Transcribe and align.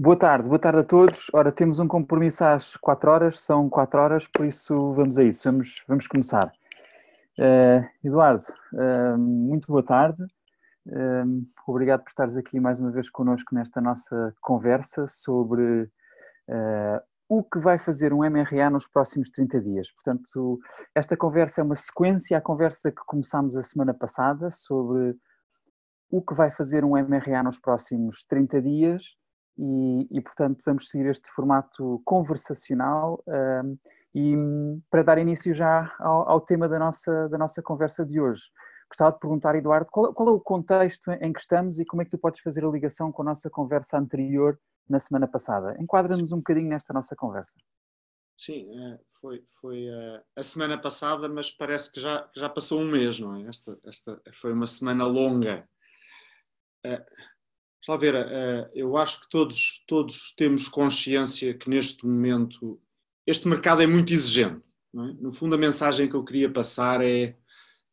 Boa 0.00 0.16
tarde, 0.16 0.46
boa 0.46 0.60
tarde 0.60 0.78
a 0.78 0.84
todos. 0.84 1.26
Ora, 1.32 1.50
temos 1.50 1.80
um 1.80 1.88
compromisso 1.88 2.44
às 2.44 2.76
4 2.76 3.10
horas, 3.10 3.40
são 3.40 3.68
4 3.68 3.98
horas, 4.00 4.28
por 4.28 4.46
isso 4.46 4.92
vamos 4.92 5.18
a 5.18 5.24
isso, 5.24 5.50
vamos, 5.50 5.82
vamos 5.88 6.06
começar. 6.06 6.52
Uh, 7.36 7.84
Eduardo, 8.04 8.44
uh, 8.74 9.18
muito 9.18 9.66
boa 9.66 9.82
tarde. 9.82 10.22
Uh, 10.86 11.44
obrigado 11.66 12.04
por 12.04 12.10
estares 12.10 12.36
aqui 12.36 12.60
mais 12.60 12.78
uma 12.78 12.92
vez 12.92 13.10
connosco 13.10 13.52
nesta 13.52 13.80
nossa 13.80 14.32
conversa 14.40 15.08
sobre 15.08 15.90
o 17.28 17.42
que 17.42 17.58
vai 17.58 17.76
fazer 17.76 18.12
um 18.12 18.18
MRA 18.18 18.70
nos 18.70 18.86
próximos 18.86 19.32
30 19.32 19.60
dias. 19.60 19.90
Portanto, 19.90 20.60
esta 20.94 21.16
conversa 21.16 21.60
é 21.60 21.64
uma 21.64 21.74
sequência 21.74 22.38
à 22.38 22.40
conversa 22.40 22.92
que 22.92 23.02
começámos 23.04 23.56
a 23.56 23.64
semana 23.64 23.92
passada 23.92 24.48
sobre 24.52 25.16
o 26.08 26.22
que 26.22 26.34
vai 26.34 26.52
fazer 26.52 26.84
um 26.84 26.90
MRA 26.90 27.42
nos 27.42 27.58
próximos 27.58 28.22
30 28.22 28.62
dias 28.62 29.18
e, 29.58 30.08
e, 30.10 30.20
portanto 30.20 30.62
vamos 30.64 30.88
seguir 30.88 31.06
este 31.06 31.28
formato 31.30 32.00
conversacional 32.04 33.22
um, 33.26 33.76
e 34.14 34.36
para 34.90 35.02
dar 35.02 35.18
início 35.18 35.52
já 35.52 35.94
ao, 35.98 36.28
ao, 36.28 36.40
tema 36.40 36.68
da 36.68 36.78
nossa, 36.78 37.28
da 37.28 37.36
nossa 37.36 37.62
conversa 37.62 38.04
de 38.04 38.20
hoje. 38.20 38.44
Gostava 38.88 39.12
de 39.12 39.18
perguntar, 39.18 39.54
Eduardo, 39.54 39.90
qual, 39.90 40.14
qual, 40.14 40.28
é 40.30 40.32
o 40.32 40.40
contexto 40.40 41.10
em 41.12 41.32
que 41.32 41.40
estamos 41.40 41.78
e 41.78 41.84
como 41.84 42.00
é 42.00 42.04
que 42.04 42.10
tu 42.10 42.18
podes 42.18 42.40
fazer 42.40 42.64
a 42.64 42.70
ligação 42.70 43.12
com 43.12 43.22
a 43.22 43.26
nossa 43.26 43.50
conversa 43.50 43.98
anterior 43.98 44.58
na 44.88 44.98
semana 44.98 45.28
passada? 45.28 45.76
Enquadra-nos 45.78 46.32
um 46.32 46.38
bocadinho 46.38 46.68
nesta 46.68 46.94
nossa 46.94 47.14
conversa. 47.14 47.54
Sim, 48.34 48.70
é, 48.80 48.98
foi, 49.20 49.44
foi 49.60 49.88
eh, 49.88 50.22
a 50.36 50.42
semana 50.44 50.80
passada, 50.80 51.28
mas 51.28 51.50
parece 51.50 51.90
que 51.90 52.00
já, 52.00 52.30
já 52.36 52.48
passou 52.48 52.80
um 52.80 52.88
mês, 52.88 53.18
não 53.18 53.34
é? 53.34 53.42
Esta, 53.48 53.76
esta 53.84 54.22
foi 54.32 54.52
uma 54.52 54.66
semana 54.66 55.04
longa. 55.04 55.68
Está 57.80 57.94
a 57.94 57.96
ver, 57.96 58.14
eh, 58.14 58.70
eu 58.74 58.96
acho 58.96 59.20
que 59.20 59.28
todos, 59.30 59.84
todos 59.86 60.34
temos 60.36 60.68
consciência 60.68 61.54
que 61.54 61.70
neste 61.70 62.04
momento 62.04 62.80
este 63.26 63.46
mercado 63.46 63.82
é 63.82 63.86
muito 63.86 64.12
exigente. 64.12 64.68
É? 64.94 64.98
No 65.20 65.30
fundo, 65.32 65.54
a 65.54 65.58
mensagem 65.58 66.08
que 66.08 66.14
eu 66.14 66.24
queria 66.24 66.50
passar 66.50 67.00
é 67.02 67.36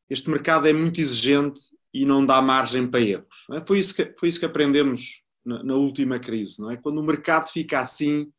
este 0.10 0.30
mercado 0.30 0.68
é 0.68 0.74
muito 0.74 1.00
exigente 1.00 1.60
e 1.94 2.06
não 2.06 2.26
dá 2.26 2.42
margem 2.42 2.90
para 2.90 3.02
erros. 3.02 3.48
É? 3.52 3.62
Foi, 3.62 3.80
isso 3.80 3.96
que, 3.96 4.14
foi 4.18 4.30
isso 4.30 4.40
que 4.40 4.46
aprendemos 4.46 5.24
na, 5.46 5.64
na, 5.64 5.76
última 5.76 6.20
crise. 6.20 6.60
Não 6.60 6.72
é? 6.72 6.78
Quando 6.78 7.00
o 7.00 7.04
mercado 7.04 7.50
fica 7.50 7.80
assim, 7.80 8.32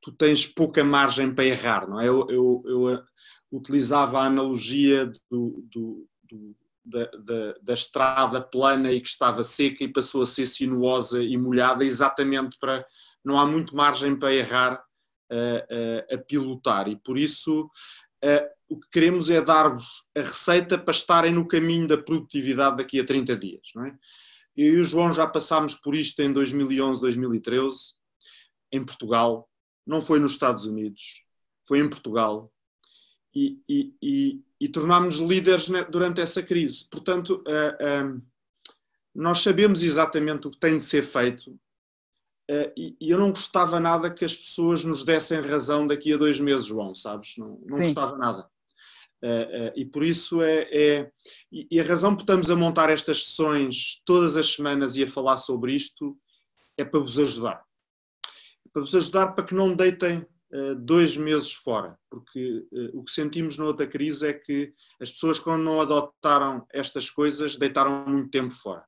tu 0.00 0.10
tens 0.12 0.46
pouca 0.46 0.82
margem 0.82 1.34
para 1.34 1.44
errar. 1.44 1.88
Não 1.88 2.00
é? 2.00 2.08
eu, 2.08 2.26
eu, 2.28 2.62
eu 2.66 2.90
eh, 2.90 3.02
utilizava 3.50 4.20
a 4.20 4.26
analogia 4.26 5.12
do, 5.30 5.64
do 5.70 6.08
da, 6.84 7.04
da, 7.06 7.54
da, 7.62 7.72
estrada 7.72 8.40
plana 8.40 8.90
e 8.90 9.00
que 9.00 9.08
estava 9.08 9.42
seca 9.42 9.84
e 9.84 9.92
passou 9.92 10.22
a 10.22 10.26
ser 10.26 10.46
sinuosa 10.46 11.22
e 11.22 11.36
molhada, 11.36 11.84
exatamente 11.84 12.58
para. 12.58 12.84
Não 13.24 13.38
há 13.38 13.46
muito 13.46 13.76
margem 13.76 14.16
para 14.16 14.34
errar 14.34 14.74
uh, 14.74 16.14
a 16.14 16.18
pilotar 16.18 16.88
e 16.88 16.96
por 16.96 17.16
isso 17.16 17.70
o 18.68 18.78
que 18.78 18.88
queremos 18.90 19.30
é 19.30 19.40
dar-vos 19.40 20.04
a 20.16 20.20
receita 20.20 20.78
para 20.78 20.92
estarem 20.92 21.32
no 21.32 21.46
caminho 21.46 21.86
da 21.86 21.98
produtividade 21.98 22.76
daqui 22.76 23.00
a 23.00 23.04
30 23.04 23.36
dias. 23.36 23.62
Não 23.74 23.84
é? 23.84 23.98
Eu 24.56 24.74
e 24.74 24.80
o 24.80 24.84
João 24.84 25.10
já 25.10 25.26
passámos 25.26 25.74
por 25.74 25.94
isto 25.94 26.20
em 26.20 26.32
2011, 26.32 27.00
2013, 27.00 27.94
em 28.70 28.84
Portugal, 28.84 29.48
não 29.86 30.00
foi 30.00 30.18
nos 30.18 30.32
Estados 30.32 30.66
Unidos, 30.66 31.24
foi 31.66 31.80
em 31.80 31.88
Portugal. 31.88 32.51
E, 33.34 33.58
e, 33.68 33.94
e, 34.02 34.44
e 34.60 34.68
tornámos-nos 34.68 35.28
líderes 35.28 35.68
durante 35.90 36.20
essa 36.20 36.42
crise. 36.42 36.86
Portanto, 36.90 37.42
uh, 37.48 38.14
uh, 38.16 38.22
nós 39.14 39.40
sabemos 39.40 39.82
exatamente 39.82 40.46
o 40.46 40.50
que 40.50 40.58
tem 40.58 40.76
de 40.76 40.84
ser 40.84 41.02
feito 41.02 41.50
uh, 41.50 42.72
e, 42.76 42.96
eu 43.00 43.18
não 43.18 43.30
gostava 43.30 43.80
nada 43.80 44.10
que 44.10 44.24
as 44.24 44.36
pessoas 44.36 44.84
nos 44.84 45.02
dessem 45.04 45.40
razão 45.40 45.86
daqui 45.86 46.12
a 46.12 46.16
dois 46.16 46.38
meses, 46.38 46.66
João, 46.66 46.94
sabes? 46.94 47.36
Não, 47.38 47.58
não 47.66 47.78
gostava 47.78 48.16
nada. 48.18 48.48
e 49.74 49.84
por 49.86 50.04
isso 50.04 50.42
é, 50.42 50.68
é 50.70 51.12
e, 51.50 51.80
a 51.80 51.84
razão 51.84 52.14
por 52.14 52.22
estamos 52.22 52.50
a 52.50 52.56
montar 52.56 52.90
estas 52.90 53.24
sessões 53.24 54.02
todas 54.04 54.36
as 54.36 54.54
semanas 54.54 54.96
e 54.96 55.04
a 55.04 55.08
falar 55.08 55.38
sobre 55.38 55.74
isto 55.74 56.18
é 56.76 56.84
para 56.84 57.00
vos 57.00 57.18
ajudar. 57.18 57.64
Para 58.72 58.82
vos 58.82 58.94
ajudar 58.94 59.28
para 59.28 59.44
que 59.44 59.54
não 59.54 59.74
deitem 59.74 60.18
eh, 60.18 60.26
dois 60.76 61.16
meses 61.16 61.52
fora, 61.52 61.98
porque 62.10 62.66
uh, 62.72 62.98
o 62.98 63.02
que 63.02 63.10
sentimos 63.10 63.56
na 63.56 63.64
outra 63.64 63.86
crise 63.86 64.28
é 64.28 64.32
que 64.32 64.72
as 65.00 65.10
pessoas, 65.10 65.38
quando 65.38 65.62
não 65.62 65.80
adotaram 65.80 66.66
estas 66.72 67.08
coisas, 67.08 67.56
deitaram 67.56 68.04
muito 68.06 68.30
tempo 68.30 68.54
fora. 68.54 68.84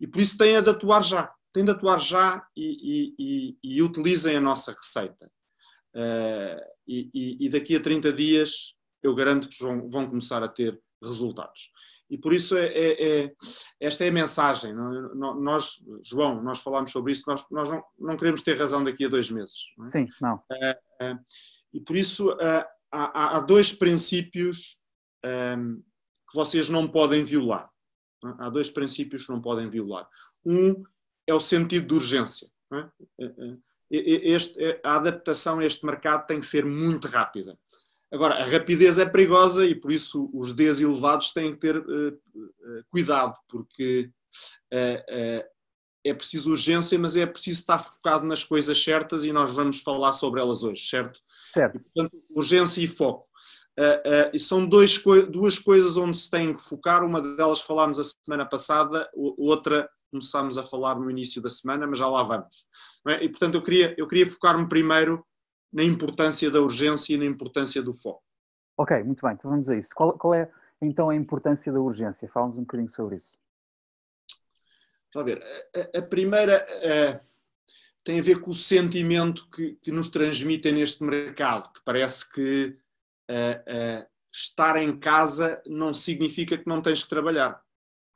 E 0.00 0.06
por 0.06 0.20
isso 0.20 0.36
têm 0.36 0.60
de 0.60 0.70
atuar 0.70 1.02
já, 1.02 1.32
têm 1.52 1.64
de 1.64 1.70
atuar 1.70 2.00
já 2.00 2.44
e, 2.56 2.66
e, 2.66 3.14
e, 3.18 3.76
e 3.76 3.82
utilizem 3.82 4.36
a 4.36 4.40
nossa 4.40 4.72
receita. 4.72 5.30
Uh, 5.94 6.72
e, 6.86 7.48
daqui 7.50 7.76
a 7.76 7.80
30 7.80 8.12
dias 8.12 8.74
eu 9.02 9.14
garanto 9.14 9.48
que 9.48 9.62
vão, 9.62 9.88
vão 9.88 10.08
começar 10.08 10.42
a 10.42 10.48
ter 10.48 10.80
resultados. 11.02 11.70
E 12.12 12.18
por 12.18 12.34
isso 12.34 12.58
é, 12.58 12.66
é, 12.66 13.22
é, 13.22 13.34
esta 13.80 14.04
é 14.04 14.10
a 14.10 14.12
mensagem. 14.12 14.74
Nós, 14.74 15.82
João, 16.04 16.42
nós 16.42 16.60
falámos 16.60 16.90
sobre 16.90 17.10
isso, 17.10 17.24
nós, 17.26 17.42
nós 17.50 17.70
não, 17.70 17.82
não, 17.98 18.18
queremos 18.18 18.42
ter 18.42 18.54
razão 18.58 18.84
daqui 18.84 19.06
a 19.06 19.08
dois 19.08 19.30
meses. 19.30 19.64
Não 19.78 19.86
é? 19.86 19.88
Sim, 19.88 20.06
não. 20.20 20.34
Uh, 20.34 21.14
uh, 21.14 21.18
e 21.72 21.80
por 21.80 21.96
isso 21.96 22.30
uh, 22.30 22.64
há, 22.92 23.38
há, 23.38 23.40
dois 23.40 23.72
princípios 23.72 24.76
que 25.22 26.34
vocês 26.34 26.68
não 26.68 26.86
podem 26.86 27.24
violar. 27.24 27.70
Há 28.22 28.50
dois 28.50 28.68
princípios 28.68 29.24
que 29.24 29.32
não 29.32 29.40
podem 29.40 29.70
violar. 29.70 30.06
Um 30.44 30.82
é 31.26 31.32
o 31.32 31.40
sentido 31.40 31.86
de 31.86 31.94
urgência. 31.94 32.46
É? 32.74 33.56
Este, 33.90 34.80
a 34.82 34.96
adaptação 34.96 35.60
a 35.60 35.64
este 35.64 35.86
mercado 35.86 36.26
tem 36.26 36.40
que 36.40 36.46
ser 36.46 36.66
muito 36.66 37.08
rápida. 37.08 37.58
Agora, 38.12 38.34
a 38.34 38.46
rapidez 38.46 38.98
é 38.98 39.06
perigosa 39.06 39.64
e 39.64 39.74
por 39.74 39.90
isso 39.90 40.30
os 40.34 40.52
Ds 40.52 40.80
elevados 40.80 41.32
têm 41.32 41.52
que 41.52 41.58
ter 41.58 41.78
uh, 41.78 42.18
cuidado, 42.90 43.34
porque 43.48 44.10
uh, 44.72 45.44
é 46.04 46.14
preciso 46.14 46.50
urgência, 46.50 46.98
mas 46.98 47.16
é 47.16 47.24
preciso 47.24 47.60
estar 47.60 47.78
focado 47.78 48.26
nas 48.26 48.44
coisas 48.44 48.82
certas 48.82 49.24
e 49.24 49.32
nós 49.32 49.54
vamos 49.54 49.80
falar 49.80 50.12
sobre 50.12 50.40
elas 50.40 50.62
hoje, 50.62 50.82
certo? 50.82 51.18
Certo. 51.50 51.78
E, 51.78 51.82
portanto, 51.82 52.22
urgência 52.30 52.82
e 52.82 52.88
foco. 52.88 53.26
e 54.32 54.38
são 54.38 54.66
dois, 54.66 55.00
duas 55.30 55.58
coisas 55.58 55.96
onde 55.96 56.18
se 56.18 56.28
tem 56.28 56.54
que 56.54 56.60
focar. 56.60 57.04
Uma 57.04 57.20
delas 57.20 57.60
falámos 57.60 58.00
a 58.00 58.04
semana 58.04 58.44
passada, 58.44 59.08
outra 59.14 59.88
começámos 60.12 60.58
a 60.58 60.62
falar 60.62 60.96
no 60.96 61.10
início 61.10 61.40
da 61.40 61.48
semana, 61.48 61.86
mas 61.86 61.98
já 61.98 62.06
lá 62.06 62.22
vamos. 62.22 62.66
É? 63.08 63.24
E 63.24 63.28
portanto, 63.28 63.54
eu 63.54 63.62
queria, 63.62 63.94
eu 63.96 64.06
queria 64.06 64.30
focar-me 64.30 64.68
primeiro 64.68 65.24
na 65.72 65.82
importância 65.82 66.50
da 66.50 66.60
urgência 66.60 67.14
e 67.14 67.18
na 67.18 67.24
importância 67.24 67.82
do 67.82 67.94
foco. 67.94 68.22
Ok, 68.76 69.02
muito 69.04 69.24
bem, 69.24 69.34
então 69.34 69.50
vamos 69.50 69.68
a 69.68 69.76
isso. 69.76 69.90
Qual, 69.94 70.16
qual 70.18 70.34
é 70.34 70.50
então 70.80 71.10
a 71.10 71.14
importância 71.14 71.72
da 71.72 71.80
urgência? 71.80 72.28
Fala-nos 72.28 72.58
um 72.58 72.62
bocadinho 72.62 72.90
sobre 72.90 73.16
isso. 73.16 73.38
a 75.14 75.22
ver. 75.22 75.42
A, 75.94 75.98
a 75.98 76.02
primeira 76.02 76.64
tem 78.04 78.18
a 78.18 78.22
ver 78.22 78.40
com 78.40 78.50
o 78.50 78.54
sentimento 78.54 79.48
que, 79.50 79.74
que, 79.76 79.92
nos 79.92 80.10
transmitem 80.10 80.72
neste 80.72 81.04
mercado, 81.04 81.72
que 81.72 81.80
parece 81.84 82.30
que 82.30 82.76
estar 84.32 84.76
em 84.76 84.98
casa 84.98 85.62
não 85.66 85.92
significa 85.92 86.56
que 86.56 86.66
não 86.66 86.80
tens 86.82 87.02
que 87.02 87.08
trabalhar. 87.08 87.62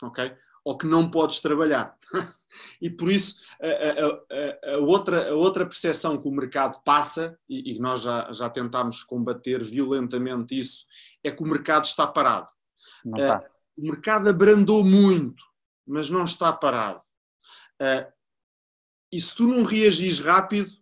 Ok? 0.02 0.34
Ou 0.66 0.76
que 0.76 0.84
não 0.84 1.08
podes 1.08 1.40
trabalhar. 1.40 1.96
e 2.82 2.90
por 2.90 3.08
isso 3.08 3.40
a, 3.62 4.72
a, 4.72 4.74
a, 4.74 4.78
outra, 4.78 5.30
a 5.30 5.34
outra 5.34 5.64
percepção 5.64 6.20
que 6.20 6.26
o 6.26 6.32
mercado 6.32 6.82
passa, 6.82 7.38
e, 7.48 7.76
e 7.76 7.78
nós 7.78 8.02
já, 8.02 8.32
já 8.32 8.50
tentámos 8.50 9.04
combater 9.04 9.62
violentamente 9.62 10.58
isso, 10.58 10.84
é 11.22 11.30
que 11.30 11.40
o 11.40 11.46
mercado 11.46 11.84
está 11.84 12.04
parado. 12.04 12.50
Uh, 13.06 13.46
o 13.78 13.82
mercado 13.92 14.28
abrandou 14.28 14.84
muito, 14.84 15.40
mas 15.86 16.10
não 16.10 16.24
está 16.24 16.52
parado. 16.52 17.00
Uh, 17.80 18.12
e 19.12 19.20
se 19.20 19.36
tu 19.36 19.46
não 19.46 19.62
reagis 19.62 20.18
rápido, 20.18 20.72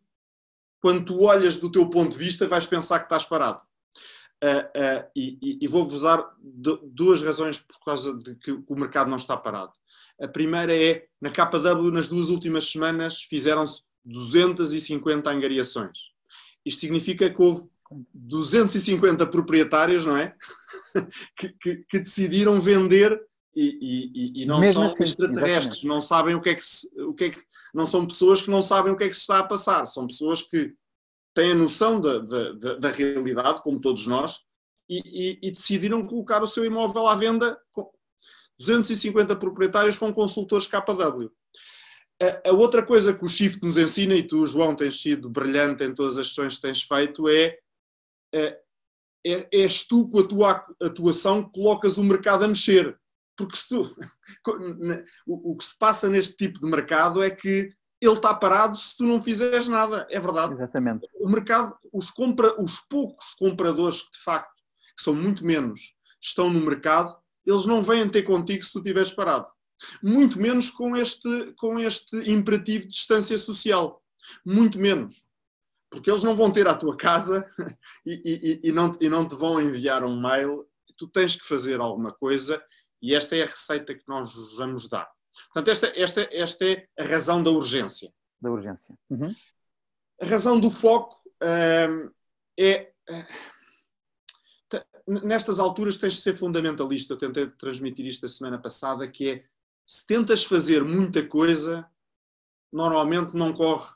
quando 0.81 1.05
tu 1.05 1.20
olhas 1.25 1.59
do 1.59 1.70
teu 1.70 1.91
ponto 1.91 2.12
de 2.12 2.25
vista, 2.25 2.49
vais 2.49 2.64
pensar 2.64 3.00
que 3.00 3.05
estás 3.05 3.26
parado. 3.26 3.61
Uh, 4.43 4.47
uh, 4.47 5.11
e, 5.17 5.59
e 5.63 5.67
vou-vos 5.67 6.03
dar 6.03 6.23
duas 6.83 7.23
razões 7.23 7.59
por 7.59 7.83
causa 7.83 8.13
de 8.13 8.35
que 8.35 8.53
o 8.53 8.77
mercado 8.77 9.09
não 9.09 9.17
está 9.17 9.37
parado. 9.37 9.73
A 10.21 10.29
primeira 10.29 10.75
é, 10.77 11.07
na 11.21 11.31
KW, 11.31 11.91
nas 11.91 12.09
duas 12.09 12.29
últimas 12.29 12.71
semanas, 12.71 13.23
fizeram-se 13.23 13.85
250 14.05 15.31
angariações. 15.31 15.99
Isto 16.65 16.81
significa 16.81 17.31
que 17.31 17.43
houve 17.43 17.67
250 18.13 19.27
proprietários, 19.27 20.05
não 20.05 20.17
é? 20.17 20.35
que, 21.37 21.49
que, 21.61 21.77
que 21.89 21.99
decidiram 21.99 22.61
vender 22.61 23.21
e, 23.57 24.33
e, 24.35 24.43
e, 24.43 24.47
não 24.47 24.59
Mesmo 24.59 24.73
são 24.75 24.87
assim, 24.87 25.05
extraterrestres, 25.05 25.77
exatamente. 25.77 25.87
não 25.87 26.01
sabem 26.01 26.35
o 26.35 26.41
que 26.41 26.51
é 26.51 26.55
que, 26.55 26.63
se, 26.63 26.89
o 27.01 27.15
que 27.15 27.25
é 27.25 27.31
que 27.31 27.41
não 27.73 27.87
são 27.87 28.05
pessoas 28.05 28.43
que 28.43 28.51
não 28.51 28.61
sabem 28.61 28.93
o 28.93 28.97
que 28.97 29.05
é 29.05 29.09
que 29.09 29.15
se 29.15 29.21
está 29.21 29.39
a 29.39 29.45
passar, 29.45 29.87
são 29.87 30.09
pessoas 30.09 30.43
que 30.43 30.75
têm 31.35 31.53
a 31.53 31.57
noção 31.57 32.01
da, 32.01 32.19
da, 32.19 32.75
da 32.75 32.91
realidade, 32.91 33.63
como 33.63 33.81
todos 33.81 34.07
nós, 34.07 34.45
e, 34.89 34.99
e, 34.99 35.49
e, 35.49 35.51
decidiram 35.51 36.07
colocar 36.07 36.43
o 36.43 36.47
seu 36.47 36.65
imóvel 36.65 37.09
à 37.09 37.15
venda 37.15 37.59
com 37.73 37.91
250 38.59 39.35
proprietários 39.37 39.99
com 39.99 40.13
consultores 40.13 40.67
KW. 40.67 41.31
a, 42.23 42.51
a, 42.51 42.53
outra 42.53 42.83
coisa 42.85 43.15
que 43.15 43.25
o 43.25 43.29
Shift 43.29 43.63
nos 43.65 43.79
ensina, 43.79 44.15
e 44.15 44.23
tu, 44.23 44.47
João, 44.47 44.77
tens 44.77 45.01
sido 45.01 45.29
brilhante 45.29 45.83
em 45.83 45.95
todas 45.95 46.19
as 46.19 46.29
sessões 46.29 46.57
que 46.57 46.63
tens 46.63 46.83
feito, 46.83 47.29
é, 47.29 47.59
é, 48.33 48.61
é 49.27 49.49
és 49.53 49.85
tu, 49.87 50.09
com 50.09 50.21
a 50.21 50.29
tua 50.29 50.67
atuação, 50.81 51.43
que 51.45 51.53
colocas 51.53 51.99
o 51.99 52.05
mercado 52.05 52.45
a 52.45 52.49
mexer. 52.49 52.97
Porque 53.37 53.57
se 53.57 53.71
tu, 53.71 53.97
o, 55.27 55.53
o 55.53 55.57
que 55.57 55.65
se 55.65 55.77
passa 55.77 56.09
neste 56.09 56.37
tipo 56.37 56.61
de 56.61 56.67
mercado 56.67 57.23
é 57.23 57.31
que 57.31 57.75
ele 58.06 58.17
está 58.17 58.35
parado 58.35 58.77
se 58.77 58.97
tu 58.97 59.05
não 59.05 59.21
fizeres 59.21 59.69
nada. 59.69 60.06
É 60.11 60.21
verdade. 60.21 60.55
Exatamente. 60.55 61.06
O 61.15 61.29
mercado, 61.29 61.77
os, 61.93 62.11
compra, 62.11 62.61
os 62.61 62.81
poucos 62.81 63.35
compradores 63.35 64.03
que 64.03 64.12
de 64.12 64.19
facto 64.19 64.55
que 64.97 65.03
são 65.03 65.15
muito 65.15 65.45
menos, 65.45 65.95
estão 66.21 66.49
no 66.49 66.61
mercado, 66.61 67.17
eles 67.45 67.67
não 67.67 67.83
vêm 67.83 68.09
ter 68.09 68.23
contigo 68.23 68.65
se 68.65 68.73
tu 68.73 68.79
estiveres 68.79 69.12
parado. 69.12 69.47
Muito 70.03 70.39
menos 70.39 70.71
com 70.71 70.97
este, 70.97 71.53
com 71.56 71.79
este 71.79 72.17
imperativo 72.31 72.85
de 72.85 72.91
distância 72.91 73.37
social. 73.37 74.03
Muito 74.47 74.79
menos. 74.79 75.27
Porque 75.91 76.11
eles 76.11 76.23
não 76.23 76.37
vão 76.37 76.50
ter 76.50 76.67
à 76.67 76.75
tua 76.75 76.97
casa 76.97 77.49
e, 78.07 78.61
e, 78.65 78.69
e, 78.69 78.73
não, 78.73 78.97
e 79.00 79.09
não 79.09 79.27
te 79.27 79.35
vão 79.35 79.61
enviar 79.61 80.05
um 80.05 80.21
mail. 80.21 80.67
Tu 80.97 81.09
tens 81.09 81.37
que 81.37 81.47
fazer 81.47 81.81
alguma 81.81 82.12
coisa 82.12 82.62
e 83.03 83.15
esta 83.15 83.37
é 83.37 83.43
a 83.43 83.47
receita 83.47 83.95
que 83.95 84.05
nós 84.09 84.33
vamos 84.57 84.89
dar. 84.89 85.09
Portanto, 85.53 85.69
esta, 85.69 85.93
esta, 85.95 86.29
esta 86.33 86.65
é 86.65 86.87
a 86.99 87.05
razão 87.05 87.43
da 87.43 87.51
urgência. 87.51 88.13
Da 88.41 88.51
urgência. 88.51 88.95
Uhum. 89.11 89.35
A 90.21 90.27
razão 90.27 90.59
do 90.59 90.71
foco 90.71 91.21
hum, 91.43 92.11
é. 92.59 92.93
Hum, 93.11 93.25
nestas 95.07 95.61
alturas 95.61 95.99
tens 95.99 96.15
de 96.15 96.21
ser 96.21 96.35
fundamentalista. 96.35 97.15
Eu 97.15 97.19
tentei 97.19 97.47
transmitir 97.51 98.07
isto 98.07 98.25
a 98.25 98.29
semana 98.29 98.59
passada, 98.59 99.07
que 99.07 99.29
é 99.29 99.45
se 99.87 100.07
tentas 100.07 100.45
fazer 100.45 100.83
muita 100.83 101.27
coisa, 101.27 101.87
normalmente 102.73 103.37
não 103.37 103.53
corre, 103.53 103.93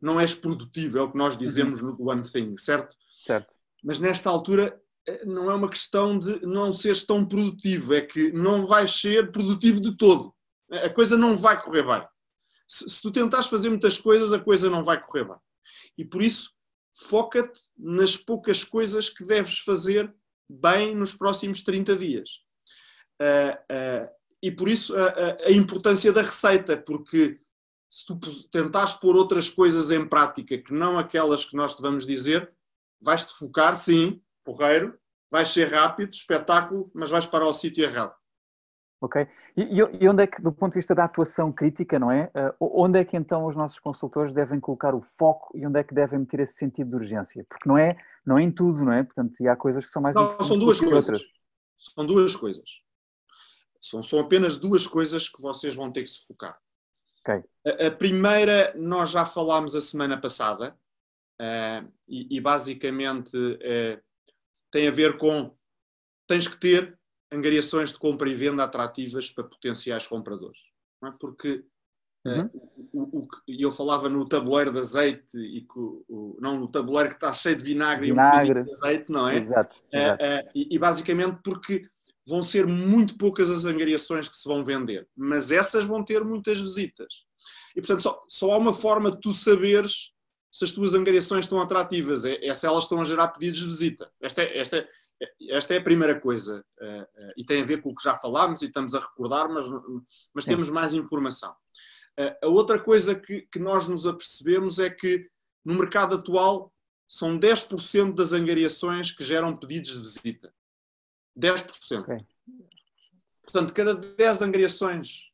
não 0.00 0.18
és 0.18 0.34
produtivo, 0.34 0.98
é 0.98 1.02
o 1.02 1.10
que 1.10 1.18
nós 1.18 1.36
dizemos 1.36 1.82
uhum. 1.82 1.94
no 1.98 2.10
One 2.10 2.22
Thing, 2.22 2.56
certo? 2.56 2.96
Certo. 3.22 3.54
Mas 3.84 3.98
nesta 3.98 4.30
altura 4.30 4.80
eh, 5.06 5.24
não 5.26 5.50
é 5.50 5.54
uma 5.54 5.68
questão 5.68 6.18
de 6.18 6.44
não 6.44 6.72
seres 6.72 7.04
tão 7.04 7.24
produtivo, 7.24 7.92
é 7.94 8.00
que 8.00 8.32
não 8.32 8.64
vais 8.64 8.90
ser 8.90 9.30
produtivo 9.30 9.80
de 9.80 9.96
todo. 9.96 10.34
A 10.70 10.90
coisa 10.90 11.16
não 11.16 11.36
vai 11.36 11.60
correr 11.60 11.84
bem. 11.84 12.06
Se, 12.66 12.88
se 12.88 13.02
tu 13.02 13.10
tentares 13.10 13.48
fazer 13.48 13.68
muitas 13.68 13.98
coisas, 13.98 14.32
a 14.32 14.38
coisa 14.38 14.70
não 14.70 14.84
vai 14.84 15.00
correr 15.00 15.24
bem. 15.24 15.36
E 15.98 16.04
por 16.04 16.22
isso, 16.22 16.50
foca-te 16.94 17.60
nas 17.76 18.16
poucas 18.16 18.62
coisas 18.62 19.08
que 19.08 19.24
deves 19.24 19.58
fazer 19.58 20.14
bem 20.48 20.94
nos 20.94 21.14
próximos 21.14 21.62
30 21.62 21.96
dias. 21.96 22.30
Uh, 23.20 24.06
uh, 24.06 24.08
e 24.42 24.50
por 24.50 24.68
isso 24.68 24.96
a, 24.96 25.46
a, 25.46 25.52
importância 25.52 26.12
da 26.12 26.22
receita, 26.22 26.76
porque 26.76 27.38
se 27.90 28.06
tu 28.06 28.18
tentares 28.50 28.94
pôr 28.94 29.16
outras 29.16 29.50
coisas 29.50 29.90
em 29.90 30.06
prática 30.08 30.56
que 30.56 30.72
não 30.72 30.98
aquelas 30.98 31.44
que 31.44 31.56
nós 31.56 31.74
te 31.74 31.82
vamos 31.82 32.06
dizer, 32.06 32.50
vais-te 33.00 33.32
focar, 33.34 33.76
sim, 33.76 34.22
porreiro, 34.44 34.98
vais 35.30 35.48
ser 35.48 35.70
rápido, 35.70 36.12
espetáculo, 36.12 36.90
mas 36.94 37.10
vais 37.10 37.26
para 37.26 37.44
o 37.44 37.52
sítio 37.52 37.84
errado. 37.84 38.14
Ok. 39.00 39.26
E, 39.56 39.78
e, 39.78 40.08
onde 40.08 40.22
é 40.22 40.26
que, 40.26 40.42
do 40.42 40.52
ponto 40.52 40.72
de 40.72 40.78
vista 40.78 40.94
da 40.94 41.04
atuação 41.04 41.50
crítica, 41.50 41.98
não 41.98 42.10
é? 42.10 42.30
Uh, 42.60 42.82
onde 42.82 42.98
é 42.98 43.04
que 43.04 43.16
então 43.16 43.46
os 43.46 43.56
nossos 43.56 43.78
consultores 43.78 44.34
devem 44.34 44.60
colocar 44.60 44.94
o 44.94 45.00
foco 45.00 45.50
e 45.56 45.66
onde 45.66 45.80
é 45.80 45.84
que 45.84 45.94
devem 45.94 46.18
meter 46.18 46.40
esse 46.40 46.54
sentido 46.54 46.90
de 46.90 46.96
urgência? 46.96 47.44
Porque 47.48 47.66
não 47.66 47.78
é, 47.78 47.96
não 48.26 48.36
é 48.36 48.42
em 48.42 48.50
tudo, 48.50 48.84
não 48.84 48.92
é? 48.92 49.02
Portanto, 49.02 49.40
e 49.40 49.48
há 49.48 49.56
coisas 49.56 49.86
que 49.86 49.90
são 49.90 50.02
mais 50.02 50.14
não, 50.14 50.24
importantes 50.24 50.48
são 50.48 50.58
duas 50.58 50.78
coisas. 50.78 50.96
outras. 50.96 51.22
São 51.78 52.06
duas 52.06 52.36
coisas. 52.36 52.70
São, 53.80 54.02
são 54.02 54.20
apenas 54.20 54.58
duas 54.58 54.86
coisas 54.86 55.28
que 55.30 55.40
vocês 55.40 55.74
vão 55.74 55.90
ter 55.90 56.02
que 56.02 56.10
se 56.10 56.26
focar. 56.26 56.58
Okay. 57.22 57.42
A, 57.66 57.86
a 57.86 57.90
primeira, 57.90 58.74
nós 58.76 59.10
já 59.10 59.24
falámos 59.24 59.74
a 59.74 59.80
semana 59.80 60.20
passada, 60.20 60.76
uh, 61.40 61.90
e, 62.06 62.36
e, 62.36 62.40
basicamente 62.40 63.34
uh, 63.34 64.02
tem 64.70 64.86
a 64.86 64.90
ver 64.90 65.16
com 65.16 65.56
tens 66.26 66.46
que 66.46 66.58
ter 66.58 66.99
angariações 67.32 67.92
de 67.92 67.98
compra 67.98 68.28
e 68.28 68.34
venda 68.34 68.64
atrativas 68.64 69.30
para 69.30 69.44
potenciais 69.44 70.06
compradores. 70.06 70.58
É? 71.04 71.10
Porque 71.18 71.64
uhum. 72.24 72.46
uh, 72.46 72.90
o, 72.92 73.18
o, 73.20 73.28
eu 73.48 73.70
falava 73.70 74.08
no 74.08 74.28
tabuleiro 74.28 74.72
de 74.72 74.80
azeite 74.80 75.36
e 75.36 75.66
o, 75.74 76.36
não 76.40 76.58
no 76.58 76.68
tabuleiro 76.68 77.10
que 77.10 77.16
está 77.16 77.32
cheio 77.32 77.56
de 77.56 77.64
vinagre, 77.64 78.06
vinagre. 78.06 78.58
e 78.58 78.62
um 78.62 78.64
de 78.64 78.70
azeite, 78.70 79.12
não 79.12 79.28
é? 79.28 79.38
Exato. 79.38 79.76
exato. 79.92 80.24
e, 80.54 80.74
e 80.74 80.78
basicamente 80.78 81.38
porque 81.42 81.88
vão 82.26 82.42
ser 82.42 82.66
muito 82.66 83.16
poucas 83.16 83.50
as 83.50 83.64
angariações 83.64 84.28
que 84.28 84.36
se 84.36 84.48
vão 84.48 84.62
vender, 84.62 85.08
mas 85.16 85.50
essas 85.50 85.86
vão 85.86 86.04
ter 86.04 86.22
muitas 86.24 86.60
visitas. 86.60 87.24
E 87.74 87.80
portanto, 87.80 88.02
só, 88.02 88.24
só 88.28 88.52
há 88.52 88.58
uma 88.58 88.72
forma 88.72 89.10
de 89.10 89.20
tu 89.20 89.32
saberes 89.32 90.12
se 90.52 90.64
as 90.64 90.72
tuas 90.72 90.94
angariações 90.94 91.44
estão 91.44 91.60
atrativas, 91.60 92.24
é, 92.24 92.44
é 92.44 92.52
se 92.52 92.66
elas 92.66 92.84
estão 92.84 93.00
a 93.00 93.04
gerar 93.04 93.28
pedidos 93.28 93.60
de 93.60 93.66
visita. 93.66 94.10
Esta 94.20 94.42
é, 94.42 94.58
esta 94.58 94.78
é, 94.78 94.88
esta 95.50 95.74
é 95.74 95.78
a 95.78 95.82
primeira 95.82 96.18
coisa, 96.18 96.64
uh, 96.80 97.02
uh, 97.02 97.32
e 97.36 97.44
tem 97.44 97.62
a 97.62 97.64
ver 97.64 97.82
com 97.82 97.90
o 97.90 97.94
que 97.94 98.02
já 98.02 98.14
falámos 98.14 98.62
e 98.62 98.66
estamos 98.66 98.94
a 98.94 99.00
recordar, 99.00 99.48
mas, 99.48 99.66
mas 100.32 100.44
temos 100.44 100.70
mais 100.70 100.94
informação. 100.94 101.54
Uh, 102.18 102.46
a 102.46 102.48
outra 102.48 102.78
coisa 102.78 103.14
que, 103.14 103.42
que 103.42 103.58
nós 103.58 103.86
nos 103.86 104.06
apercebemos 104.06 104.78
é 104.78 104.88
que 104.88 105.28
no 105.64 105.74
mercado 105.74 106.16
atual 106.16 106.72
são 107.06 107.38
10% 107.38 108.14
das 108.14 108.32
angariações 108.32 109.10
que 109.10 109.24
geram 109.24 109.56
pedidos 109.56 109.92
de 109.92 109.98
visita. 109.98 110.54
10%. 111.38 112.02
Okay. 112.02 112.26
Portanto, 113.42 113.74
cada 113.74 113.94
10 113.94 114.42
angariações 114.42 115.30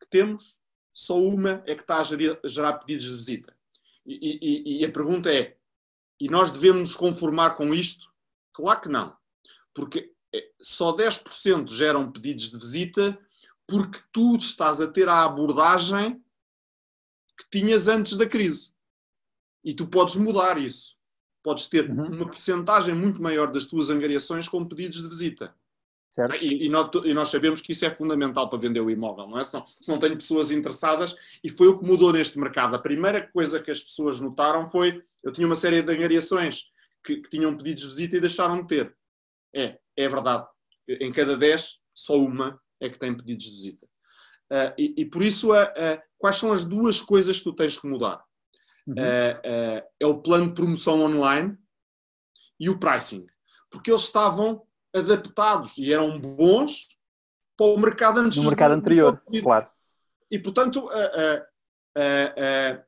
que 0.00 0.08
temos, 0.10 0.58
só 0.92 1.18
uma 1.20 1.62
é 1.66 1.74
que 1.74 1.82
está 1.82 1.98
a 1.98 2.02
gerar, 2.02 2.38
a 2.44 2.48
gerar 2.48 2.72
pedidos 2.78 3.06
de 3.06 3.14
visita. 3.14 3.56
E, 4.04 4.38
e, 4.42 4.80
e, 4.80 4.84
a 4.84 4.90
pergunta 4.90 5.32
é: 5.32 5.56
e 6.18 6.28
nós 6.28 6.50
devemos 6.50 6.80
nos 6.80 6.96
conformar 6.96 7.54
com 7.54 7.72
isto? 7.72 8.10
Claro 8.52 8.80
que 8.80 8.88
não. 8.88 9.16
Porque 9.74 10.12
é, 10.34 10.50
só 10.60 10.94
10% 10.94 11.70
geram 11.72 12.10
pedidos 12.10 12.50
de 12.50 12.58
visita 12.58 13.18
porque 13.66 14.00
tu 14.12 14.36
estás 14.36 14.80
a 14.80 14.86
ter 14.86 15.08
a 15.08 15.24
abordagem 15.24 16.22
que 17.38 17.58
tinhas 17.58 17.88
antes 17.88 18.16
da 18.16 18.26
crise. 18.26 18.72
E 19.64 19.74
tu 19.74 19.86
podes 19.86 20.16
mudar 20.16 20.58
isso 20.58 21.00
podes 21.42 21.68
ter 21.68 21.88
uhum. 21.88 22.06
uma 22.06 22.26
porcentagem 22.26 22.94
muito 22.94 23.22
maior 23.22 23.50
das 23.50 23.66
tuas 23.66 23.90
angariações 23.90 24.48
com 24.48 24.64
pedidos 24.64 25.02
de 25.02 25.08
visita. 25.08 25.54
E, 26.40 26.66
e, 26.66 26.68
nós, 26.68 26.90
e, 27.04 27.14
nós, 27.14 27.28
sabemos 27.28 27.60
que 27.60 27.70
isso 27.70 27.86
é 27.86 27.90
fundamental 27.90 28.48
para 28.48 28.58
vender 28.58 28.80
o 28.80 28.90
imóvel, 28.90 29.28
não 29.28 29.38
é? 29.38 29.44
Se 29.44 29.54
não, 29.54 29.64
se 29.64 29.88
não 29.88 29.98
tenho 29.98 30.16
pessoas 30.16 30.50
interessadas, 30.50 31.14
e 31.42 31.48
foi 31.48 31.68
o 31.68 31.78
que 31.78 31.86
mudou 31.86 32.12
neste 32.12 32.36
mercado. 32.38 32.74
A 32.74 32.80
primeira 32.80 33.24
coisa 33.28 33.60
que 33.60 33.70
as 33.70 33.80
pessoas 33.80 34.18
notaram 34.20 34.68
foi: 34.68 35.04
eu 35.22 35.32
tinha 35.32 35.46
uma 35.46 35.54
série 35.54 35.80
de 35.82 35.92
angariações 35.92 36.64
que, 37.04 37.18
que 37.18 37.30
tinham 37.30 37.56
pedidos 37.56 37.84
de 37.84 37.88
visita 37.90 38.16
e 38.16 38.20
deixaram 38.20 38.60
de 38.60 38.66
ter. 38.66 38.96
É, 39.54 39.78
é 39.96 40.08
verdade. 40.08 40.46
Em 40.88 41.12
cada 41.12 41.36
10, 41.36 41.78
só 41.94 42.16
uma 42.16 42.60
é 42.80 42.88
que 42.88 42.98
tem 42.98 43.16
pedidos 43.16 43.46
de 43.46 43.52
visita. 43.52 43.86
Uh, 44.50 44.74
e, 44.76 44.94
e, 45.02 45.04
por 45.04 45.22
isso, 45.22 45.52
uh, 45.52 45.62
uh, 45.62 46.02
quais 46.18 46.36
são 46.36 46.52
as 46.52 46.64
duas 46.64 47.00
coisas 47.00 47.38
que 47.38 47.44
tu 47.44 47.52
tens 47.52 47.78
que 47.78 47.86
mudar? 47.86 48.22
Uhum. 48.86 48.94
Uh, 48.94 49.82
é 50.00 50.06
o 50.06 50.20
plano 50.20 50.48
de 50.48 50.54
promoção 50.54 51.00
online 51.02 51.56
e 52.58 52.68
o 52.68 52.78
pricing. 52.78 53.26
Porque 53.70 53.90
eles 53.90 54.02
estavam 54.02 54.66
adaptados 54.94 55.78
e 55.78 55.92
eram 55.92 56.18
bons 56.18 56.88
para 57.56 57.66
o 57.66 57.78
mercado 57.78 58.18
antes 58.18 58.38
no 58.38 58.48
mercado 58.48 58.72
anterior, 58.72 59.22
claro. 59.40 59.68
E 60.28 60.38
portanto, 60.38 60.88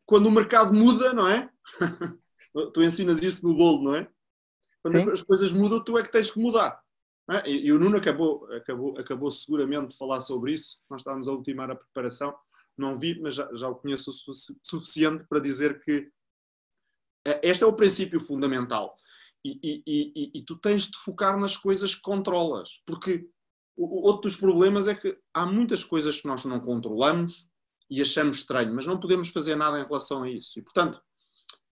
quando 0.04 0.26
o 0.26 0.31
mercado 0.31 0.75
muda, 0.75 1.12
não 1.12 1.28
é? 1.28 1.49
tu 2.75 2.83
ensinas 2.83 3.23
isso 3.23 3.47
no 3.47 3.54
bolo, 3.54 3.85
não 3.85 3.95
é? 3.95 4.09
Quando 4.82 5.04
Sim. 5.04 5.10
as 5.10 5.22
coisas 5.22 5.52
mudam, 5.52 5.82
tu 5.82 5.96
é 5.96 6.02
que 6.02 6.10
tens 6.10 6.30
que 6.30 6.40
mudar. 6.40 6.80
É? 7.30 7.48
E, 7.48 7.66
e, 7.66 7.72
o 7.72 7.78
Nuno 7.78 7.96
acabou, 7.96 8.46
acabou, 8.52 8.98
acabou 8.98 9.30
seguramente 9.30 9.88
de 9.88 9.96
falar 9.96 10.20
sobre 10.20 10.52
isso. 10.52 10.80
Nós 10.90 11.02
estávamos 11.02 11.28
a 11.28 11.32
ultimar 11.32 11.70
a 11.70 11.76
preparação 11.76 12.34
não 12.76 12.98
vi, 12.98 13.20
mas 13.20 13.34
já, 13.34 13.48
já 13.54 13.68
o 13.68 13.74
conheço 13.74 14.10
o 14.10 14.34
suficiente 14.62 15.24
para 15.26 15.40
dizer 15.40 15.82
que 15.82 16.10
eh, 17.26 17.40
este 17.42 17.64
é 17.64 17.66
o 17.66 17.76
princípio 17.76 18.20
fundamental. 18.20 18.96
E, 19.44 19.58
e, 19.62 19.82
e, 19.86 20.38
e, 20.38 20.44
tu 20.44 20.56
tens 20.56 20.84
de 20.84 20.96
focar 20.98 21.38
nas 21.38 21.56
coisas 21.56 21.94
que 21.94 22.00
controlas, 22.00 22.80
porque 22.86 23.28
o, 23.76 24.06
outro 24.06 24.22
dos 24.22 24.36
problemas 24.36 24.86
é 24.86 24.94
que 24.94 25.18
há 25.34 25.44
muitas 25.44 25.82
coisas 25.82 26.20
que 26.20 26.28
nós 26.28 26.44
não 26.44 26.60
controlamos 26.60 27.50
e 27.90 28.00
achamos 28.00 28.36
estranho, 28.36 28.72
mas 28.72 28.86
não 28.86 29.00
podemos 29.00 29.28
fazer 29.30 29.56
nada 29.56 29.80
em 29.80 29.84
relação 29.84 30.22
a 30.22 30.30
isso. 30.30 30.58
E, 30.58 30.62
portanto, 30.62 31.02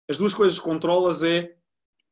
as 0.08 0.18
duas 0.18 0.34
coisas 0.34 0.60
que 0.60 0.66
controlas 0.66 1.24
é 1.24 1.58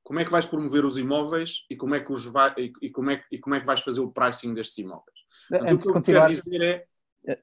como 0.03 0.19
é 0.19 0.25
que 0.25 0.31
vais 0.31 0.45
promover 0.45 0.85
os 0.85 0.97
imóveis 0.97 1.65
e 1.69 1.75
como 1.75 1.95
é 1.95 1.99
que, 1.99 2.11
os 2.11 2.25
vai, 2.25 2.53
e, 2.57 2.89
como 2.89 3.11
é, 3.11 3.23
e 3.31 3.39
como 3.39 3.55
é 3.55 3.59
que 3.59 3.65
vais 3.65 3.81
fazer 3.81 4.01
o 4.01 4.11
pricing 4.11 4.53
destes 4.53 4.77
imóveis. 4.77 5.19
Portanto, 5.49 5.89
eu 5.89 6.01
quero 6.01 6.41
dizer 6.41 6.61
é 6.61 6.85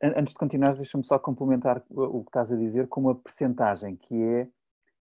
Antes 0.03 0.35
de 0.35 0.39
continuar, 0.39 0.75
deixa-me 0.75 1.05
só 1.05 1.19
complementar 1.19 1.83
o 1.89 2.23
que 2.23 2.29
estás 2.29 2.53
a 2.53 2.57
dizer 2.57 2.87
com 2.89 3.01
uma 3.01 3.15
percentagem 3.15 3.97
que 3.97 4.15
é 4.15 4.49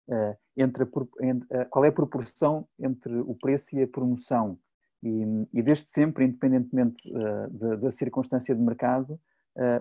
uh, 0.09 0.37
entre, 0.55 0.83
a, 0.83 1.25
entre 1.25 1.61
uh, 1.61 1.69
qual 1.69 1.83
é 1.83 1.87
a 1.87 1.91
proporção 1.91 2.67
entre 2.79 3.11
o 3.15 3.33
preço 3.33 3.75
e 3.75 3.81
a 3.81 3.87
promoção. 3.87 4.59
E, 5.01 5.23
e 5.51 5.63
desde 5.63 5.87
sempre, 5.87 6.25
independentemente 6.25 7.09
uh, 7.09 7.49
da, 7.49 7.75
da, 7.77 7.91
circunstância 7.91 8.53
de 8.53 8.61
mercado, 8.61 9.19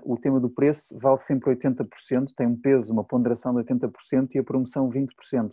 o 0.04 0.16
tema 0.16 0.40
do 0.40 0.48
preço 0.48 0.98
vale 0.98 1.18
sempre 1.18 1.54
80%, 1.54 2.32
tem 2.34 2.46
um 2.46 2.56
peso, 2.58 2.90
uma 2.94 3.04
ponderação 3.04 3.54
de 3.54 3.62
80% 3.62 4.34
e 4.34 4.38
a 4.38 4.42
promoção 4.42 4.88
20%. 4.88 5.50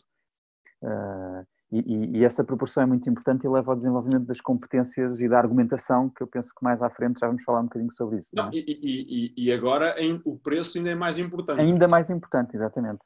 Uh, 0.82 1.46
e, 1.80 2.18
e, 2.18 2.24
essa 2.24 2.44
proporção 2.44 2.84
é 2.84 2.86
muito 2.86 3.10
importante 3.10 3.46
e 3.46 3.50
leva 3.50 3.72
ao 3.72 3.76
desenvolvimento 3.76 4.26
das 4.26 4.40
competências 4.40 5.22
e 5.22 5.28
da 5.28 5.40
argumentação, 5.40 6.10
que 6.10 6.22
eu 6.22 6.28
penso 6.28 6.54
que 6.54 6.64
mais 6.64 6.82
à 6.82 6.90
frente 6.90 7.20
já 7.20 7.28
vamos 7.28 7.44
falar 7.44 7.62
um 7.62 7.66
bocadinho 7.66 7.92
sobre 7.92 8.20
isso. 8.20 8.30
Não, 8.36 8.44
não 8.44 8.52
é? 8.52 8.56
e, 8.56 9.34
e, 9.36 9.52
agora 9.52 10.00
em, 10.00 10.22
o 10.24 10.38
preço 10.38 10.78
ainda 10.78 10.92
é 10.92 10.96
mais 10.96 11.18
importante. 11.18 11.60
Ainda 11.60 11.88
mais 11.88 12.10
importante, 12.10 12.56
exatamente. 12.56 13.00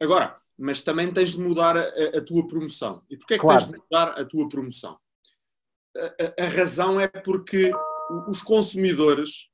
Agora, 0.00 0.36
mas 0.58 0.82
também 0.82 1.12
tens 1.12 1.30
de 1.30 1.40
mudar 1.40 1.76
a, 1.76 2.18
a 2.18 2.24
tua 2.24 2.46
promoção. 2.46 3.02
E 3.08 3.16
porquê 3.16 3.34
é 3.34 3.36
que 3.38 3.42
claro. 3.42 3.60
tens 3.60 3.70
de 3.70 3.78
mudar 3.78 4.08
a 4.20 4.24
tua 4.24 4.48
promoção? 4.48 4.98
A, 5.96 6.42
a, 6.42 6.46
a 6.46 6.48
razão 6.48 7.00
é 7.00 7.08
porque 7.08 7.70
os 8.28 8.42
consumidores, 8.42 9.48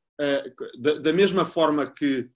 da, 0.80 0.94
da 0.94 1.12
mesma 1.12 1.44
forma 1.44 1.86
que 1.86 2.28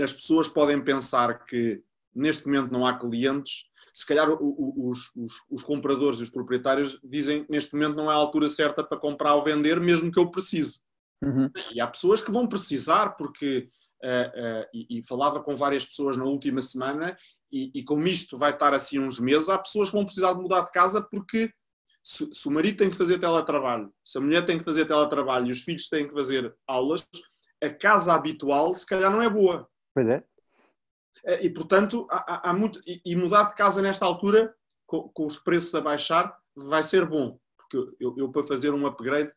as 0.00 0.12
pessoas 0.12 0.48
podem 0.48 0.82
pensar 0.82 1.44
que 1.44 1.82
neste 2.14 2.46
momento 2.46 2.72
não 2.72 2.86
há 2.86 2.98
clientes, 2.98 3.64
se 3.94 4.06
calhar 4.06 4.28
os, 4.30 5.10
os, 5.14 5.32
os, 5.50 5.62
compradores 5.62 6.20
e 6.20 6.22
os 6.22 6.30
proprietários 6.30 6.98
dizem 7.04 7.44
neste 7.48 7.74
momento 7.74 7.96
não 7.96 8.10
é 8.10 8.14
a 8.14 8.16
altura 8.16 8.48
certa 8.48 8.82
para 8.82 8.98
comprar 8.98 9.34
ou 9.34 9.42
vender, 9.42 9.80
mesmo 9.80 10.10
que 10.10 10.18
eu 10.18 10.30
precise. 10.30 10.80
Uhum. 11.22 11.50
E 11.72 11.80
há 11.80 11.86
pessoas 11.86 12.20
que 12.20 12.32
vão 12.32 12.46
precisar, 12.46 13.10
porque 13.10 13.68
uh, 14.02 14.62
uh, 14.62 14.66
e, 14.74 14.98
e, 14.98 15.06
falava 15.06 15.40
com 15.40 15.54
várias 15.54 15.86
pessoas 15.86 16.16
na 16.16 16.24
última 16.24 16.60
semana, 16.60 17.14
e, 17.50 17.70
e, 17.74 17.84
como 17.84 18.06
isto 18.06 18.38
vai 18.38 18.52
estar 18.52 18.72
assim 18.72 18.98
uns 18.98 19.20
meses, 19.20 19.48
há 19.48 19.58
pessoas 19.58 19.90
que 19.90 19.96
vão 19.96 20.04
precisar 20.04 20.32
de 20.32 20.40
mudar 20.40 20.62
de 20.62 20.72
casa 20.72 21.02
porque 21.02 21.52
se, 22.02 22.28
se, 22.32 22.48
o 22.48 22.50
marido 22.50 22.78
tem 22.78 22.90
que 22.90 22.96
fazer 22.96 23.18
teletrabalho, 23.18 23.92
se 24.04 24.18
a 24.18 24.20
mulher 24.20 24.44
tem 24.44 24.58
que 24.58 24.64
fazer 24.64 24.86
teletrabalho 24.86 25.46
e 25.46 25.50
os 25.50 25.62
filhos 25.62 25.88
têm 25.88 26.08
que 26.08 26.14
fazer 26.14 26.52
aulas, 26.66 27.06
a 27.62 27.70
casa 27.70 28.14
habitual 28.14 28.74
se 28.74 28.86
calhar 28.86 29.10
não 29.10 29.22
é 29.22 29.28
boa. 29.28 29.68
Pois 29.94 30.08
é. 30.08 30.24
Eh, 31.24 31.46
e, 31.46 31.50
portanto, 31.50 32.06
há, 32.10 32.50
há 32.50 32.54
muito, 32.54 32.80
e, 32.86 33.14
mudar 33.16 33.44
de 33.44 33.54
casa 33.54 33.80
nesta 33.80 34.04
altura, 34.04 34.54
com, 34.86 35.08
com, 35.08 35.26
os 35.26 35.38
preços 35.38 35.74
a 35.74 35.80
baixar, 35.80 36.36
vai 36.54 36.82
ser 36.82 37.06
bom, 37.06 37.38
porque 37.56 37.76
eu, 38.00 38.14
eu 38.18 38.30
para 38.30 38.46
fazer 38.46 38.74
um 38.74 38.86
upgrade, 38.86 39.30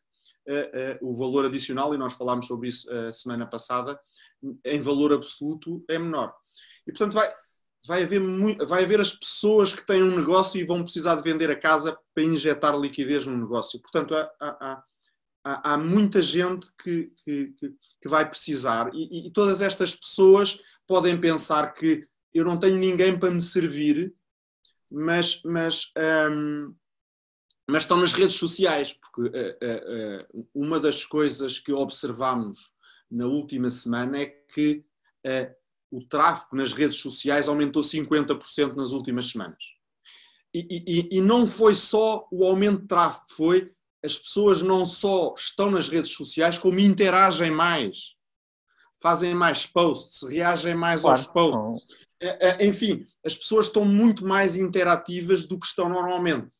uh, 0.48 1.04
uh, 1.04 1.10
o 1.10 1.16
valor 1.16 1.46
adicional, 1.46 1.94
e 1.94 1.98
nós 1.98 2.14
falámos 2.14 2.46
sobre 2.46 2.68
isso 2.68 2.92
a 2.92 3.08
uh, 3.08 3.12
semana 3.12 3.46
passada, 3.46 3.98
em 4.64 4.80
valor 4.80 5.12
absoluto 5.12 5.84
é 5.88 5.98
menor. 5.98 6.34
E, 6.86 6.92
portanto, 6.92 7.14
vai, 7.14 7.32
vai, 7.86 8.02
haver 8.02 8.20
muito, 8.20 8.66
vai 8.66 8.84
haver 8.84 9.00
as 9.00 9.14
pessoas 9.14 9.72
que 9.72 9.86
têm 9.86 10.02
um 10.02 10.16
negócio 10.16 10.60
e 10.60 10.64
vão 10.64 10.82
precisar 10.82 11.14
de 11.14 11.22
vender 11.22 11.50
a 11.50 11.58
casa 11.58 11.96
para 12.14 12.24
injetar 12.24 12.78
liquidez 12.78 13.26
no 13.26 13.36
negócio. 13.36 13.80
Portanto, 13.80 14.14
há, 14.14 14.30
há, 14.40 14.48
há, 14.60 14.84
há 15.46 15.78
muita 15.78 16.20
gente 16.20 16.66
que, 16.82 17.12
que, 17.24 17.54
que 18.02 18.08
vai 18.08 18.28
precisar 18.28 18.90
e, 18.92 19.28
e 19.28 19.30
todas 19.30 19.62
estas 19.62 19.94
pessoas 19.94 20.58
podem 20.86 21.20
pensar 21.20 21.72
que 21.72 22.02
eu 22.34 22.44
não 22.44 22.58
tenho 22.58 22.76
ninguém 22.76 23.16
para 23.18 23.30
me 23.30 23.40
servir, 23.40 24.12
mas, 24.90 25.40
mas, 25.44 25.92
um, 26.30 26.74
mas 27.68 27.84
estão 27.84 27.96
nas 27.96 28.12
redes 28.12 28.36
sociais, 28.36 28.92
porque 28.92 29.22
uh, 29.22 30.42
uh, 30.42 30.42
uh, 30.42 30.48
uma 30.52 30.80
das 30.80 31.04
coisas 31.04 31.58
que 31.60 31.72
observamos 31.72 32.72
na 33.10 33.26
última 33.26 33.70
semana 33.70 34.18
é 34.18 34.26
que 34.26 34.84
o 35.90 36.04
tráfego 36.04 36.56
nas 36.56 36.72
redes 36.72 36.98
sociais 36.98 37.48
aumentou 37.48 37.82
50% 37.82 38.74
nas 38.74 38.92
últimas 38.92 39.30
semanas. 39.30 39.62
E, 40.54 40.66
e, 40.70 41.18
e, 41.18 41.20
não 41.20 41.48
foi 41.48 41.74
só 41.74 42.26
o 42.30 42.44
aumento 42.44 42.82
de 42.82 42.88
tráfego, 42.88 43.26
foi 43.30 43.75
as 44.04 44.18
pessoas 44.18 44.62
não 44.62 44.84
só 44.84 45.34
estão 45.36 45.70
nas 45.70 45.88
redes 45.88 46.12
sociais, 46.12 46.58
como 46.58 46.78
interagem 46.78 47.50
mais 47.50 48.16
fazem 49.00 49.34
mais 49.34 49.66
posts, 49.66 50.28
reagem 50.28 50.74
mais 50.74 51.02
claro. 51.02 51.18
aos 51.18 51.26
posts. 51.28 51.86
É, 52.20 52.48
é, 52.48 52.66
enfim, 52.66 53.06
as 53.24 53.36
pessoas 53.36 53.66
estão 53.66 53.84
muito 53.84 54.26
mais 54.26 54.56
interativas 54.56 55.46
do 55.46 55.58
que 55.58 55.66
estão 55.66 55.88
normalmente. 55.88 56.56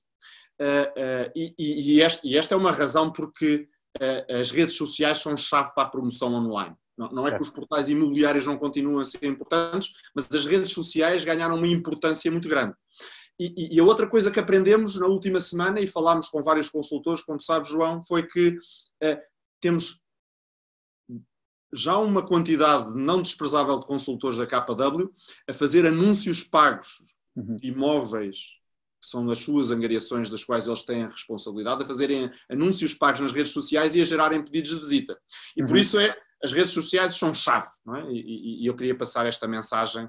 É, 0.60 1.32
e, 1.34 1.54
e, 1.58 2.00
este, 2.00 2.28
e 2.28 2.36
esta 2.36 2.54
é 2.54 2.58
uma 2.58 2.72
razão 2.72 3.12
porque 3.12 3.68
as 4.28 4.50
redes 4.50 4.76
sociais 4.76 5.18
são 5.18 5.36
chave 5.36 5.74
para 5.74 5.84
a 5.84 5.90
promoção 5.90 6.34
online. 6.34 6.76
Não, 6.96 7.26
é 7.26 7.34
que 7.34 7.42
os 7.42 7.50
portais 7.50 7.90
imobiliários 7.90 8.46
não 8.46 8.56
continuam 8.56 9.00
a 9.00 9.04
ser 9.04 9.26
importantes, 9.26 9.90
mas 10.14 10.30
as 10.34 10.46
redes 10.46 10.70
sociais 10.70 11.24
ganharam 11.24 11.56
uma 11.56 11.68
importância 11.68 12.30
muito 12.30 12.48
grande. 12.48 12.74
E, 13.38 13.76
e, 13.76 13.80
a 13.80 13.84
outra 13.84 14.06
coisa 14.06 14.30
que 14.30 14.40
aprendemos 14.40 14.96
na 14.96 15.06
última 15.06 15.38
semana, 15.40 15.78
e 15.78 15.86
falámos 15.86 16.28
com 16.28 16.40
vários 16.40 16.70
consultores, 16.70 17.22
como 17.22 17.40
sabes, 17.40 17.68
João, 17.70 18.02
foi 18.02 18.26
que 18.26 18.56
temos 19.60 20.00
já 21.72 21.98
uma 21.98 22.26
quantidade 22.26 22.88
não 22.96 23.20
desprezável 23.20 23.78
de 23.78 23.86
consultores 23.86 24.38
da 24.38 24.46
KW 24.46 25.10
a 25.48 25.52
fazer 25.52 25.86
anúncios 25.86 26.42
pagos 26.42 27.04
uhum. 27.36 27.58
imóveis, 27.62 28.38
que 29.00 29.08
são 29.08 29.28
as 29.30 29.38
suas 29.38 29.70
angariações 29.70 30.30
das 30.30 30.44
quais 30.44 30.66
eles 30.66 30.84
têm 30.84 31.02
a 31.02 31.08
responsabilidade, 31.08 31.82
a 31.82 31.86
fazerem 31.86 32.30
anúncios 32.50 32.94
pagos 32.94 33.20
nas 33.20 33.32
redes 33.32 33.52
sociais 33.52 33.94
e 33.94 34.00
a 34.00 34.04
gerarem 34.04 34.42
pedidos 34.42 34.70
de 34.70 34.78
visita. 34.78 35.18
E 35.56 35.62
uhum. 35.62 35.68
por 35.68 35.76
isso 35.76 35.98
é, 35.98 36.16
as 36.42 36.52
redes 36.52 36.72
sociais 36.72 37.16
são 37.16 37.34
chave, 37.34 37.68
não 37.84 37.96
é? 37.96 38.10
e, 38.10 38.62
e 38.62 38.66
eu 38.66 38.74
queria 38.74 38.96
passar 38.96 39.26
esta 39.26 39.46
mensagem 39.46 40.08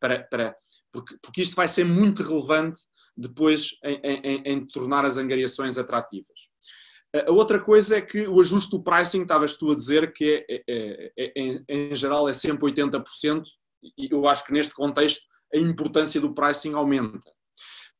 para, 0.00 0.22
para 0.24 0.56
porque, 0.92 1.16
porque 1.22 1.42
isto 1.42 1.54
vai 1.54 1.68
ser 1.68 1.84
muito 1.84 2.22
relevante 2.22 2.80
depois 3.16 3.70
em, 3.84 4.00
em, 4.02 4.42
em 4.44 4.66
tornar 4.66 5.04
as 5.04 5.16
angariações 5.16 5.78
atrativas. 5.78 6.50
A 7.26 7.32
outra 7.32 7.60
coisa 7.60 7.96
é 7.96 8.00
que 8.00 8.26
o 8.28 8.40
ajuste 8.40 8.70
do 8.70 8.82
pricing, 8.82 9.22
estavas 9.22 9.56
tu 9.56 9.72
a 9.72 9.76
dizer 9.76 10.12
que 10.12 10.44
é, 10.48 10.62
é, 10.68 11.12
é, 11.18 11.32
é, 11.36 11.62
em 11.68 11.94
geral 11.94 12.28
é 12.28 12.32
sempre 12.32 12.70
80%, 12.70 13.42
e 13.98 14.08
eu 14.12 14.28
acho 14.28 14.44
que 14.44 14.52
neste 14.52 14.74
contexto 14.74 15.26
a 15.52 15.58
importância 15.58 16.20
do 16.20 16.32
pricing 16.32 16.74
aumenta. 16.74 17.32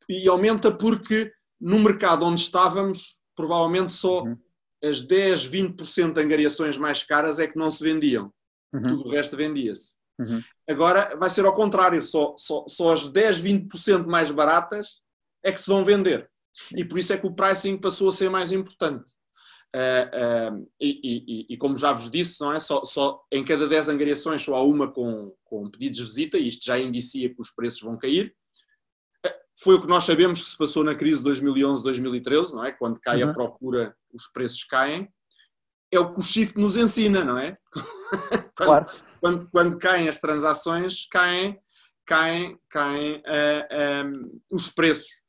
E 0.09 0.29
aumenta 0.29 0.73
porque 0.73 1.33
no 1.61 1.81
mercado 1.81 2.25
onde 2.25 2.41
estávamos, 2.41 3.21
provavelmente 3.35 3.93
só 3.93 4.23
uhum. 4.23 4.39
as 4.83 5.03
10, 5.03 5.49
20% 5.51 6.13
de 6.13 6.21
angariações 6.21 6.77
mais 6.77 7.03
caras 7.03 7.41
é 7.41 7.49
que 7.49 7.59
não 7.59 7.71
se 7.71 7.83
vendiam. 7.83 8.33
Uhum. 8.73 8.83
Tudo 8.83 9.09
o 9.09 9.11
resto 9.11 9.37
vendia-se. 9.37 10.00
Uhum. 10.21 10.43
Agora 10.69 11.17
vai 11.17 11.31
ser 11.31 11.45
ao 11.47 11.55
contrário, 11.55 12.01
só, 12.03 12.35
só, 12.37 12.65
só 12.69 12.93
as 12.93 13.09
10, 13.09 13.43
20% 13.43 14.07
mais 14.07 14.31
baratas 14.31 15.01
é 15.43 15.51
que 15.51 15.61
se 15.61 15.69
vão 15.69 15.85
vender. 15.85 16.31
E 16.77 16.85
por 16.85 16.99
isso 16.99 17.13
é 17.13 17.19
que 17.19 17.27
o 17.27 17.35
pricing 17.35 17.79
passou 17.79 18.09
a 18.09 18.13
ser 18.13 18.29
mais 18.29 18.53
importante. 18.53 19.13
Uh, 19.75 20.59
uh, 20.59 20.71
e, 20.81 21.01
e, 21.49 21.55
e, 21.55 21.57
como 21.57 21.77
já 21.77 21.93
vos 21.93 22.11
disse, 22.11 22.41
não 22.41 22.53
é? 22.53 22.59
só, 22.59 22.83
só 22.85 23.25
em 23.31 23.45
cada 23.45 23.69
10 23.69 23.89
angariações 23.89 24.43
só 24.43 24.57
há 24.57 24.63
uma 24.63 24.91
com, 24.91 25.33
com 25.45 25.71
pedidos 25.71 25.99
de 25.99 26.05
visita, 26.05 26.39
e 26.39 26.49
isto 26.49 26.65
já 26.65 26.77
indicia 26.79 27.33
que 27.33 27.41
os 27.41 27.51
preços 27.51 27.81
vão 27.81 27.97
cair. 27.97 28.35
Uh, 29.25 29.31
foi 29.63 29.77
o 29.77 29.81
que 29.81 29.87
nós 29.87 30.05
sabemos 30.05 30.43
que 30.43 30.49
se 30.49 30.59
passou 30.59 30.83
na 30.83 30.95
crise 30.95 31.23
de 31.23 31.31
2011-2013, 31.31 32.53
não 32.53 32.65
é? 32.65 32.73
Quando 32.73 32.99
cai 32.99 33.23
uhum. 33.23 33.31
a 33.31 33.33
procura, 33.33 33.97
os 34.13 34.27
preços 34.27 34.65
caem. 34.65 35.09
É 35.93 35.99
o 35.99 36.13
que 36.13 36.19
o 36.19 36.23
shift 36.23 36.59
nos 36.59 36.77
ensina, 36.77 37.25
não 37.25 37.39
é? 37.39 37.57
claro. 38.55 38.87
Quando, 39.21 39.49
quando, 39.51 39.79
caem 39.79 40.09
as 40.09 40.19
transações, 40.19 41.07
caem, 41.11 41.59
caem, 42.07 42.59
caem 42.69 43.23
os 44.51 44.71
preços. 44.71 45.21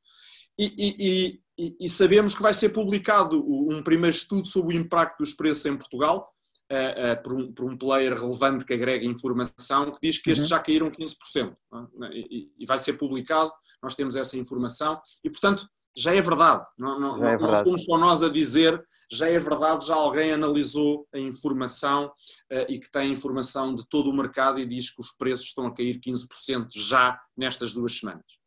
E, 0.57 1.39
e, 1.57 1.75
e, 1.79 1.89
sabemos 1.89 2.36
que 2.36 2.41
vai 2.41 2.53
ser 2.53 2.69
publicado 2.69 3.43
um 3.43 3.83
primeiro 3.83 4.15
estudo 4.15 4.48
sobre 4.48 4.75
o 4.75 4.79
impacto 4.79 5.19
dos 5.19 5.33
preços 5.33 5.65
em 5.65 5.77
Portugal, 5.77 6.31
uh, 6.71 7.13
uh, 7.13 7.24
por, 7.24 7.33
um, 7.33 7.53
por, 7.53 7.65
um, 7.65 7.77
player 7.77 8.13
relevante 8.13 8.65
que 8.65 8.74
agrega 8.74 9.05
informação, 9.05 9.91
que 9.91 10.00
diz 10.01 10.21
que 10.21 10.31
estes 10.31 10.50
uhum. 10.50 10.57
já 10.57 10.60
caíram 10.60 10.91
15%. 10.91 11.51
É? 11.51 12.07
E, 12.13 12.51
e, 12.60 12.65
vai 12.65 12.79
ser 12.79 12.93
publicado, 12.93 13.51
nós 13.83 13.95
temos 13.95 14.15
essa 14.15 14.38
informação, 14.38 15.00
e 15.24 15.29
portanto 15.29 15.67
já 15.95 16.15
é 16.15 16.21
verdade. 16.21 16.65
Não, 16.77 17.00
não, 17.00 17.17
já 17.17 17.31
é 17.31 17.38
verdade. 17.38 17.57
não 17.57 17.65
somos 17.65 17.83
só 17.83 17.98
nós 17.98 18.24
a 18.24 18.29
dizer, 18.29 18.81
já 19.12 19.29
é 19.29 19.38
verdade, 19.38 19.86
já 19.86 19.95
alguém 19.95 20.31
analisou 20.31 21.07
a 21.13 21.19
informação 21.19 22.07
uh, 22.07 22.65
e 22.69 22.79
que 22.79 22.91
tem 22.91 23.12
informação 23.12 23.75
de 23.75 23.88
todo 23.89 24.10
o 24.10 24.15
mercado 24.15 24.60
e 24.60 24.65
diz 24.65 24.89
que 24.89 25.01
os 25.01 25.12
preços 25.12 25.48
estão 25.48 25.67
a 25.67 25.74
cair 25.74 26.00
15% 26.00 26.67
já 26.74 27.19
nestas 27.38 27.74
duas 27.74 27.98
semanas. 27.98 28.41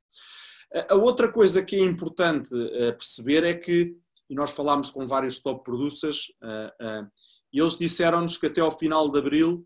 A 0.90 0.96
outra 0.96 1.30
coisa 1.30 1.64
que 1.64 1.76
é 1.76 1.84
importante 1.84 2.50
eh, 2.52 2.90
perceber 2.90 3.44
é 3.44 3.54
que, 3.54 3.96
e 4.28 4.34
nós 4.34 4.50
falámos 4.50 4.90
com 4.90 5.06
vários 5.06 5.40
top 5.40 5.62
producers, 5.62 6.32
eh, 6.42 6.74
eh, 6.80 7.06
e 7.52 7.60
eles 7.60 7.78
disseram-nos 7.78 8.36
que 8.36 8.46
até 8.46 8.60
ao 8.60 8.72
final 8.72 9.08
de 9.08 9.16
abril 9.20 9.64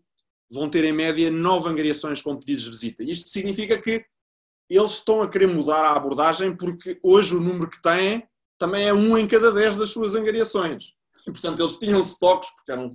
vão 0.51 0.69
ter 0.69 0.83
em 0.83 0.93
média 0.93 1.31
nove 1.31 1.67
angariações 1.67 2.21
com 2.21 2.37
pedidos 2.37 2.65
de 2.65 2.69
visita. 2.69 3.03
Isto 3.03 3.29
significa 3.29 3.81
que 3.81 4.05
eles 4.69 4.93
estão 4.93 5.21
a 5.21 5.29
querer 5.29 5.47
mudar 5.47 5.83
a 5.83 5.95
abordagem 5.95 6.55
porque 6.55 6.99
hoje 7.01 7.35
o 7.35 7.39
número 7.39 7.69
que 7.69 7.81
têm 7.81 8.27
também 8.57 8.87
é 8.87 8.93
um 8.93 9.17
em 9.17 9.27
cada 9.27 9.51
dez 9.51 9.77
das 9.77 9.89
suas 9.91 10.15
angariações. 10.15 10.93
E, 11.27 11.31
portanto, 11.31 11.61
eles 11.61 11.77
tinham 11.77 11.99
stocks 12.01 12.49
porque 12.55 12.71
eram 12.71 12.89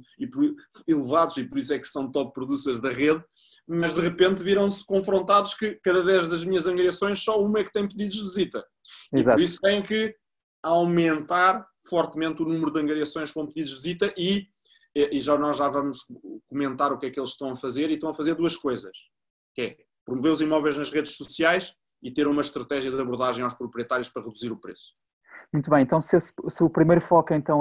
elevados 0.87 1.37
e 1.37 1.45
por 1.45 1.59
isso 1.59 1.75
é 1.75 1.79
que 1.79 1.89
são 1.89 2.11
top 2.11 2.33
producers 2.33 2.81
da 2.81 2.91
rede, 2.91 3.23
mas 3.67 3.95
de 3.95 4.01
repente 4.01 4.43
viram-se 4.43 4.85
confrontados 4.85 5.55
que 5.55 5.79
cada 5.83 6.03
10 6.03 6.29
das 6.29 6.45
minhas 6.45 6.67
angariações 6.67 7.23
só 7.23 7.41
uma 7.41 7.59
é 7.59 7.65
que 7.65 7.73
tem 7.73 7.89
pedidos 7.89 8.17
de 8.17 8.23
visita. 8.23 8.65
Exato. 9.13 9.41
E 9.41 9.43
por 9.43 9.51
isso 9.51 9.61
têm 9.61 9.83
que 9.83 10.15
aumentar 10.63 11.67
fortemente 11.87 12.43
o 12.43 12.47
número 12.47 12.71
de 12.71 12.81
angariações 12.81 13.31
com 13.31 13.47
pedidos 13.47 13.71
de 13.71 13.77
visita 13.77 14.15
e 14.17 14.49
e 14.97 15.21
já 15.21 15.37
nós 15.37 15.57
já 15.57 15.69
vamos 15.69 16.07
comentar 16.47 16.93
o 16.93 16.99
que 16.99 17.07
é 17.07 17.11
que 17.11 17.19
eles 17.19 17.31
estão 17.31 17.51
a 17.51 17.57
fazer 17.57 17.91
e 17.91 17.95
estão 17.95 18.11
a 18.11 18.15
fazer 18.15 18.37
duas 18.37 18.57
coisas, 18.57 18.97
que 19.53 19.61
é 19.61 19.77
promover 20.05 20.33
os 20.33 20.41
imóveis 20.41 20.77
nas 20.77 20.91
redes 20.91 21.17
sociais 21.17 21.75
e 22.03 22.13
ter 22.13 22.27
uma 22.27 22.43
estratégia 22.43 22.91
de 22.91 23.01
abordagem 23.01 23.43
aos 23.43 23.55
proprietários 23.55 24.09
para 24.09 24.23
reduzir 24.23 24.53
o 24.53 24.61
preço. 24.61 24.93
Muito 25.53 25.71
bem, 25.71 25.83
então 25.83 26.01
se, 26.01 26.19
se 26.21 26.65
o 26.65 26.71
primeiro 26.71 27.01
foco 27.01 27.33
é 27.33 27.37
então 27.37 27.61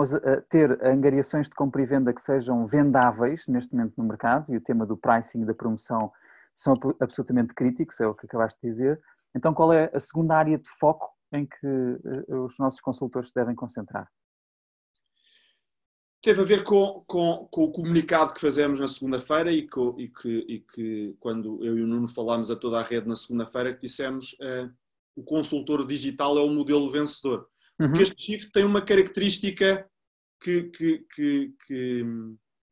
ter 0.50 0.84
angariações 0.84 1.48
de 1.48 1.56
compra 1.56 1.82
e 1.82 1.86
venda 1.86 2.14
que 2.14 2.22
sejam 2.22 2.66
vendáveis 2.66 3.46
neste 3.48 3.74
momento 3.74 3.94
no 3.98 4.04
mercado 4.06 4.52
e 4.52 4.58
o 4.58 4.62
tema 4.62 4.86
do 4.86 4.98
pricing 4.98 5.42
e 5.42 5.46
da 5.46 5.54
promoção 5.54 6.12
são 6.56 6.76
absolutamente 7.00 7.54
críticos, 7.54 8.00
é 8.00 8.08
o 8.08 8.14
que 8.14 8.26
acabaste 8.26 8.60
de 8.62 8.70
dizer, 8.70 9.02
então 9.36 9.54
qual 9.54 9.74
é 9.74 9.90
a 9.94 10.00
segunda 10.00 10.36
área 10.36 10.58
de 10.58 10.70
foco 10.80 11.12
em 11.32 11.46
que 11.46 11.66
eh, 11.66 12.36
os 12.36 12.58
nossos 12.60 12.80
consultores 12.80 13.30
se 13.30 13.36
devem 13.36 13.56
concentrar? 13.56 14.08
Teve 16.24 16.40
a 16.40 16.46
ver 16.46 16.64
com, 16.64 17.04
com, 17.06 17.48
com, 17.52 17.66
o 17.66 17.72
comunicado 17.72 18.34
que 18.34 18.40
fazemos 18.40 18.80
na 18.80 18.88
segunda-feira 18.88 19.52
e, 19.52 19.68
e, 19.98 20.08
que, 20.08 20.30
e 20.48 20.60
que, 20.62 21.16
quando 21.20 21.64
eu 21.64 21.78
e 21.78 21.82
o 21.82 21.88
Nuno 21.88 22.08
falámos 22.08 22.50
a 22.50 22.56
toda 22.56 22.80
a 22.80 22.82
rede 22.82 23.10
na 23.10 23.16
segunda-feira, 23.16 23.74
que 23.74 23.82
dissemos 23.82 24.32
uh, 24.34 24.74
o 25.18 25.22
consultor 25.22 25.86
digital 25.86 26.38
é 26.38 26.42
o 26.42 26.50
modelo 26.50 26.90
vencedor. 26.90 27.50
Uhum. 27.78 27.88
Porque 27.88 28.04
este 28.04 28.24
shift 28.24 28.52
tem 28.54 28.64
uma 28.64 28.82
característica 28.82 29.86
que, 30.42 30.64
que, 30.64 31.06
que, 31.14 31.54
que, 31.68 32.06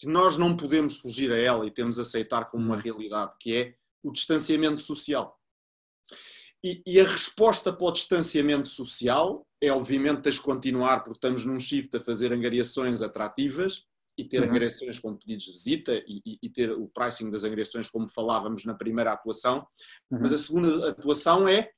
nós 0.04 0.38
não 0.38 0.56
podemos 0.56 0.98
fugir 0.98 1.30
a 1.32 1.38
ela 1.38 1.68
e 1.68 1.72
temos 1.72 2.00
a 2.00 2.04
aceitar 2.04 2.50
como 2.50 2.64
uma 2.64 2.76
uhum. 2.76 2.82
realidade, 2.82 3.34
que 3.38 3.54
é 3.54 3.76
o 4.02 4.14
distanciamento 4.14 4.80
social. 4.80 5.38
E, 6.64 6.82
e, 6.86 7.02
a 7.02 7.04
resposta 7.04 7.74
para 7.74 7.88
o 7.88 7.92
distanciamento 7.92 8.70
social 8.70 9.46
é, 9.62 9.72
obviamente, 9.72 10.22
tens 10.22 10.36
de 10.36 10.42
continuar, 10.42 11.02
porque 11.04 11.18
estamos 11.18 11.46
num 11.46 11.60
shift 11.60 11.96
a 11.96 12.00
fazer 12.00 12.34
angariações 12.34 13.02
atrativas 13.02 13.86
e 14.18 14.26
ter 14.26 14.42
uhum. 14.42 14.50
angariações 14.50 15.00
com 15.00 15.16
pedidos 15.16 15.46
de 15.46 15.52
visita 15.52 15.94
e, 16.08 16.22
e, 16.26 16.40
e, 16.44 16.50
ter 16.50 16.72
o 16.72 16.88
pricing 16.88 17.30
das 17.30 17.44
angariações, 17.44 17.90
como 17.90 18.08
falávamos 18.10 18.66
na 18.66 18.74
primeira 18.74 19.14
atuação. 19.14 19.66
Uhum. 20.10 20.20
Mas 20.22 20.34
a 20.34 20.38
segunda 20.38 20.90
atuação 20.90 21.48
é 21.48 21.70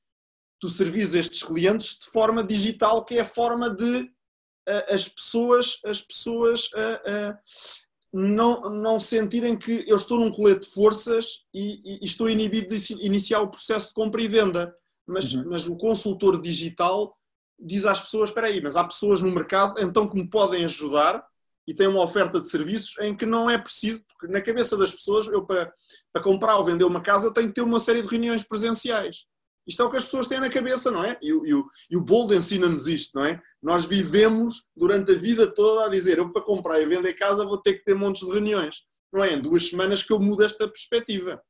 tu 0.60 0.70
servires 0.70 1.14
estes 1.14 1.44
clientes 1.44 2.00
de 2.00 2.10
forma 2.10 2.44
digital, 2.44 3.04
que 3.04 3.16
é 3.16 3.22
a 3.22 3.26
forma 3.26 3.70
de 3.70 4.04
uh, 4.04 4.94
as 4.94 5.10
pessoas, 5.10 5.78
as 5.86 6.02
pessoas 6.02 6.68
uh, 6.68 7.34
uh, 7.34 7.38
não, 8.14 8.70
não 8.70 9.00
sentirem 9.00 9.58
que 9.58 9.84
eu 9.86 9.98
estou 9.98 10.20
num 10.20 10.32
colete 10.32 10.68
de 10.68 10.74
forças 10.74 11.46
e, 11.54 11.98
e, 12.02 12.06
estou 12.06 12.30
inibido 12.30 12.76
de 12.76 12.94
iniciar 13.06 13.42
o 13.42 13.50
processo 13.50 13.90
de 13.90 13.94
compra 13.94 14.22
e 14.22 14.28
venda. 14.28 14.74
Mas, 15.06 15.34
uhum. 15.34 15.50
mas 15.50 15.68
o 15.68 15.76
consultor 15.76 16.42
digital 16.42 17.14
diz 17.64 17.86
às 17.86 18.02
pessoas: 18.02 18.30
espera 18.30 18.48
aí, 18.48 18.62
mas 18.62 18.76
há 18.76 18.84
pessoas 18.84 19.22
no 19.22 19.32
mercado 19.32 19.80
então 19.80 20.08
que 20.08 20.16
me 20.16 20.30
podem 20.30 20.66
ajudar 20.66 21.26
e 21.68 21.74
tem 21.74 21.88
uma 21.88 22.04
oferta 22.04 22.42
de 22.42 22.50
serviços 22.50 22.98
em 23.00 23.16
que 23.16 23.26
não 23.26 23.50
é 23.50 23.58
preciso, 23.58 24.04
porque 24.06 24.32
na 24.32 24.42
cabeça 24.42 24.78
das 24.78 24.92
pessoas, 24.92 25.28
eu 25.28 25.46
para, 25.46 25.74
para 26.12 26.22
comprar 26.22 26.58
ou 26.58 26.64
vender 26.64 26.84
uma 26.84 27.02
casa, 27.02 27.28
eu 27.28 27.34
tenho 27.34 27.48
que 27.48 27.54
ter 27.54 27.62
uma 27.62 27.80
série 27.80 28.02
de 28.02 28.08
reuniões 28.08 28.44
presenciais. 28.44 29.26
Isto 29.66 29.82
é 29.82 29.86
o 29.86 29.90
que 29.90 29.96
as 29.96 30.04
pessoas 30.04 30.28
têm 30.28 30.42
na 30.42 30.50
cabeça, 30.50 30.92
não 30.92 31.04
é? 31.04 31.18
E, 31.22 31.32
e, 31.32 31.64
e 31.92 31.96
o 31.98 32.02
Bold 32.02 32.36
ensina-nos 32.36 32.88
isto, 32.90 33.18
não 33.18 33.26
é? 33.26 33.42
Nós 33.62 33.86
vivemos 33.86 34.66
durante 34.76 35.14
a 35.14 35.16
vida 35.16 35.48
toda 35.48 35.86
a 35.86 35.90
dizer: 35.90 36.18
eu 36.18 36.32
para 36.34 36.42
comprar 36.42 36.82
e 36.82 36.86
vender 36.86 37.14
casa 37.14 37.46
vou 37.46 37.58
ter 37.58 37.76
que 37.76 37.86
ter 37.86 37.96
montes 37.96 38.28
de 38.28 38.34
reuniões. 38.34 38.84
Não 39.12 39.24
é? 39.24 39.34
Em 39.34 39.42
duas 39.42 39.70
semanas 39.70 40.04
que 40.04 40.12
eu 40.12 40.20
mudo 40.20 40.44
esta 40.44 40.68
perspectiva. 40.68 41.42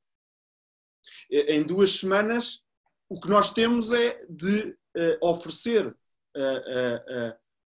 Em 1.31 1.63
duas 1.63 1.91
semanas, 1.99 2.61
o 3.09 3.19
que 3.19 3.29
nós 3.29 3.51
temos 3.51 3.91
é 3.91 4.23
de 4.29 4.75
uh, 4.95 5.27
oferecer 5.27 5.95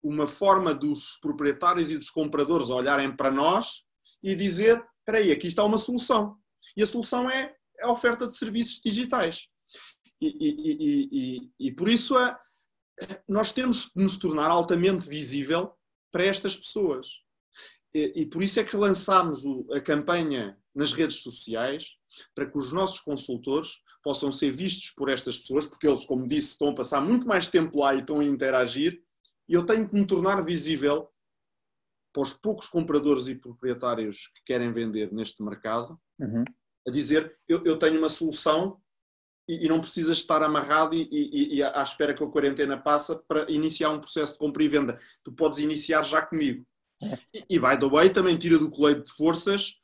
uma 0.02 0.26
forma 0.26 0.74
dos 0.74 1.18
proprietários 1.20 1.90
e 1.90 1.96
dos 1.96 2.10
compradores 2.10 2.70
olharem 2.70 3.14
para 3.14 3.30
nós 3.30 3.84
e 4.22 4.34
dizer: 4.34 4.82
espera 4.98 5.18
aí, 5.18 5.30
aqui 5.30 5.46
está 5.46 5.64
uma 5.64 5.78
solução. 5.78 6.36
E 6.76 6.82
a 6.82 6.86
solução 6.86 7.30
é 7.30 7.54
a 7.80 7.90
oferta 7.90 8.26
de 8.26 8.36
serviços 8.36 8.80
digitais. 8.84 9.48
E, 10.20 10.28
e, 10.28 11.08
e, 11.10 11.68
e, 11.68 11.72
por 11.72 11.88
isso 11.88 12.14
nós 13.28 13.52
temos 13.52 13.86
que 13.86 14.00
nos 14.00 14.18
tornar 14.18 14.50
altamente 14.50 15.08
visível 15.08 15.72
para 16.12 16.24
estas 16.24 16.56
pessoas. 16.56 17.08
E, 17.94 18.24
por 18.26 18.42
isso 18.42 18.58
é 18.60 18.64
que 18.64 18.76
lançámos 18.76 19.44
a 19.70 19.80
campanha 19.80 20.56
nas 20.74 20.92
redes 20.92 21.22
sociais 21.22 21.96
para 22.34 22.50
que 22.50 22.56
os 22.56 22.72
nossos 22.72 23.00
consultores 23.00 23.80
possam 24.02 24.30
ser 24.32 24.50
vistos 24.50 24.90
por 24.90 25.08
estas 25.08 25.38
pessoas, 25.38 25.66
porque 25.66 25.86
eles, 25.86 26.04
como 26.04 26.26
disse, 26.26 26.50
estão 26.50 26.68
a 26.68 26.74
passar 26.74 27.00
muito 27.00 27.26
mais 27.26 27.48
tempo 27.48 27.78
lá 27.78 27.94
e 27.94 28.00
estão 28.00 28.20
a 28.20 28.24
interagir, 28.24 29.02
e 29.48 29.54
eu 29.54 29.64
tenho 29.64 29.88
que 29.88 29.94
me 29.94 30.06
tornar 30.06 30.42
visível 30.42 31.08
para 32.12 32.22
os 32.22 32.32
poucos 32.32 32.68
compradores 32.68 33.28
e 33.28 33.34
proprietários 33.34 34.28
que 34.28 34.42
querem 34.46 34.70
vender 34.70 35.12
neste 35.12 35.42
mercado, 35.42 35.98
uhum. 36.20 36.44
a 36.86 36.90
dizer, 36.90 37.36
eu, 37.48 37.62
eu 37.64 37.78
tenho 37.78 37.98
uma 37.98 38.08
solução 38.08 38.80
e, 39.48 39.64
e 39.64 39.68
não 39.68 39.80
precisas 39.80 40.18
estar 40.18 40.42
amarrado 40.42 40.94
e, 40.94 41.08
e, 41.10 41.56
e, 41.56 41.62
à 41.62 41.82
espera 41.82 42.14
que 42.14 42.22
a 42.22 42.26
quarentena 42.26 42.76
passa 42.76 43.16
para 43.16 43.50
iniciar 43.50 43.90
um 43.90 43.98
processo 43.98 44.34
de 44.34 44.38
compra 44.38 44.62
e 44.62 44.68
venda. 44.68 44.98
Tu 45.24 45.32
podes 45.32 45.58
iniciar 45.58 46.02
já 46.02 46.22
comigo. 46.22 46.64
E, 47.34 47.44
e 47.50 47.58
by 47.58 47.78
the 47.78 47.88
way, 47.88 48.10
também 48.10 48.38
tira 48.38 48.58
do 48.58 48.70
colete 48.70 49.04
de 49.04 49.12
forças 49.12 49.82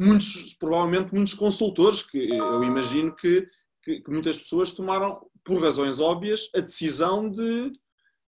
muitos, 0.00 0.54
provavelmente 0.54 1.14
muitos 1.14 1.34
consultores, 1.34 2.02
que 2.02 2.16
eu 2.16 2.64
imagino 2.64 3.14
que, 3.14 3.46
que, 3.82 4.00
que 4.00 4.10
muitas 4.10 4.38
pessoas 4.38 4.72
tomaram, 4.72 5.26
por 5.44 5.62
razões 5.62 6.00
óbvias, 6.00 6.50
a 6.54 6.60
decisão 6.60 7.30
de 7.30 7.72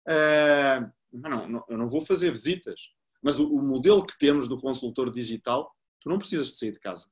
uh, 0.07 0.91
não, 1.15 1.47
não, 1.47 1.63
eu 1.69 1.77
não 1.77 1.87
vou 1.87 2.01
fazer 2.01 2.31
visitas. 2.31 2.89
Mas 3.21 3.39
o, 3.39 3.55
o 3.55 3.61
modelo 3.61 4.05
que 4.05 4.17
temos 4.17 4.47
do 4.47 4.59
consultor 4.59 5.09
digital, 5.09 5.71
tu 6.01 6.09
não 6.09 6.17
precisas 6.17 6.47
de 6.47 6.57
sair 6.57 6.71
de 6.71 6.79
casa. 6.79 7.07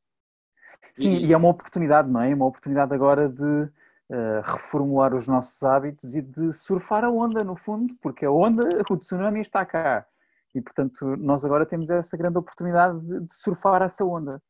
Sim, 0.94 1.16
e, 1.16 1.28
e 1.28 1.34
é 1.34 1.38
uma 1.38 1.50
oportunidade, 1.50 2.10
não 2.10 2.22
é? 2.22 2.32
É 2.32 2.36
uma 2.36 2.46
oportunidade 2.46 2.94
agora 2.94 3.30
de 3.30 3.44
uh, 3.44 4.42
reformular 4.44 5.16
os 5.16 5.28
nossos 5.28 5.62
hábitos 5.64 6.14
e 6.14 6.22
de 6.22 6.54
surfar 6.54 7.04
a 7.04 7.10
onda, 7.10 7.44
no 7.44 7.56
fundo, 7.56 7.96
porque 8.02 8.26
a 8.26 8.32
onda, 8.32 8.64
o 8.90 8.98
tsunami 8.98 9.42
está 9.42 9.66
cá. 9.66 10.06
E, 10.54 10.62
portanto, 10.62 11.16
nós 11.18 11.44
agora 11.44 11.66
temos 11.66 11.90
essa 11.90 12.16
grande 12.16 12.38
oportunidade 12.38 13.00
de, 13.00 13.22
de 13.22 13.34
surfar 13.34 13.82
essa 13.82 14.06
onda. 14.06 14.42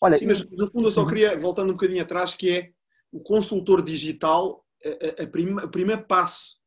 Olha, 0.00 0.14
Sim, 0.14 0.26
mas 0.26 0.44
no 0.50 0.68
fundo 0.68 0.86
eu 0.86 0.90
só 0.90 1.06
queria, 1.06 1.36
voltando 1.38 1.70
um 1.70 1.72
bocadinho 1.72 2.02
atrás, 2.02 2.34
que 2.34 2.50
é 2.50 2.70
o 3.12 3.20
consultor 3.20 3.82
digital, 3.82 4.64
a, 4.84 5.22
a, 5.22 5.26
prima, 5.26 5.64
o 5.64 5.70
primeiro 5.70 6.04
passo 6.04 6.58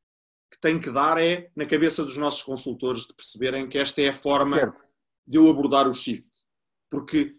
que 0.51 0.59
tem 0.59 0.79
que 0.79 0.91
dar 0.91 1.21
é 1.21 1.49
na 1.55 1.65
cabeça 1.65 2.03
dos 2.03 2.17
nossos 2.17 2.43
consultores 2.43 3.07
de 3.07 3.13
perceberem 3.13 3.69
que 3.69 3.77
esta 3.77 4.01
é 4.01 4.09
a 4.09 4.13
forma 4.13 4.57
certo. 4.57 4.83
de 5.25 5.37
eu 5.37 5.49
abordar 5.49 5.87
o 5.87 5.93
shift. 5.93 6.29
Porque 6.89 7.37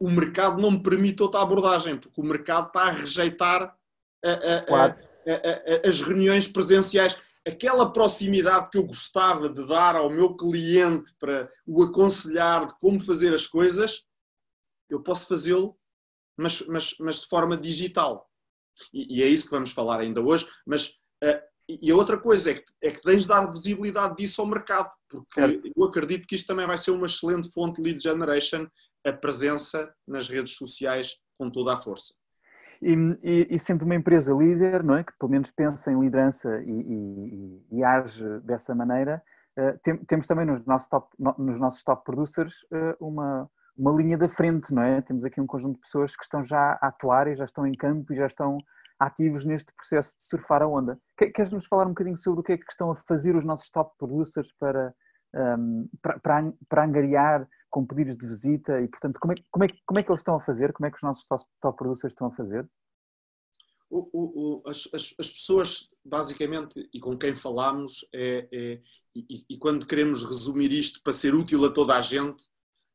o 0.00 0.08
mercado 0.08 0.60
não 0.60 0.70
me 0.70 0.82
permite 0.82 1.22
outra 1.22 1.42
abordagem, 1.42 1.98
porque 1.98 2.20
o 2.20 2.24
mercado 2.24 2.68
está 2.68 2.84
a 2.84 2.92
rejeitar 2.92 3.76
a, 4.24 4.60
claro. 4.66 4.96
as 5.86 6.00
reuniões 6.00 6.48
presenciais. 6.48 7.20
Aquela 7.46 7.92
proximidade 7.92 8.70
que 8.70 8.78
eu 8.78 8.86
gostava 8.86 9.50
de 9.50 9.66
dar 9.66 9.96
ao 9.96 10.08
meu 10.08 10.34
cliente 10.34 11.12
para 11.18 11.50
o 11.66 11.82
aconselhar 11.82 12.66
de 12.66 12.74
como 12.78 12.98
fazer 12.98 13.34
as 13.34 13.46
coisas, 13.46 14.06
eu 14.88 15.02
posso 15.02 15.26
fazê-lo, 15.26 15.76
mas, 16.38 16.62
mas, 16.66 16.96
mas 16.98 17.20
de 17.20 17.26
forma 17.26 17.56
digital. 17.56 18.30
E, 18.92 19.18
e, 19.18 19.22
é 19.22 19.26
isso 19.26 19.46
que 19.46 19.52
vamos 19.52 19.72
falar 19.72 20.00
ainda 20.00 20.20
hoje. 20.20 20.46
Mas, 20.66 20.88
uh, 21.22 21.40
e 21.68 21.90
a 21.90 21.96
outra 21.96 22.18
coisa 22.18 22.50
é 22.50 22.54
que, 22.54 22.64
é 22.82 22.90
que 22.90 23.02
tens 23.02 23.22
de 23.22 23.28
dar 23.28 23.46
visibilidade 23.46 24.16
disso 24.16 24.40
ao 24.40 24.46
mercado, 24.46 24.90
porque 25.08 25.40
certo. 25.40 25.72
eu 25.74 25.84
acredito 25.84 26.26
que 26.26 26.34
isto 26.34 26.46
também 26.46 26.66
vai 26.66 26.76
ser 26.76 26.90
uma 26.90 27.06
excelente 27.06 27.50
fonte 27.52 27.80
de 27.80 27.88
lead 27.88 28.02
generation 28.02 28.66
a 29.04 29.12
presença 29.12 29.92
nas 30.08 30.28
redes 30.28 30.56
sociais 30.56 31.16
com 31.38 31.50
toda 31.50 31.74
a 31.74 31.76
força. 31.76 32.14
E, 32.82 32.94
e, 33.22 33.46
e, 33.50 33.58
sendo 33.58 33.84
uma 33.84 33.94
empresa 33.94 34.32
líder, 34.32 34.82
não 34.82 34.96
é, 34.96 35.04
que 35.04 35.12
pelo 35.18 35.30
menos 35.30 35.50
pensa 35.50 35.92
em 35.92 36.00
liderança 36.00 36.62
e, 36.62 36.70
e, 36.70 37.66
e 37.78 37.84
age 37.84 38.40
dessa 38.40 38.74
maneira, 38.74 39.22
uh, 39.58 39.78
tem, 39.82 39.96
temos 40.04 40.26
também 40.26 40.46
nos 40.46 40.64
nossos 40.66 40.88
top, 40.88 41.08
no, 41.18 41.34
nos 41.38 41.60
nossos 41.60 41.82
top 41.82 42.04
producers 42.04 42.62
uh, 42.64 42.96
uma, 43.06 43.48
uma 43.76 43.92
linha 43.92 44.16
da 44.16 44.28
frente, 44.28 44.72
não 44.72 44.82
é? 44.82 45.00
Temos 45.02 45.24
aqui 45.24 45.40
um 45.40 45.46
conjunto 45.46 45.76
de 45.76 45.80
pessoas 45.80 46.16
que 46.16 46.22
estão 46.22 46.42
já 46.42 46.78
a 46.80 46.88
atuar 46.88 47.28
e 47.28 47.34
já 47.34 47.44
estão 47.44 47.66
em 47.66 47.74
campo 47.74 48.12
e 48.12 48.16
já 48.16 48.26
estão 48.26 48.58
ativos 48.98 49.44
neste 49.44 49.72
processo 49.72 50.16
de 50.16 50.24
surfar 50.24 50.62
a 50.62 50.68
onda. 50.68 50.98
Queres 51.16 51.52
nos 51.52 51.66
falar 51.66 51.86
um 51.86 51.90
bocadinho 51.90 52.16
sobre 52.16 52.40
o 52.40 52.42
que 52.42 52.52
é 52.52 52.58
que 52.58 52.70
estão 52.70 52.92
a 52.92 52.96
fazer 52.96 53.34
os 53.34 53.44
nossos 53.44 53.70
top 53.70 53.92
producers 53.98 54.52
para, 54.58 54.94
um, 55.34 55.88
para, 56.00 56.18
para, 56.20 56.52
para 56.68 56.84
angariar 56.84 57.48
com 57.68 57.84
pedidos 57.84 58.16
de 58.16 58.26
visita 58.26 58.80
e, 58.80 58.88
portanto, 58.88 59.18
como 59.18 59.32
é, 59.32 59.36
como, 59.50 59.64
é, 59.64 59.68
como 59.84 59.98
é 59.98 60.02
que 60.02 60.10
eles 60.10 60.20
estão 60.20 60.36
a 60.36 60.40
fazer? 60.40 60.72
Como 60.72 60.86
é 60.86 60.90
que 60.90 60.96
os 60.96 61.02
nossos 61.02 61.26
top, 61.26 61.44
top 61.60 61.76
producers 61.76 62.12
estão 62.12 62.28
a 62.28 62.30
fazer? 62.30 62.68
O, 63.90 64.08
o, 64.12 64.62
o, 64.62 64.68
as, 64.68 64.88
as, 64.92 65.14
as, 65.18 65.30
pessoas, 65.30 65.88
basicamente, 66.04 66.88
e 66.92 67.00
com 67.00 67.16
quem 67.16 67.36
falamos, 67.36 68.06
é, 68.12 68.48
é 68.50 68.80
e, 69.14 69.44
e, 69.50 69.58
quando 69.58 69.86
queremos 69.86 70.24
resumir 70.24 70.72
isto 70.72 71.00
para 71.02 71.12
ser 71.12 71.34
útil 71.34 71.64
a 71.64 71.70
toda 71.70 71.94
a 71.94 72.00
gente, 72.00 72.42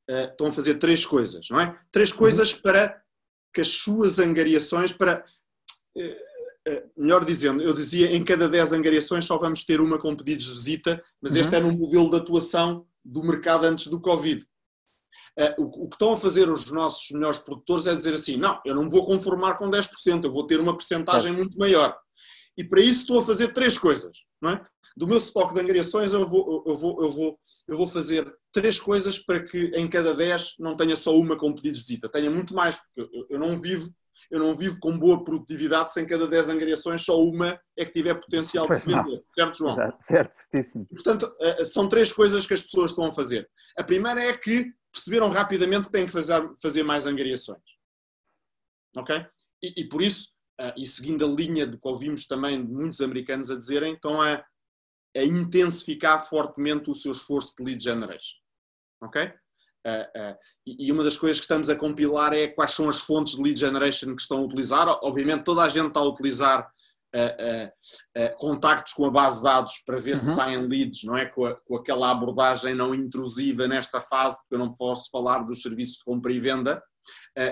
uh, 0.10 0.32
estão 0.32 0.48
a 0.48 0.52
fazer 0.52 0.76
três 0.76 1.06
coisas, 1.06 1.48
não 1.50 1.60
é? 1.60 1.80
Três 1.92 2.12
coisas 2.12 2.54
uhum. 2.54 2.62
para 2.62 3.02
que 3.54 3.62
as 3.62 3.70
suas 3.70 4.20
angariações, 4.20 4.92
para. 4.92 5.24
Uh, 5.96 6.30
melhor 6.96 7.26
dizendo, 7.26 7.64
eu 7.64 7.74
dizia 7.74 8.16
em 8.16 8.24
cada 8.24 8.48
10 8.48 8.74
angariações 8.74 9.26
só 9.26 9.40
vamos 9.40 9.64
ter 9.64 9.82
uma 9.82 9.98
com 9.98 10.16
pedidos 10.16 10.46
de 10.46 10.52
visita, 10.52 11.02
mas 11.20 11.34
uhum. 11.34 11.40
este 11.40 11.56
era 11.56 11.66
um 11.66 11.72
modelo 11.72 12.12
de 12.12 12.18
atuação 12.18 12.86
do 13.04 13.24
mercado 13.24 13.66
antes 13.66 13.88
do 13.88 14.00
Covid. 14.00 14.46
o 15.58 15.88
que 15.88 15.96
estão 15.96 16.14
a 16.14 16.18
fazer 16.18 16.48
os 16.48 16.70
nossos 16.70 17.10
melhores 17.10 17.40
produtores 17.40 17.88
é 17.88 17.96
dizer 17.96 18.14
assim: 18.14 18.38
não, 18.38 18.62
eu 18.64 18.76
não 18.76 18.84
me 18.84 18.90
vou 18.92 19.04
conformar 19.04 19.56
com 19.56 19.70
10%, 19.70 20.26
eu 20.26 20.32
vou 20.32 20.46
ter 20.46 20.60
uma 20.60 20.76
percentagem 20.76 21.32
muito 21.32 21.58
maior. 21.58 21.98
E 22.58 22.64
para 22.64 22.82
isso 22.82 23.02
estou 23.02 23.20
a 23.20 23.26
fazer 23.26 23.54
três 23.54 23.78
coisas. 23.78 24.18
Não 24.42 24.52
é? 24.52 24.66
Do 24.96 25.08
meu 25.08 25.18
estoque 25.18 25.54
de 25.54 25.62
angariações, 25.62 26.14
eu 26.14 26.28
vou, 26.28 26.64
eu, 26.66 26.76
vou, 26.76 27.04
eu, 27.04 27.12
vou, 27.12 27.40
eu 27.68 27.78
vou 27.78 27.88
fazer 27.88 28.32
três 28.52 28.80
coisas 28.80 29.20
para 29.20 29.44
que 29.44 29.72
em 29.76 29.90
cada 29.90 30.14
10 30.14 30.56
não 30.60 30.76
tenha 30.76 30.96
só 30.96 31.16
uma 31.18 31.38
com 31.38 31.54
pedidos 31.54 31.80
de 31.82 31.86
visita, 31.88 32.10
tenha 32.10 32.30
muito 32.30 32.54
mais, 32.54 32.78
porque 32.78 33.16
eu, 33.16 33.28
eu 33.30 33.40
não 33.40 33.60
vivo 33.60 33.94
eu 34.30 34.40
não 34.40 34.54
vivo 34.54 34.80
com 34.80 34.98
boa 34.98 35.24
produtividade 35.24 35.94
se 35.94 36.02
em 36.02 36.06
cada 36.06 36.28
10 36.28 36.50
angariações 36.50 37.04
só 37.04 37.20
uma 37.20 37.60
é 37.78 37.86
que 37.86 37.92
tiver 37.92 38.16
potencial 38.16 38.68
de 38.68 38.76
se 38.78 38.86
vender. 38.86 39.24
Certo, 39.34 39.58
João? 39.58 39.76
Certo, 40.02 40.34
certíssimo. 40.34 40.86
Portanto, 40.88 41.34
eh, 41.40 41.66
são 41.66 41.88
três 41.88 42.12
coisas 42.12 42.46
que 42.46 42.54
as 42.54 42.62
pessoas 42.62 42.92
estão 42.92 43.06
a 43.06 43.12
fazer. 43.12 43.50
A 43.78 43.84
primeira 43.84 44.22
é 44.22 44.36
que 44.36 44.72
perceberam 44.92 45.30
rapidamente 45.30 45.86
que 45.86 45.92
têm 45.92 46.06
que 46.06 46.12
fazer, 46.12 46.52
fazer 46.62 46.84
mais 46.84 47.06
angariações. 47.06 47.62
Ok? 48.98 49.26
E, 49.64 49.82
e 49.82 49.90
por 49.90 50.02
isso, 50.02 50.30
e 50.76 50.86
seguindo 50.86 51.26
a 51.26 51.28
linha 51.28 51.66
do 51.66 51.80
que 51.80 51.88
ouvimos 51.88 52.26
também 52.28 52.66
de 52.66 52.72
muitos 52.72 53.02
americanos 53.02 53.50
a 53.50 53.56
dizerem, 53.56 53.94
estão 53.94 54.22
a, 54.22 54.44
a 55.16 55.24
intensificar 55.24 56.28
fortemente 56.28 56.90
o 56.90 56.94
seu 56.94 57.12
esforço 57.12 57.56
de 57.58 57.64
lead 57.64 57.84
generation. 57.84 58.38
Ok? 59.02 59.32
Uh, 59.88 60.34
uh, 60.34 60.38
e 60.68 60.92
uma 60.92 61.04
das 61.04 61.18
coisas 61.18 61.40
que 61.40 61.46
estamos 61.46 61.70
a 61.70 61.76
compilar 61.76 62.34
é 62.34 62.50
quais 62.50 62.72
são 62.72 62.90
as 62.90 63.00
fontes 63.00 63.36
de 63.36 63.42
lead 63.42 63.58
generation 63.58 64.16
que 64.16 64.22
estão 64.22 64.40
a 64.40 64.42
utilizar. 64.42 64.88
Obviamente, 65.04 65.44
toda 65.44 65.62
a 65.64 65.70
gente 65.70 65.88
está 65.88 66.02
a 66.02 66.08
utilizar 66.08 66.70
uh, 67.16 68.38
contactos 68.38 68.94
com 68.94 69.06
a 69.06 69.12
base 69.12 69.38
de 69.38 69.44
dados 69.44 69.82
para 69.86 69.98
ver 69.98 70.12
uhum. 70.12 70.18
se 70.18 70.36
saem 70.36 70.68
leads, 70.68 71.04
não 71.04 71.18
é? 71.18 71.26
Com, 71.26 71.46
a, 71.46 71.56
com, 71.56 71.78
aquela 71.78 72.12
abordagem 72.12 72.76
não 72.76 72.94
intrusiva 72.94 73.68
nesta 73.68 74.02
fase, 74.02 74.38
porque 74.42 74.56
eu 74.56 74.60
não 74.60 74.72
posso 74.72 75.10
falar 75.10 75.40
dos 75.40 75.62
serviços 75.62 75.98
de 75.98 76.04
compra 76.04 76.32
e 76.34 76.40
venda. 76.40 76.84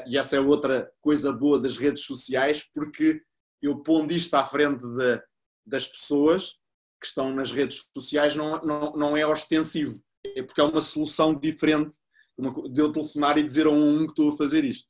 E 0.08 0.18
essa 0.18 0.36
é 0.36 0.40
outra 0.40 0.92
coisa 1.02 1.32
boa 1.32 1.60
das 1.60 1.78
redes 1.78 2.04
sociais, 2.06 2.64
porque 2.74 3.22
eu 3.62 3.78
pondo 3.80 4.14
isto 4.14 4.34
à 4.36 4.44
frente 4.44 4.82
de, 4.82 5.22
das 5.66 5.88
pessoas 5.88 6.54
que 7.00 7.08
estão 7.08 7.34
nas 7.34 7.52
redes 7.52 7.88
sociais 7.96 8.36
não, 8.36 8.60
não, 8.62 8.94
não 8.94 9.18
é 9.18 9.26
ostensivo, 9.26 10.02
é 10.36 10.44
porque 10.44 10.62
é 10.62 10.64
uma 10.64 10.82
solução 10.82 11.34
diferente 11.34 11.92
de 12.72 12.82
eu 12.82 12.92
telefonar 12.92 13.38
e 13.38 13.44
dizer 13.44 13.66
a 13.66 13.72
um 13.72 14.06
que 14.06 14.12
estou 14.12 14.30
a 14.30 14.38
fazer 14.38 14.64
isto. 14.64 14.88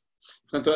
Portanto, 0.50 0.70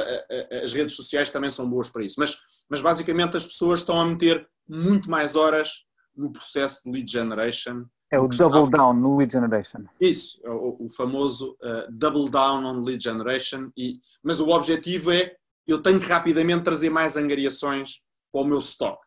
as 0.63 0.73
redes 0.73 0.97
sociais 0.97 1.31
também 1.31 1.51
são 1.51 1.69
boas 1.69 1.91
para 1.91 2.05
isso. 2.05 2.17
Mas, 2.19 2.39
mas 2.69 2.81
basicamente 2.81 3.37
as 3.37 3.47
pessoas 3.47 3.81
estão 3.81 4.01
a 4.01 4.07
meter 4.07 4.49
muito 4.67 5.11
mais 5.11 5.37
horas 5.37 5.85
no 6.17 6.33
processo 6.33 6.83
de 6.85 6.91
lead 6.91 7.11
generation. 7.11 7.85
É 8.13 8.19
o 8.19 8.29
double 8.29 8.71
down 8.71 8.93
no 8.93 9.17
lead 9.17 9.33
generation. 9.33 9.87
Isso, 9.99 10.39
é 10.45 10.51
o, 10.51 10.77
o 10.81 10.89
famoso 10.91 11.57
uh, 11.63 11.91
double 11.91 12.31
down 12.31 12.65
on 12.65 12.83
lead 12.83 13.03
generation. 13.03 13.71
E, 13.75 14.01
mas 14.23 14.39
o 14.39 14.51
objetivo 14.51 15.11
é 15.11 15.35
eu 15.67 15.83
tenho 15.83 15.99
que 15.99 16.07
rapidamente 16.07 16.63
trazer 16.63 16.91
mais 16.91 17.17
angariações 17.17 18.03
para 18.31 18.43
o 18.43 18.45
meu 18.45 18.59
stock. 18.59 18.99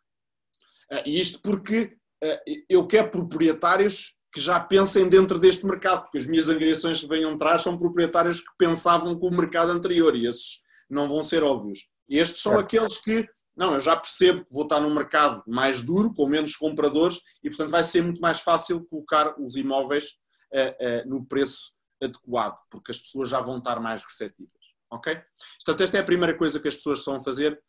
Uh, 0.91 1.04
e 1.06 1.20
isto 1.20 1.39
porque 1.39 1.96
uh, 2.24 2.39
eu 2.68 2.88
quero 2.88 3.12
proprietários 3.12 4.15
que 4.34 4.41
já 4.41 4.60
pensem 4.60 5.08
dentro 5.08 5.38
deste 5.38 5.65
mercado, 5.65 6.02
porque 6.02 6.18
as 6.18 6.28
minhas 6.28 6.50
angariações 6.50 7.00
que 7.00 7.08
venham 7.08 7.34
atrás 7.36 7.62
são 7.62 7.78
proprietários 7.78 8.41
que 8.41 8.52
pensavam 8.58 9.18
com 9.18 9.28
o 9.28 9.38
mercado 9.38 9.72
anterior 9.72 10.15
e 10.15 10.28
esses 10.28 10.62
não 10.89 11.08
vão 11.08 11.22
ser 11.22 11.44
óbvios. 11.44 11.88
Estes 12.10 12.41
são 12.41 12.58
aqueles 12.58 13.00
que, 13.00 13.28
não, 13.56 13.74
eu 13.74 13.80
já 13.80 13.96
percebo 13.96 14.44
que 14.44 14.54
vou 14.54 14.63
estar 14.63 14.80
num 14.80 14.94
mercado 14.94 15.44
mais 15.48 15.82
duro, 15.82 16.13
com 16.13 16.28
menos 16.28 16.56
compradores 16.56 17.22
e, 17.44 17.50
portanto, 17.50 17.70
vai 17.70 17.84
ser 17.84 18.02
muito 18.04 18.20
mais 18.20 18.41
fácil 18.41 18.86
colocar 18.86 19.39
os 19.39 19.56
imóveis 19.56 20.18
uh, 20.54 21.06
uh, 21.06 21.10
no 21.10 21.26
preço 21.26 21.74
adequado, 22.02 22.58
porque 22.70 22.91
as 22.91 23.00
pessoas 23.00 23.30
já 23.30 23.39
vão 23.39 23.58
estar 23.58 23.80
mais 23.80 24.04
receptivas. 24.04 24.52
Ok? 24.91 25.15
Portanto, 25.63 25.84
esta 25.84 25.98
é 25.98 26.02
a 26.02 26.06
primeira 26.06 26.38
coisa 26.38 26.60
que 26.60 26.68
as 26.68 26.76
pessoas 26.76 27.00
estão 27.00 27.15
a 27.15 27.24
fazer 27.24 27.62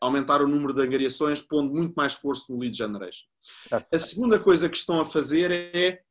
aumentar 0.00 0.42
o 0.42 0.48
número 0.48 0.74
de 0.74 0.82
angariações, 0.82 1.40
pondo 1.40 1.72
muito 1.72 1.94
mais 1.94 2.12
esforço 2.14 2.52
no 2.52 2.58
lead 2.58 2.76
generation. 2.76 3.24
A 3.92 3.96
segunda 3.98 4.40
coisa 4.40 4.68
que 4.68 4.76
estão 4.76 5.00
a 5.00 5.04
fazer 5.04 5.50
é, 5.52 6.02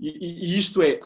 e, 0.00 0.52
e 0.52 0.58
isto 0.58 0.82
é, 0.82 0.98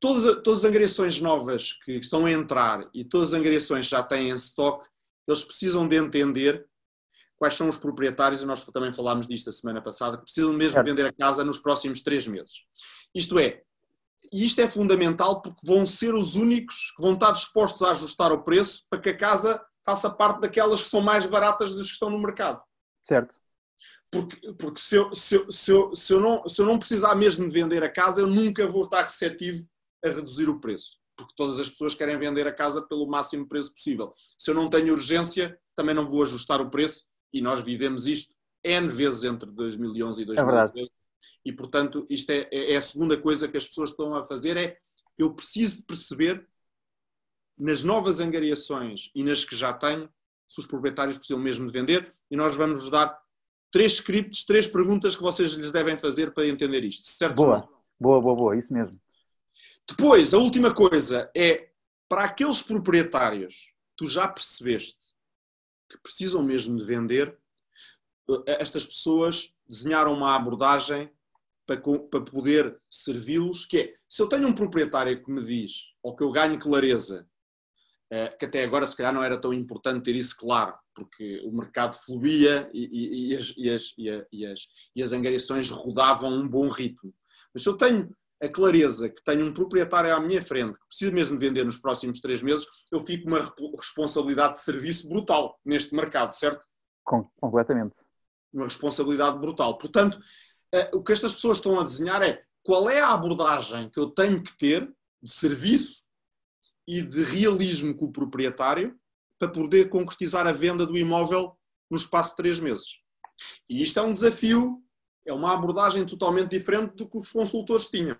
todas, 0.00 0.24
todas 0.42 0.58
as 0.58 0.64
angariações 0.64 1.20
novas 1.20 1.72
que 1.72 1.92
estão 1.92 2.26
a 2.26 2.32
entrar 2.32 2.88
e 2.92 3.04
todas 3.04 3.32
as 3.32 3.38
angariações 3.38 3.86
que 3.86 3.92
já 3.92 4.02
têm 4.02 4.30
em 4.30 4.34
stock, 4.34 4.86
eles 5.26 5.44
precisam 5.44 5.86
de 5.86 5.96
entender 5.96 6.66
quais 7.36 7.54
são 7.54 7.68
os 7.68 7.76
proprietários, 7.76 8.42
e 8.42 8.46
nós 8.46 8.64
também 8.64 8.92
falámos 8.92 9.28
disto 9.28 9.50
a 9.50 9.52
semana 9.52 9.82
passada, 9.82 10.16
que 10.16 10.24
precisam 10.24 10.52
mesmo 10.52 10.82
vender 10.82 11.06
a 11.06 11.12
casa 11.12 11.44
nos 11.44 11.58
próximos 11.58 12.02
três 12.02 12.26
meses. 12.26 12.64
Isto 13.14 13.38
é, 13.38 13.62
e 14.32 14.44
isto 14.44 14.60
é 14.60 14.66
fundamental 14.66 15.42
porque 15.42 15.60
vão 15.64 15.84
ser 15.84 16.14
os 16.14 16.34
únicos 16.34 16.92
que 16.96 17.02
vão 17.02 17.14
estar 17.14 17.32
dispostos 17.32 17.82
a 17.82 17.90
ajustar 17.90 18.32
o 18.32 18.42
preço 18.42 18.86
para 18.88 19.00
que 19.00 19.10
a 19.10 19.16
casa 19.16 19.62
faça 19.84 20.10
parte 20.10 20.40
daquelas 20.40 20.82
que 20.82 20.88
são 20.88 21.00
mais 21.00 21.26
baratas 21.26 21.76
das 21.76 21.86
que 21.86 21.92
estão 21.92 22.10
no 22.10 22.18
mercado. 22.18 22.60
Certo. 23.02 23.34
Porque, 24.10 24.52
porque 24.54 24.80
se, 24.80 24.96
eu, 24.96 25.14
se, 25.14 25.36
eu, 25.36 25.50
se, 25.50 25.70
eu, 25.70 25.94
se, 25.94 26.12
eu 26.12 26.20
não, 26.20 26.48
se 26.48 26.62
eu 26.62 26.66
não 26.66 26.78
precisar 26.78 27.14
mesmo 27.14 27.48
de 27.48 27.52
vender 27.52 27.82
a 27.82 27.92
casa, 27.92 28.20
eu 28.20 28.26
nunca 28.26 28.66
vou 28.66 28.84
estar 28.84 29.02
receptivo 29.02 29.68
a 30.04 30.08
reduzir 30.08 30.48
o 30.48 30.58
preço. 30.58 30.96
Porque 31.16 31.32
todas 31.36 31.58
as 31.58 31.70
pessoas 31.70 31.94
querem 31.94 32.16
vender 32.16 32.46
a 32.46 32.52
casa 32.52 32.82
pelo 32.82 33.06
máximo 33.06 33.48
preço 33.48 33.72
possível. 33.72 34.14
Se 34.38 34.50
eu 34.50 34.54
não 34.54 34.68
tenho 34.68 34.92
urgência, 34.92 35.58
também 35.74 35.94
não 35.94 36.08
vou 36.08 36.22
ajustar 36.22 36.60
o 36.60 36.70
preço 36.70 37.06
e 37.32 37.40
nós 37.40 37.62
vivemos 37.62 38.06
isto 38.06 38.34
N 38.62 38.88
vezes 38.88 39.24
entre 39.24 39.50
2011 39.50 40.22
e 40.22 40.24
2013. 40.26 40.80
É 40.80 40.96
e, 41.44 41.52
portanto, 41.52 42.06
isto 42.10 42.30
é, 42.30 42.48
é, 42.50 42.72
é 42.72 42.76
a 42.76 42.80
segunda 42.80 43.16
coisa 43.16 43.48
que 43.48 43.56
as 43.56 43.66
pessoas 43.66 43.90
estão 43.90 44.14
a 44.14 44.24
fazer, 44.24 44.56
é 44.56 44.78
eu 45.16 45.32
preciso 45.32 45.82
perceber 45.84 46.46
nas 47.58 47.82
novas 47.82 48.20
angariações 48.20 49.10
e 49.14 49.22
nas 49.22 49.44
que 49.44 49.56
já 49.56 49.72
tenho, 49.72 50.08
se 50.48 50.60
os 50.60 50.66
proprietários 50.66 51.16
precisam 51.16 51.42
mesmo 51.42 51.66
de 51.66 51.72
vender, 51.72 52.14
e 52.30 52.36
nós 52.36 52.56
vamos 52.56 52.82
vos 52.82 52.90
dar 52.90 53.18
três 53.70 53.94
scripts, 53.94 54.44
três 54.44 54.66
perguntas 54.66 55.16
que 55.16 55.22
vocês 55.22 55.52
lhes 55.52 55.72
devem 55.72 55.96
fazer 55.96 56.32
para 56.32 56.46
entender 56.46 56.84
isto. 56.84 57.06
Certo? 57.06 57.34
Boa, 57.34 57.68
boa, 57.98 58.20
boa, 58.20 58.36
boa, 58.36 58.56
isso 58.56 58.72
mesmo. 58.72 59.00
Depois, 59.88 60.34
a 60.34 60.38
última 60.38 60.74
coisa 60.74 61.30
é 61.36 61.70
para 62.08 62.24
aqueles 62.24 62.62
proprietários, 62.62 63.72
tu 63.96 64.06
já 64.06 64.26
percebeste 64.26 64.98
que 65.90 65.98
precisam 66.02 66.42
mesmo 66.42 66.76
de 66.76 66.84
vender, 66.84 67.38
eh, 68.28 68.58
estas 68.60 68.86
pessoas 68.86 69.52
desenharam 69.68 70.12
uma 70.12 70.34
abordagem 70.34 71.10
para, 71.64 71.80
poder 71.80 72.80
servi-los, 72.88 73.66
que 73.66 73.78
é, 73.78 73.94
se 74.08 74.22
eu 74.22 74.28
tenho 74.28 74.46
um 74.46 74.54
proprietário 74.54 75.22
que 75.22 75.30
me 75.30 75.44
diz, 75.44 75.72
ou 76.02 76.14
que 76.14 76.22
eu 76.22 76.30
ganho 76.30 76.58
clareza 76.58 77.28
eh, 78.10 78.28
que 78.28 78.44
até 78.44 78.62
agora 78.62 78.86
se 78.86 78.96
calhar 78.96 79.12
não 79.12 79.22
era 79.22 79.40
tão 79.40 79.52
importante 79.52 80.04
ter 80.04 80.14
isso 80.14 80.36
claro, 80.36 80.74
porque 80.94 81.40
o 81.44 81.52
mercado 81.52 81.94
fluía 81.94 82.70
e, 82.72 82.84
e, 82.84 83.32
e, 83.32 83.36
as, 83.36 83.54
e, 83.56 83.70
as, 83.70 83.94
as, 84.52 84.68
as 85.02 85.12
angariações 85.12 85.70
rodavam 85.70 86.32
um 86.32 86.48
bom 86.48 86.68
ritmo. 86.68 87.12
Mas 87.52 87.64
se 87.64 87.68
eu 87.68 87.76
tenho 87.76 88.14
a 88.42 88.48
clareza 88.48 89.08
que 89.08 89.22
tenho 89.24 89.46
um 89.46 89.52
proprietário 89.52 90.14
à 90.14 90.20
minha 90.20 90.42
frente 90.42 90.78
que 90.78 90.86
precisa 90.86 91.10
mesmo 91.10 91.38
vender 91.38 91.64
nos 91.64 91.78
próximos 91.78 92.20
três 92.20 92.42
meses, 92.42 92.66
eu 92.92 93.00
fico 93.00 93.24
com 93.24 93.30
uma 93.30 93.40
responsabilidade 93.76 94.54
de 94.54 94.60
serviço 94.60 95.08
brutal 95.08 95.58
neste 95.64 95.94
mercado, 95.94 96.32
certo? 96.32 96.62
Com, 97.04 97.24
completamente. 97.40 97.94
Uma 98.52 98.64
responsabilidade 98.64 99.38
brutal. 99.38 99.78
Portanto, 99.78 100.18
eh, 100.72 100.90
o 100.92 101.02
que 101.02 101.12
estas 101.12 101.34
pessoas 101.34 101.58
estão 101.58 101.78
a 101.80 101.84
desenhar 101.84 102.22
é 102.22 102.42
qual 102.62 102.90
é 102.90 103.00
a 103.00 103.12
abordagem 103.12 103.88
que 103.90 103.98
eu 103.98 104.10
tenho 104.10 104.42
que 104.42 104.56
ter 104.56 104.92
de 105.22 105.30
serviço 105.30 106.02
e 106.86 107.02
de 107.02 107.22
realismo 107.22 107.96
com 107.96 108.06
o 108.06 108.12
proprietário 108.12 108.98
para 109.38 109.48
poder 109.48 109.88
concretizar 109.88 110.46
a 110.46 110.52
venda 110.52 110.86
do 110.86 110.96
imóvel 110.96 111.56
no 111.90 111.96
espaço 111.96 112.30
de 112.30 112.36
três 112.36 112.60
meses. 112.60 112.98
E 113.68 113.82
isto 113.82 113.98
é 113.98 114.02
um 114.02 114.12
desafio, 114.12 114.82
é 115.26 115.32
uma 115.32 115.52
abordagem 115.52 116.06
totalmente 116.06 116.50
diferente 116.50 116.94
do 116.94 117.08
que 117.08 117.18
os 117.18 117.30
consultores 117.30 117.90
tinham 117.90 118.16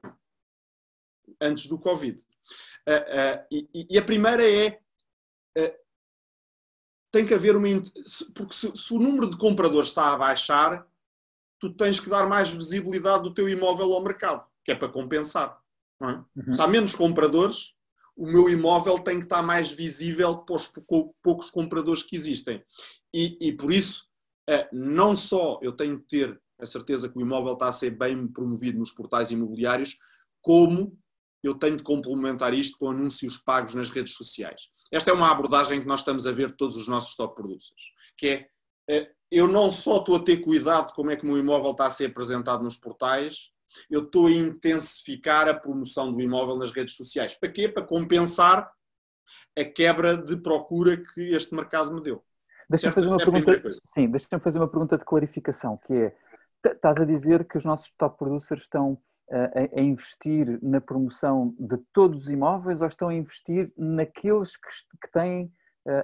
antes 1.40 1.66
do 1.68 1.78
Covid. 1.78 2.20
Uh, 2.86 3.50
uh, 3.50 3.64
e, 3.90 3.98
a 3.98 4.02
primeira 4.02 4.48
é. 4.48 4.80
Uh, 5.58 5.86
tem 7.12 7.24
que 7.24 7.34
haver 7.34 7.56
uma. 7.56 7.66
Porque 8.34 8.52
se, 8.52 8.76
se, 8.76 8.94
o 8.94 8.98
número 8.98 9.30
de 9.30 9.38
compradores 9.38 9.88
está 9.88 10.12
a 10.12 10.18
baixar, 10.18 10.86
tu 11.58 11.72
tens 11.72 11.98
que 11.98 12.10
dar 12.10 12.28
mais 12.28 12.50
visibilidade 12.50 13.22
do 13.22 13.32
teu 13.32 13.48
imóvel 13.48 13.92
ao 13.92 14.02
mercado, 14.02 14.46
que 14.64 14.72
é 14.72 14.74
para 14.74 14.88
compensar. 14.88 15.58
É? 16.02 16.06
Uhum. 16.06 16.52
Se 16.52 16.60
há 16.60 16.68
menos 16.68 16.94
compradores, 16.94 17.74
o 18.14 18.26
meu 18.26 18.48
imóvel 18.48 18.98
tem 18.98 19.18
que 19.18 19.24
estar 19.24 19.42
mais 19.42 19.70
visível 19.70 20.38
para 20.38 20.56
os 20.56 20.72
poucos 21.22 21.50
compradores 21.50 22.02
que 22.02 22.14
existem. 22.14 22.62
E, 23.14 23.38
e 23.40 23.52
por 23.52 23.72
isso, 23.72 24.08
não 24.70 25.16
só 25.16 25.58
eu 25.62 25.72
tenho 25.72 25.98
que 26.00 26.06
ter 26.06 26.40
a 26.58 26.66
certeza 26.66 27.08
que 27.08 27.18
o 27.18 27.20
imóvel 27.20 27.54
está 27.54 27.68
a 27.68 27.72
ser 27.72 27.90
bem 27.90 28.26
promovido 28.26 28.78
nos 28.78 28.92
portais 28.92 29.30
imobiliários, 29.30 29.98
como 30.40 30.98
eu 31.42 31.54
tenho 31.54 31.76
de 31.76 31.82
complementar 31.82 32.54
isto 32.54 32.78
com 32.78 32.90
anúncios 32.90 33.38
pagos 33.38 33.74
nas 33.74 33.88
redes 33.88 34.14
sociais. 34.14 34.68
Esta 34.90 35.10
é 35.10 35.14
uma 35.14 35.30
abordagem 35.30 35.80
que 35.80 35.86
nós 35.86 36.00
estamos 36.00 36.26
a 36.26 36.32
ver 36.32 36.48
de 36.48 36.56
todos 36.56 36.76
os 36.76 36.88
nossos 36.88 37.16
top 37.16 37.34
producers, 37.34 37.92
que 38.16 38.28
é, 38.28 38.48
eh, 38.88 39.10
eu 39.30 39.48
não 39.48 39.70
só 39.70 39.98
estou 39.98 40.16
a 40.16 40.22
ter 40.22 40.38
cuidado 40.38 40.88
de 40.88 40.94
como 40.94 41.10
é 41.10 41.16
que 41.16 41.24
o 41.24 41.26
meu 41.26 41.38
imóvel 41.38 41.72
está 41.72 41.86
a 41.86 41.90
ser 41.90 42.06
apresentado 42.06 42.62
nos 42.62 42.76
portais, 42.76 43.50
eu 43.90 44.04
estou 44.04 44.28
a 44.28 44.30
intensificar 44.30 45.48
a 45.48 45.54
promoção 45.54 46.12
do 46.12 46.20
imóvel 46.20 46.56
nas 46.56 46.70
redes 46.70 46.96
sociais. 46.96 47.34
Para 47.34 47.50
quê? 47.50 47.68
Para 47.68 47.82
compensar 47.82 48.70
a 49.58 49.64
quebra 49.64 50.16
de 50.16 50.36
procura 50.36 50.96
que 50.96 51.32
este 51.32 51.54
mercado 51.54 51.92
me 51.92 52.00
deu. 52.00 52.22
Deixa-me 52.68 52.94
fazer 52.94 53.08
uma 53.08 53.20
é 53.20 53.24
pergunta. 53.24 53.70
Sim, 53.84 54.10
deixa-me 54.10 54.42
fazer 54.42 54.58
uma 54.58 54.68
pergunta 54.68 54.98
de 54.98 55.04
clarificação, 55.04 55.78
que 55.86 55.92
é 55.92 56.16
estás 56.64 56.98
a 56.98 57.04
dizer 57.04 57.46
que 57.46 57.56
os 57.56 57.64
nossos 57.64 57.90
top 57.92 58.18
producers 58.18 58.62
estão 58.62 58.98
a, 59.30 59.78
a, 59.78 59.82
investir 59.82 60.58
na 60.62 60.80
promoção 60.80 61.54
de 61.58 61.78
todos 61.92 62.22
os 62.22 62.28
imóveis 62.28 62.80
ou 62.80 62.86
estão 62.86 63.08
a 63.08 63.14
investir 63.14 63.72
naqueles 63.76 64.56
que, 64.56 64.68
que 65.02 65.12
têm 65.12 65.52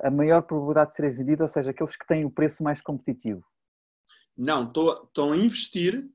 a 0.02 0.10
maior 0.10 0.42
probabilidade 0.42 0.90
de 0.90 0.96
serem 0.96 1.12
vendidos, 1.12 1.40
ou 1.40 1.48
seja, 1.48 1.70
aqueles 1.70 1.96
que 1.96 2.06
têm 2.06 2.24
o 2.24 2.30
preço 2.30 2.62
mais 2.62 2.80
competitivo? 2.80 3.44
Não, 4.36 4.70
estão 4.70 5.32
a 5.32 5.36
investir 5.36 6.08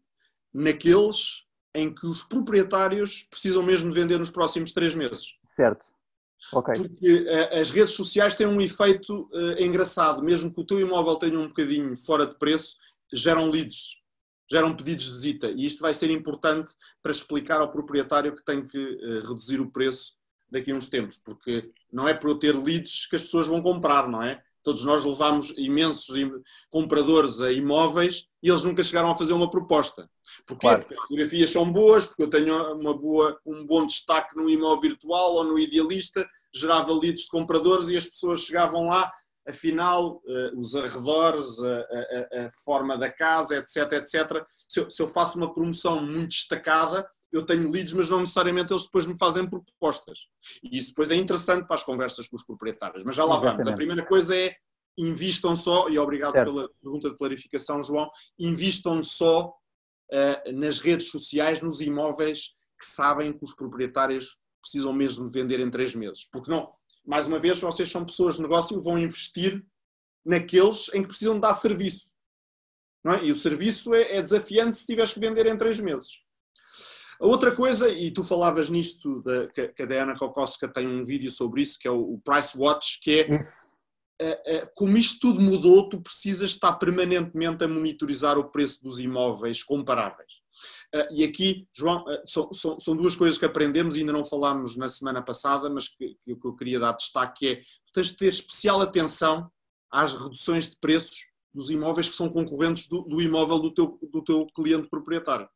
naqueles 0.54 1.46
em 1.76 1.94
que 1.94 2.08
os 2.08 2.24
proprietários 2.24 3.24
precisam 3.24 3.62
mesmo 3.62 3.92
de 3.92 4.00
vender 4.00 4.18
nos 4.18 4.30
próximos 4.30 4.72
três 4.72 4.96
meses. 4.96 5.36
Certo. 5.46 5.86
Okay. 6.54 6.76
Porque 6.76 7.22
uh, 7.24 7.60
as 7.60 7.70
redes 7.70 7.94
sociais 7.94 8.36
têm 8.36 8.48
um 8.48 8.62
efeito 8.62 9.30
engraçado, 9.60 10.24
mesmo 10.24 10.54
que 10.54 10.62
o 10.62 10.66
teu 10.66 10.80
imóvel 10.80 11.18
tenha 11.18 11.38
um 11.38 11.48
bocadinho 11.48 11.96
fora 11.98 12.26
de 12.26 12.36
preço, 12.36 12.78
geram 13.14 13.50
leads, 13.50 13.98
geram 14.50 14.76
pedidos 14.76 15.06
de 15.06 15.12
visita. 15.12 15.50
E 15.50 15.66
isto 15.66 15.82
vai 15.82 15.94
ser 15.94 16.10
importante 16.10 16.72
para 17.02 17.12
explicar 17.12 17.60
ao 17.60 17.72
proprietário 17.72 18.36
que 18.36 18.44
tem 18.44 18.66
que 18.66 18.78
uh, 18.78 19.28
reduzir 19.28 19.60
o 19.60 19.72
preço 19.72 20.14
daqui 20.50 20.72
a 20.72 20.76
uns 20.76 20.90
tempos, 20.90 21.18
porque 21.18 21.72
não 21.92 22.08
é 22.08 22.14
por 22.14 22.30
eu 22.30 22.40
ter 22.40 22.56
leads 22.56 23.08
que 23.08 23.16
as 23.16 23.24
pessoas 23.24 23.48
vão 23.48 23.62
comprar, 23.62 24.08
não 24.08 24.24
é? 24.24 24.42
Todos 24.64 24.84
nós 24.84 25.06
levamos 25.06 25.54
imensos 25.58 26.14
compradores 26.70 27.40
a 27.40 27.52
imóveis 27.52 28.28
e 28.44 28.50
eles 28.50 28.64
nunca 28.64 28.84
chegaram 28.84 29.10
a 29.10 29.16
fazer 29.16 29.32
uma 29.32 29.50
proposta. 29.50 30.10
Porquê? 30.46 30.68
Claro. 30.68 30.80
Porque 30.82 30.94
as 30.94 31.02
fotografias 31.02 31.50
são 31.52 31.72
boas, 31.72 32.06
porque 32.08 32.24
eu 32.24 32.30
tenho 32.30 32.74
uma 32.74 32.94
boa, 32.94 33.40
um 33.46 33.66
bom 33.66 33.86
destaque 33.86 34.36
no 34.36 34.50
imóvel 34.50 34.82
virtual 34.82 35.36
ou 35.36 35.44
no 35.46 35.58
idealista, 35.58 36.28
gerava 36.54 36.94
leads 36.94 37.24
de 37.24 37.30
compradores 37.30 37.88
e 37.88 37.96
as 37.96 38.08
pessoas 38.08 38.42
chegavam 38.42 38.88
lá, 38.88 39.10
afinal, 39.48 40.22
uh, 40.26 40.60
os 40.60 40.76
arredores, 40.76 41.60
a, 41.64 41.80
a, 41.80 42.46
a, 42.46 42.50
forma 42.64 42.98
da 42.98 43.12
casa, 43.12 43.58
etc, 43.58 43.94
etc. 43.94 44.46
Se 44.68 44.80
eu, 44.82 44.90
se 44.90 45.02
eu 45.02 45.08
faço 45.08 45.38
uma 45.38 45.54
promoção 45.54 46.06
muito 46.06 46.30
destacada, 46.30 47.08
eu 47.32 47.46
tenho 47.46 47.70
leads, 47.70 47.94
mas 47.94 48.10
não 48.10 48.22
necessariamente 48.22 48.72
eles 48.72 48.86
depois 48.86 49.06
me 49.06 49.18
fazem 49.18 49.50
propostas. 49.50 50.20
E 50.64 50.78
isso 50.78 50.90
depois 50.90 51.12
é 51.12 51.16
interessante 51.16 51.66
para 51.66 51.76
as 51.76 51.84
conversas 51.84 52.28
com 52.28 52.36
os 52.36 52.46
proprietários. 52.46 53.04
Mas 53.04 53.16
já 53.16 53.24
lá 53.24 53.36
Exatamente. 53.36 53.64
vamos. 53.64 53.68
A 53.68 53.76
primeira 53.76 54.06
coisa 54.06 54.36
é 54.36 54.56
invistam 54.98 55.56
só, 55.56 55.90
e 55.90 56.00
obrigado 56.00 56.32
certo. 56.32 56.52
pela 56.52 56.70
pergunta 56.82 57.10
de 57.10 57.18
clarificação, 57.18 57.84
João, 57.84 58.10
invistam 58.40 59.04
só 59.04 59.50
uh, 59.50 60.52
nas 60.54 60.80
redes 60.80 61.12
sociais, 61.12 61.62
nos 61.62 61.82
imóveis 61.82 62.56
que 62.80 62.86
sabem 62.86 63.32
que 63.32 63.44
os 63.44 63.54
proprietários 63.54 64.38
precisam 64.62 64.92
mesmo 64.92 65.30
de 65.30 65.40
vender 65.40 65.60
em 65.60 65.70
três 65.70 65.96
meses. 65.96 66.28
Porque 66.32 66.50
não, 66.50 66.72
mais 67.08 67.28
uma 67.28 67.40
vez, 67.40 67.62
vocês 67.62 67.90
são 67.90 68.06
pessoas 68.06 68.36
de 68.36 68.42
negócio 68.42 68.78
e 68.78 68.84
vão 68.84 69.00
investir 69.00 69.66
naqueles 70.26 70.90
em 70.94 71.02
que 71.02 71.08
precisam 71.08 71.40
dar 71.40 71.54
serviço. 71.54 72.12
É? 73.06 73.26
E 73.26 73.32
o 73.32 73.36
serviço 73.36 73.94
é, 73.94 74.18
é 74.18 74.22
desafiante 74.22 74.76
se 74.76 74.86
tiveres 74.86 75.14
que 75.14 75.20
vender 75.20 75.46
em 75.48 75.56
três 75.56 75.80
meses. 75.80 76.22
A 77.20 77.26
outra 77.26 77.56
coisa, 77.56 77.90
e 77.90 78.12
tu 78.12 78.24
falavas 78.24 78.70
nisto, 78.70 79.24
da, 79.24 79.48
que 79.48 79.82
a 79.82 79.86
Diana 79.86 80.16
Kokoska 80.16 80.68
tem 80.68 80.86
um 80.86 81.04
vídeo 81.04 81.32
sobre 81.32 81.62
isso, 81.62 81.80
que 81.80 81.88
é 81.88 81.92
o, 81.92 82.20
Price 82.24 82.56
Watch, 82.58 83.00
que 83.02 83.22
é 83.22 83.28
uh, 83.34 83.36
uh, 83.36 84.70
como 84.76 84.98
isto 84.98 85.20
tudo 85.22 85.42
mudou, 85.42 85.90
tu 85.90 86.02
precisas 86.02 86.52
estar 86.52 86.74
permanentemente 86.74 87.64
a 87.64 87.68
monitorizar 87.68 88.38
o 88.38 88.52
preço 88.52 88.84
dos 88.84 89.00
imóveis 89.00 89.64
comparáveis. 89.64 90.32
Uh, 90.94 91.14
e 91.14 91.24
aqui, 91.24 91.68
João, 91.74 92.06
são, 92.26 92.52
são, 92.54 92.80
são, 92.80 92.96
duas 92.96 93.16
coisas 93.16 93.38
que 93.38 93.46
aprendemos 93.46 93.96
e 93.96 94.02
ainda 94.02 94.14
não 94.14 94.24
falámos 94.24 94.76
na 94.76 94.88
semana 94.88 95.22
passada, 95.22 95.70
mas 95.70 95.88
que, 95.88 96.18
que 96.24 96.34
o 96.34 96.40
que 96.40 96.48
eu 96.48 96.56
queria 96.56 96.80
dar 96.80 96.94
destaque 96.94 97.48
é 97.48 97.56
tu 97.56 97.94
tens 97.94 98.08
de 98.08 98.18
ter 98.18 98.28
especial 98.28 98.82
atenção 98.82 99.52
às 99.92 100.14
reduções 100.14 100.70
de 100.70 100.78
preços 100.78 101.28
dos 101.54 101.72
imóveis 101.72 102.08
que 102.08 102.16
são 102.16 102.30
concorrentes 102.30 102.88
do, 102.88 103.02
do 103.02 103.22
imóvel 103.22 103.60
do 103.60 103.74
teu, 103.74 104.00
do 104.12 104.24
teu 104.24 104.46
cliente 104.48 104.88
proprietário. 104.88 105.50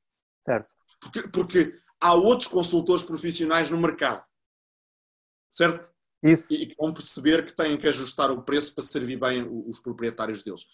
Certo. 0.44 0.74
Porque, 1.00 1.28
porque 1.28 1.74
há 2.00 2.14
outros 2.14 2.48
consultores 2.48 3.04
profissionais 3.04 3.70
no 3.70 3.78
mercado, 3.78 4.24
certo? 5.52 5.94
Isso. 6.24 6.54
E 6.54 6.68
que 6.68 6.76
vão 6.76 6.94
perceber 6.94 7.46
que 7.46 7.54
têm 7.54 7.78
que 7.78 7.88
ajustar 7.88 8.32
o 8.32 8.44
preço 8.44 8.74
para 8.74 8.84
servir 8.84 9.20
bem 9.20 9.48
os 9.68 9.80
proprietários 9.80 10.44
deles. 10.44 10.66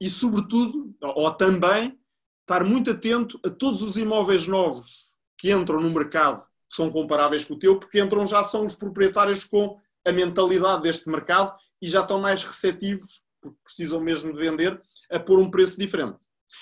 E, 0.00 0.08
sobretudo, 0.10 0.94
ou 1.00 1.30
também, 1.32 1.98
estar 2.46 2.64
muito 2.64 2.92
atento 2.92 3.40
a 3.44 3.50
todos 3.50 3.82
os 3.82 3.96
imóveis 3.96 4.46
novos 4.46 5.12
que 5.36 5.52
entram 5.52 5.80
no 5.80 5.90
mercado, 5.90 6.44
que 6.68 6.76
são 6.76 6.90
comparáveis 6.90 7.44
com 7.44 7.54
o 7.54 7.58
teu, 7.58 7.78
porque 7.78 8.00
entram 8.00 8.24
já 8.24 8.42
são 8.44 8.64
os 8.64 8.76
proprietários 8.76 9.44
com 9.44 9.78
a 10.06 10.12
mentalidade 10.12 10.82
deste 10.82 11.08
mercado 11.08 11.52
e 11.82 11.88
já 11.88 12.02
estão 12.02 12.20
mais 12.20 12.44
receptivos, 12.44 13.24
porque 13.42 13.58
precisam 13.64 14.00
mesmo 14.00 14.32
de 14.32 14.38
vender, 14.38 14.80
a 15.10 15.18
pôr 15.18 15.40
um 15.40 15.50
preço 15.50 15.76
diferente. 15.76 16.18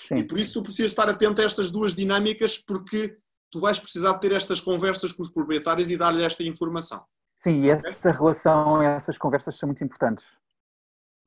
Sim. 0.06 0.18
E 0.18 0.24
por 0.24 0.38
isso 0.38 0.54
tu 0.54 0.62
precisas 0.62 0.90
estar 0.90 1.08
atento 1.08 1.42
a 1.42 1.44
estas 1.44 1.70
duas 1.70 1.94
dinâmicas, 1.94 2.56
porque 2.58 3.18
tu 3.50 3.60
vais 3.60 3.78
precisar 3.78 4.14
ter 4.14 4.32
estas 4.32 4.60
conversas 4.60 5.12
com 5.12 5.22
os 5.22 5.30
proprietários 5.30 5.90
e 5.90 5.96
dar-lhe 5.96 6.24
esta 6.24 6.42
informação. 6.42 7.04
Sim, 7.36 7.64
e 7.64 7.70
essa 7.70 8.10
relação, 8.10 8.80
essas 8.80 9.18
conversas 9.18 9.56
são 9.56 9.66
muito 9.66 9.84
importantes. 9.84 10.24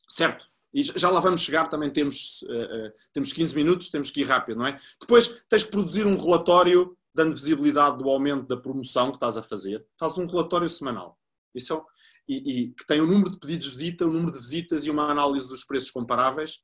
Certo. 0.09 0.45
E 0.77 0.83
já 0.83 1.09
lá 1.09 1.19
vamos 1.19 1.41
chegar, 1.41 1.67
também 1.69 1.89
temos, 1.89 2.43
uh, 2.43 2.87
uh, 2.87 2.93
temos 3.11 3.33
15 3.33 3.55
minutos, 3.55 3.89
temos 3.89 4.11
que 4.11 4.21
ir 4.21 4.25
rápido, 4.25 4.59
não 4.59 4.67
é? 4.67 4.79
Depois 5.01 5.43
tens 5.49 5.63
que 5.63 5.71
produzir 5.71 6.05
um 6.05 6.15
relatório 6.15 6.95
dando 7.15 7.33
visibilidade 7.35 7.97
do 7.97 8.07
aumento 8.07 8.45
da 8.45 8.55
promoção 8.55 9.09
que 9.09 9.15
estás 9.15 9.37
a 9.37 9.41
fazer. 9.41 9.83
Faz 9.99 10.19
um 10.19 10.27
relatório 10.27 10.69
semanal. 10.69 11.17
Isso 11.55 11.73
é, 11.73 11.81
e, 12.29 12.35
e, 12.35 12.73
que 12.73 12.85
tem 12.85 13.01
o 13.01 13.07
número 13.07 13.31
de 13.31 13.39
pedidos 13.39 13.65
de 13.65 13.71
visita, 13.71 14.05
o 14.05 14.11
número 14.11 14.33
de 14.33 14.37
visitas 14.37 14.85
e 14.85 14.91
uma 14.91 15.09
análise 15.09 15.49
dos 15.49 15.63
preços 15.63 15.89
comparáveis 15.89 16.59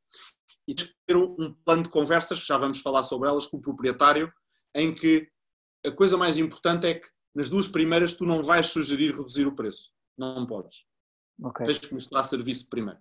e 0.68 0.76
ter 0.76 1.18
um 1.18 1.52
plano 1.66 1.82
de 1.82 1.90
conversas, 1.90 2.40
que 2.40 2.46
já 2.46 2.56
vamos 2.56 2.82
falar 2.82 3.02
sobre 3.02 3.28
elas, 3.28 3.48
com 3.48 3.58
o 3.58 3.62
proprietário, 3.62 4.32
em 4.76 4.94
que 4.94 5.28
a 5.84 5.92
coisa 5.92 6.18
mais 6.18 6.38
importante 6.38 6.86
é 6.86 6.94
que 6.94 7.10
nas 7.34 7.50
duas 7.50 7.68
primeiras 7.68 8.14
tu 8.14 8.26
não 8.26 8.44
vais 8.44 8.68
sugerir 8.68 9.16
reduzir 9.16 9.48
o 9.48 9.56
preço. 9.56 9.90
Não 10.16 10.46
podes. 10.46 10.86
Okay. 11.42 11.66
Tens 11.66 11.80
que 11.80 11.94
mostrar 11.94 12.24
serviço 12.26 12.70
primeiro. 12.70 13.00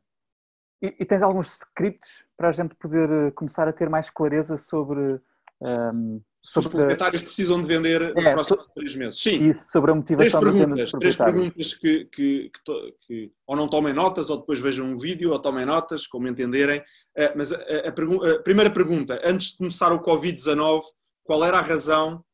E, 0.83 0.97
e, 0.99 1.05
tens 1.05 1.23
alguns 1.23 1.59
scripts 1.59 2.27
para 2.37 2.49
a 2.49 2.53
gente 2.53 2.75
poder 2.75 3.09
eh, 3.09 3.31
começar 3.31 3.69
a 3.69 3.73
ter 3.73 3.89
mais 3.89 4.11
clareza 4.11 4.57
sobre. 4.57 5.21
Um, 5.61 5.67
ehm, 5.67 6.21
sobre 6.45 6.71
os 6.71 6.75
proprietários 6.75 7.23
precisam 7.23 7.63
de 7.63 7.69
vender 7.69 8.13
nos 8.13 8.27
é, 8.27 8.33
próximos 8.35 8.67
so... 8.67 8.75
três 8.75 8.97
meses. 8.97 9.21
Sim. 9.21 9.49
Isso, 9.51 9.71
sobre 9.71 9.93
a 9.93 9.95
motivação 9.95 10.41
três 10.41 10.55
perguntas, 10.55 10.91
Três 10.91 11.17
perguntas 11.17 11.75
que, 11.75 12.05
que, 12.07 12.51
que, 12.51 12.95
que, 13.07 13.33
ou 13.47 13.55
não 13.55 13.69
tomem 13.69 13.95
notas, 13.95 14.29
ou 14.29 14.39
depois 14.39 14.59
vejam 14.59 14.87
um 14.87 14.97
vídeo, 14.97 15.31
ou 15.31 15.39
tomem 15.39 15.65
notas, 15.65 16.09
como 16.09 16.27
entenderem. 16.27 16.83
Eh, 17.17 17.33
mas 17.37 17.53
a, 17.53 17.59
a, 17.59 18.33
a 18.33 18.43
primeira 18.43 18.71
pergunta, 18.73 19.21
antes 19.23 19.53
de 19.53 19.59
começar 19.59 19.93
o 19.93 20.03
Covid-19, 20.03 20.81
qual 21.23 21.45
era 21.45 21.59
a 21.59 21.63
razão 21.63 22.25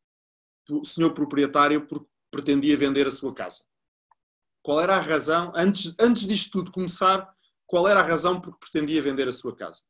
do 0.67 0.83
senhor 0.87 1.13
proprietário 1.13 1.87
por 1.87 2.07
pretendia 2.31 2.79
vender 2.79 3.07
a 3.07 3.11
sua 3.11 3.35
casa? 3.35 3.63
Qual 4.63 4.81
era 4.81 4.97
a 4.97 5.01
razão, 5.01 5.53
antes, 5.55 5.95
antes 6.01 6.27
disto 6.27 6.53
tudo 6.53 6.73
começar, 6.73 7.29
qual 7.69 7.87
era 7.87 8.01
a 8.01 8.05
razão 8.05 8.41
por 8.41 8.55
que 8.55 8.61
pretendia 8.61 9.01
vender 9.01 9.29
a 9.29 9.33
sua 9.33 9.55
casa? 9.55 9.83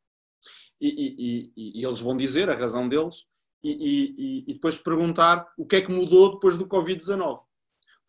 E, 0.78 0.88
e, 0.88 1.52
e, 1.56 1.80
e 1.80 1.86
eles 1.86 2.00
vão 2.00 2.16
dizer 2.16 2.50
a 2.50 2.54
razão 2.54 2.88
deles, 2.88 3.26
e, 3.62 4.44
depois 4.48 4.76
perguntar 4.76 5.50
o 5.56 5.66
que 5.66 5.76
é 5.76 5.80
que 5.80 5.90
mudou 5.90 6.34
depois 6.34 6.58
do 6.58 6.66
Covid-19. 6.66 7.40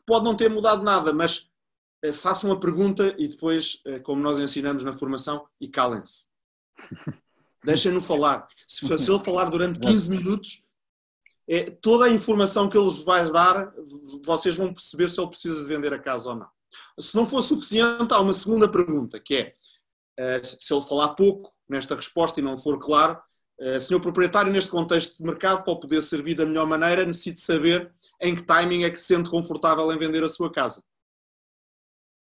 Pode 0.05 0.25
não 0.25 0.35
ter 0.35 0.49
mudado 0.49 0.83
nada, 0.83 1.13
mas 1.13 1.49
eh, 2.03 2.13
façam 2.13 2.51
a 2.51 2.59
pergunta 2.59 3.15
e 3.17 3.27
depois, 3.27 3.81
eh, 3.85 3.99
como 3.99 4.21
nós 4.21 4.39
ensinamos 4.39 4.83
na 4.83 4.93
formação, 4.93 5.47
e 5.59 5.67
calem-se. 5.67 6.27
Deixem-no 7.63 8.01
falar. 8.01 8.47
Se, 8.67 8.85
se 8.97 9.11
ele 9.11 9.23
falar 9.23 9.49
durante 9.49 9.79
15 9.79 10.11
minutos, 10.11 10.63
é, 11.47 11.69
toda 11.69 12.05
a 12.05 12.09
informação 12.09 12.69
que 12.69 12.77
ele 12.77 12.85
vos 12.85 13.03
vai 13.03 13.29
dar, 13.31 13.73
vocês 14.25 14.55
vão 14.55 14.73
perceber 14.73 15.09
se 15.09 15.19
ele 15.19 15.29
precisa 15.29 15.61
de 15.61 15.67
vender 15.67 15.93
a 15.93 15.99
casa 15.99 16.29
ou 16.29 16.35
não. 16.35 16.47
Se 16.99 17.15
não 17.15 17.25
for 17.25 17.41
suficiente, 17.41 18.13
há 18.13 18.19
uma 18.19 18.33
segunda 18.33 18.69
pergunta, 18.69 19.19
que 19.19 19.35
é, 19.35 19.55
se 20.43 20.73
ele 20.73 20.81
falar 20.81 21.09
pouco 21.15 21.53
nesta 21.67 21.95
resposta 21.95 22.39
e 22.39 22.43
não 22.43 22.57
for 22.57 22.79
claro, 22.79 23.19
eh, 23.59 23.77
senhor 23.77 23.99
proprietário, 23.99 24.51
neste 24.51 24.71
contexto 24.71 25.17
de 25.17 25.23
mercado, 25.23 25.63
para 25.63 25.75
poder 25.75 26.01
servir 26.01 26.33
da 26.33 26.45
melhor 26.45 26.65
maneira, 26.65 27.05
necessite 27.05 27.41
saber 27.41 27.93
em 28.21 28.33
que 28.33 28.43
timing 28.43 28.83
é 28.83 28.89
que 28.89 28.97
se 28.97 29.05
sente 29.05 29.29
confortável 29.29 29.91
em 29.91 29.97
vender 29.97 30.23
a 30.23 30.29
sua 30.29 30.51
casa. 30.51 30.81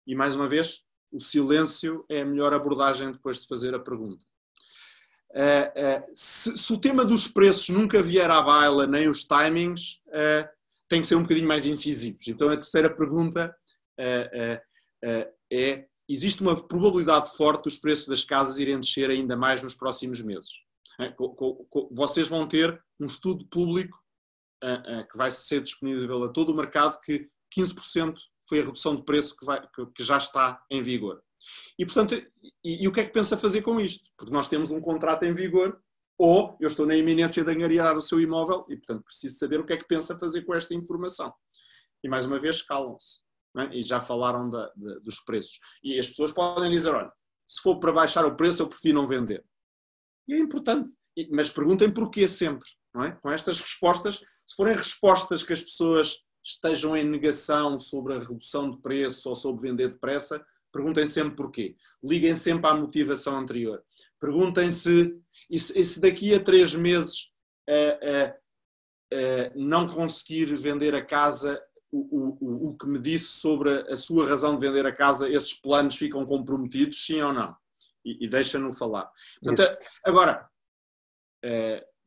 E 0.04 0.16
mais 0.16 0.34
uma 0.34 0.48
vez, 0.48 0.82
o 1.12 1.20
silêncio 1.20 2.04
é 2.08 2.22
a 2.22 2.24
melhor 2.24 2.52
abordagem 2.52 3.12
depois 3.12 3.40
de 3.40 3.46
fazer 3.46 3.72
a 3.72 3.78
pergunta. 3.78 4.24
Uh, 5.30 6.02
uh, 6.02 6.10
se, 6.12 6.56
se, 6.56 6.72
o 6.72 6.78
tema 6.78 7.04
dos 7.04 7.26
preços 7.26 7.68
nunca 7.68 8.02
vier 8.02 8.30
à 8.30 8.42
baila, 8.42 8.86
nem 8.86 9.08
os 9.08 9.24
timings, 9.24 10.00
uh, 10.08 10.48
tem 10.88 11.00
que 11.00 11.06
ser 11.06 11.14
um 11.14 11.22
bocadinho 11.22 11.48
mais 11.48 11.64
incisivos. 11.64 12.26
Então 12.28 12.50
a 12.50 12.56
terceira 12.56 12.94
pergunta 12.94 13.54
é: 13.96 14.60
existe 16.12 16.42
uma 16.42 16.56
probabilidade 16.56 17.30
forte 17.36 17.64
dos 17.64 17.78
preços 17.78 18.06
das 18.06 18.24
casas 18.24 18.58
irem 18.58 18.80
descer 18.80 19.10
ainda 19.10 19.36
mais 19.36 19.62
nos 19.62 19.74
próximos 19.74 20.22
meses? 20.22 20.50
Vocês 21.90 22.28
vão 22.28 22.46
ter 22.46 22.82
um 23.00 23.06
estudo 23.06 23.46
público 23.46 23.98
que 25.10 25.16
vai 25.16 25.30
ser 25.30 25.62
disponível 25.62 26.24
a 26.24 26.28
todo 26.28 26.50
o 26.50 26.56
mercado, 26.56 27.00
que 27.00 27.28
15% 27.56 28.14
foi 28.48 28.60
a 28.60 28.64
redução 28.64 28.96
de 28.96 29.04
preço 29.04 29.36
que, 29.36 29.44
vai, 29.44 29.60
que, 29.96 30.02
já 30.02 30.16
está 30.16 30.62
em 30.70 30.82
vigor. 30.82 31.22
E, 31.78 31.84
portanto, 31.84 32.14
e, 32.14 32.84
e, 32.84 32.88
o 32.88 32.92
que 32.92 33.00
é 33.00 33.04
que 33.04 33.12
pensa 33.12 33.36
fazer 33.36 33.62
com 33.62 33.80
isto? 33.80 34.08
Porque 34.16 34.32
nós 34.32 34.48
temos 34.48 34.70
um 34.70 34.80
contrato 34.80 35.24
em 35.24 35.34
vigor, 35.34 35.80
ou 36.18 36.56
eu 36.60 36.68
estou 36.68 36.86
na 36.86 36.96
iminência 36.96 37.42
de 37.44 37.50
angariar 37.50 37.96
o 37.96 38.00
seu 38.00 38.20
imóvel 38.20 38.64
e, 38.68 38.76
portanto, 38.76 39.04
preciso 39.04 39.38
saber 39.38 39.58
o 39.58 39.66
que 39.66 39.72
é 39.72 39.76
que 39.76 39.86
pensa 39.86 40.18
fazer 40.18 40.42
com 40.42 40.54
esta 40.54 40.74
informação. 40.74 41.32
E, 42.04 42.08
mais 42.08 42.26
uma 42.26 42.38
vez, 42.38 42.62
calam-se. 42.62 43.20
É? 43.58 43.76
E 43.76 43.82
já 43.82 44.00
falaram 44.00 44.48
da, 44.48 44.72
de, 44.74 45.00
dos 45.00 45.20
preços. 45.20 45.58
E 45.82 45.98
as 45.98 46.08
pessoas 46.08 46.32
podem 46.32 46.70
dizer, 46.70 46.94
olha, 46.94 47.12
se 47.46 47.60
for 47.60 47.78
para 47.78 47.92
baixar 47.92 48.24
o 48.24 48.36
preço, 48.36 48.62
eu 48.62 48.68
prefiro 48.68 48.94
não 48.94 49.06
vender. 49.06 49.44
E 50.26 50.34
é 50.34 50.38
importante. 50.38 50.90
Mas 51.30 51.50
perguntem 51.50 51.92
porquê 51.92 52.26
sempre. 52.26 52.68
Não 52.94 53.04
é? 53.04 53.12
Com 53.12 53.30
estas 53.30 53.60
respostas, 53.60 54.16
se 54.46 54.56
forem 54.56 54.74
respostas 54.74 55.42
que 55.42 55.52
as 55.52 55.62
pessoas 55.62 56.18
estejam 56.44 56.96
em 56.96 57.08
negação 57.08 57.78
sobre 57.78 58.14
a 58.14 58.18
redução 58.18 58.70
de 58.70 58.80
preço 58.80 59.28
ou 59.28 59.34
sobre 59.34 59.68
vender 59.68 59.92
depressa, 59.92 60.44
perguntem 60.72 61.06
sempre 61.06 61.36
porquê. 61.36 61.76
Liguem 62.02 62.34
sempre 62.34 62.66
à 62.68 62.74
motivação 62.74 63.38
anterior. 63.38 63.82
Perguntem 64.18 64.70
se, 64.70 65.14
e 65.50 65.58
se, 65.58 65.78
e 65.78 65.84
se 65.84 66.00
daqui 66.00 66.34
a 66.34 66.42
três 66.42 66.74
meses 66.74 67.32
uh, 67.68 68.30
uh, 68.30 69.14
uh, 69.14 69.52
não 69.54 69.86
conseguir 69.86 70.54
vender 70.56 70.94
a 70.94 71.04
casa, 71.04 71.60
o, 71.92 72.38
o, 72.40 72.68
o 72.70 72.78
que 72.78 72.86
me 72.86 72.98
disse 72.98 73.26
sobre 73.26 73.70
a, 73.70 73.94
a, 73.94 73.96
sua 73.96 74.26
razão 74.26 74.54
de 74.56 74.66
vender 74.66 74.86
a 74.86 74.94
casa, 74.94 75.28
esses 75.28 75.52
planos 75.52 75.96
ficam 75.96 76.24
comprometidos, 76.24 77.04
sim 77.04 77.20
ou 77.20 77.32
não? 77.32 77.54
E, 78.04 78.24
e 78.24 78.28
deixa-no 78.28 78.72
falar. 78.72 79.10
Portanto, 79.42 79.78
agora, 80.06 80.48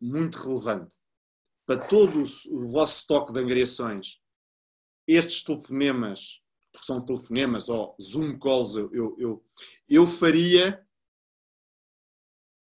muito 0.01 0.37
relevante, 0.39 0.95
para 1.65 1.79
todo 1.87 2.23
o, 2.23 2.55
o 2.55 2.69
vosso 2.69 3.01
estoque 3.01 3.31
de 3.31 3.39
angariações, 3.39 4.19
estes 5.07 5.43
telefonemas, 5.43 6.41
porque 6.71 6.85
são 6.85 7.05
telefonemas 7.05 7.69
ou 7.69 7.95
Zoom 8.01 8.37
calls, 8.39 8.75
eu, 8.75 9.15
eu, 9.17 9.45
eu, 9.87 10.07
faria 10.07 10.84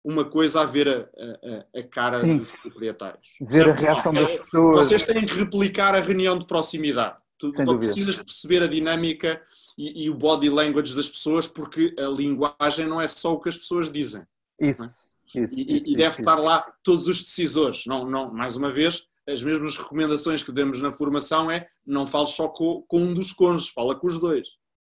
uma 0.06 0.24
coisa 0.24 0.62
a 0.62 0.66
ver 0.66 0.88
a, 0.88 1.00
a, 1.00 1.80
a 1.80 1.84
cara 1.84 2.20
Sim. 2.20 2.38
dos 2.38 2.56
proprietários. 2.56 3.28
Ver 3.42 3.66
certo? 3.66 3.80
a 3.80 3.82
reação 3.82 4.14
das 4.14 4.30
é, 4.30 4.38
pessoas. 4.38 4.78
Vocês 4.78 5.04
têm 5.04 5.26
que 5.26 5.34
replicar 5.34 5.96
a 5.96 6.00
reunião 6.00 6.38
de 6.38 6.46
proximidade. 6.46 7.18
Tu 7.40 7.52
precisas 7.52 8.16
de 8.16 8.24
perceber 8.24 8.62
a 8.62 8.68
dinâmica 8.68 9.42
e, 9.78 10.06
e, 10.06 10.10
o 10.10 10.16
body 10.16 10.50
language 10.50 10.96
das 10.96 11.10
pessoas, 11.10 11.48
porque 11.48 11.94
a 11.98 12.08
linguagem 12.08 12.86
não 12.86 13.02
é 13.02 13.08
só 13.08 13.34
o 13.34 13.42
que 13.42 13.50
as 13.50 13.58
pessoas 13.58 13.92
dizem. 13.92 14.22
Isso. 14.62 14.84
É? 14.84 15.42
isso, 15.42 15.60
e, 15.60 15.78
isso, 15.78 15.90
e 15.90 15.96
deve 15.98 16.12
isso, 16.12 16.22
estar 16.22 16.36
lá 16.36 16.62
todos 16.84 17.10
os 17.10 17.24
decisores. 17.24 17.86
Não, 17.86 18.06
não, 18.06 18.32
mais 18.32 18.56
uma 18.56 18.70
vez, 18.70 19.08
as 19.28 19.44
mesmas 19.44 19.76
recomendações 19.76 20.44
que 20.44 20.52
demos 20.52 20.82
na 20.82 20.92
formação 20.92 21.50
é 21.50 21.68
não 21.86 22.06
fale 22.06 22.28
só 22.28 22.48
com, 22.48 22.84
com 22.88 23.02
um 23.02 23.14
dos 23.14 23.34
cônjuges, 23.34 23.70
fala 23.70 23.96
com 23.96 24.08
os 24.08 24.20
dois. 24.20 24.48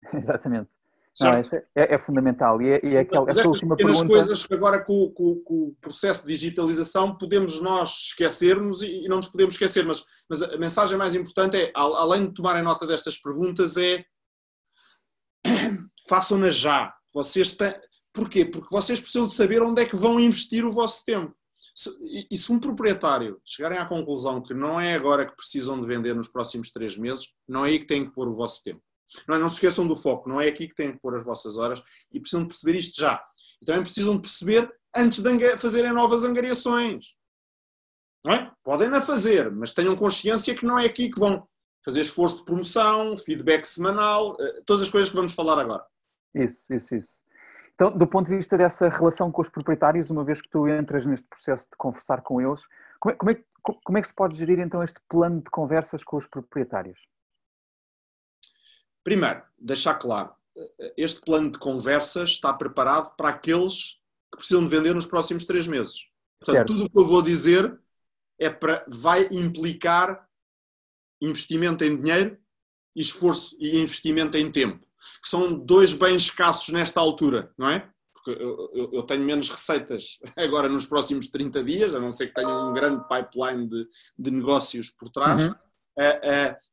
Exatamente. 0.14 0.70
Não, 1.20 1.32
é, 1.32 1.94
é, 1.94 1.98
fundamental. 1.98 2.62
E 2.62 2.68
é, 2.68 2.80
e 2.82 2.96
é 2.96 3.00
aquela, 3.00 3.26
Mas 3.26 3.36
estas 3.36 3.50
última 3.50 3.76
pergunta... 3.76 4.06
coisas 4.06 4.46
que 4.46 4.54
agora 4.54 4.82
com, 4.84 5.10
com, 5.10 5.36
com, 5.40 5.54
o 5.68 5.76
processo 5.80 6.22
de 6.26 6.32
digitalização 6.32 7.16
podemos 7.16 7.60
nós 7.60 7.90
esquecermos 8.06 8.82
e, 8.82 9.04
e 9.04 9.08
não 9.08 9.18
nos 9.18 9.28
podemos 9.28 9.54
esquecer, 9.54 9.84
mas, 9.84 10.04
mas 10.28 10.42
a 10.42 10.56
mensagem 10.56 10.96
mais 10.96 11.14
importante 11.14 11.56
é, 11.56 11.72
além 11.74 12.26
de 12.26 12.34
tomarem 12.34 12.62
nota 12.62 12.86
destas 12.86 13.18
perguntas, 13.18 13.76
é 13.76 14.04
façam-na 16.08 16.50
já. 16.50 16.94
Vocês 17.12 17.52
têm... 17.52 17.74
Porquê? 18.12 18.44
Porque 18.44 18.68
vocês 18.70 18.98
precisam 18.98 19.26
de 19.26 19.34
saber 19.34 19.62
onde 19.62 19.82
é 19.82 19.86
que 19.86 19.96
vão 19.96 20.18
investir 20.18 20.64
o 20.64 20.70
vosso 20.70 21.04
tempo. 21.04 21.34
E 22.30 22.36
se 22.36 22.52
um 22.52 22.58
proprietário 22.58 23.40
chegarem 23.44 23.78
à 23.78 23.86
conclusão 23.86 24.42
que 24.42 24.52
não 24.52 24.80
é 24.80 24.94
agora 24.94 25.24
que 25.24 25.36
precisam 25.36 25.80
de 25.80 25.86
vender 25.86 26.14
nos 26.14 26.28
próximos 26.28 26.70
três 26.70 26.96
meses, 26.98 27.32
não 27.48 27.64
é 27.64 27.70
aí 27.70 27.78
que 27.78 27.86
têm 27.86 28.04
que 28.04 28.12
pôr 28.12 28.28
o 28.28 28.34
vosso 28.34 28.62
tempo. 28.62 28.82
Não, 29.26 29.36
é, 29.36 29.38
não 29.38 29.48
se 29.48 29.54
esqueçam 29.54 29.86
do 29.86 29.96
foco, 29.96 30.28
não 30.28 30.40
é 30.40 30.48
aqui 30.48 30.68
que 30.68 30.74
têm 30.74 30.92
que 30.92 31.00
pôr 31.00 31.16
as 31.16 31.24
vossas 31.24 31.58
horas 31.58 31.82
e 32.12 32.20
precisam 32.20 32.42
de 32.42 32.48
perceber 32.48 32.78
isto 32.78 33.00
já. 33.00 33.22
E 33.60 33.66
também 33.66 33.82
precisam 33.82 34.20
perceber 34.20 34.72
antes 34.94 35.22
de 35.22 35.56
fazerem 35.56 35.92
novas 35.92 36.24
angariações. 36.24 37.14
Não 38.24 38.32
é? 38.32 38.52
Podem 38.62 38.88
na 38.88 39.00
fazer, 39.00 39.50
mas 39.50 39.72
tenham 39.72 39.96
consciência 39.96 40.54
que 40.54 40.66
não 40.66 40.78
é 40.78 40.86
aqui 40.86 41.10
que 41.10 41.18
vão 41.18 41.46
fazer 41.84 42.02
esforço 42.02 42.38
de 42.38 42.44
promoção, 42.44 43.16
feedback 43.16 43.64
semanal, 43.64 44.36
eh, 44.38 44.62
todas 44.66 44.82
as 44.82 44.88
coisas 44.90 45.08
que 45.08 45.16
vamos 45.16 45.32
falar 45.32 45.58
agora. 45.58 45.84
Isso, 46.34 46.72
isso, 46.72 46.94
isso. 46.94 47.22
Então, 47.74 47.90
do 47.90 48.06
ponto 48.06 48.28
de 48.28 48.36
vista 48.36 48.58
dessa 48.58 48.90
relação 48.90 49.32
com 49.32 49.40
os 49.40 49.48
proprietários, 49.48 50.10
uma 50.10 50.22
vez 50.22 50.42
que 50.42 50.50
tu 50.50 50.68
entras 50.68 51.06
neste 51.06 51.26
processo 51.26 51.64
de 51.70 51.76
conversar 51.78 52.20
com 52.20 52.38
eles, 52.38 52.60
como 52.98 53.14
é, 53.14 53.16
como 53.16 53.30
é, 53.30 53.44
como 53.82 53.98
é 53.98 54.00
que 54.02 54.08
se 54.08 54.14
pode 54.14 54.36
gerir 54.36 54.58
então 54.58 54.82
este 54.82 55.00
plano 55.08 55.40
de 55.40 55.50
conversas 55.50 56.04
com 56.04 56.18
os 56.18 56.26
proprietários? 56.26 57.00
Primeiro, 59.02 59.42
deixar 59.58 59.94
claro, 59.94 60.32
este 60.96 61.20
plano 61.20 61.50
de 61.50 61.58
conversas 61.58 62.30
está 62.30 62.52
preparado 62.52 63.14
para 63.16 63.30
aqueles 63.30 63.98
que 64.32 64.38
precisam 64.38 64.62
de 64.62 64.68
vender 64.68 64.94
nos 64.94 65.06
próximos 65.06 65.44
três 65.44 65.66
meses. 65.66 66.08
Portanto, 66.38 66.56
certo. 66.56 66.72
tudo 66.72 66.84
o 66.84 66.90
que 66.90 66.98
eu 66.98 67.06
vou 67.06 67.22
dizer 67.22 67.78
é 68.38 68.48
para, 68.48 68.84
vai 68.88 69.28
implicar 69.30 70.28
investimento 71.20 71.84
em 71.84 72.00
dinheiro, 72.00 72.38
esforço 72.94 73.56
e 73.58 73.78
investimento 73.78 74.36
em 74.36 74.50
tempo 74.50 74.86
que 75.22 75.28
são 75.28 75.52
dois 75.52 75.92
bens 75.92 76.22
escassos 76.22 76.68
nesta 76.70 77.00
altura, 77.00 77.52
não 77.56 77.68
é? 77.68 77.88
Porque 78.12 78.42
eu, 78.42 78.90
eu, 78.92 79.02
tenho 79.04 79.24
menos 79.24 79.48
receitas 79.48 80.18
agora 80.36 80.68
nos 80.68 80.86
próximos 80.86 81.30
30 81.30 81.64
dias, 81.64 81.94
a 81.94 82.00
não 82.00 82.12
ser 82.12 82.28
que 82.28 82.34
tenha 82.34 82.48
um 82.48 82.72
grande 82.72 83.02
pipeline 83.08 83.66
de, 83.66 83.88
de 84.18 84.30
negócios 84.30 84.90
por 84.90 85.08
trás, 85.08 85.46
uhum. 85.46 85.54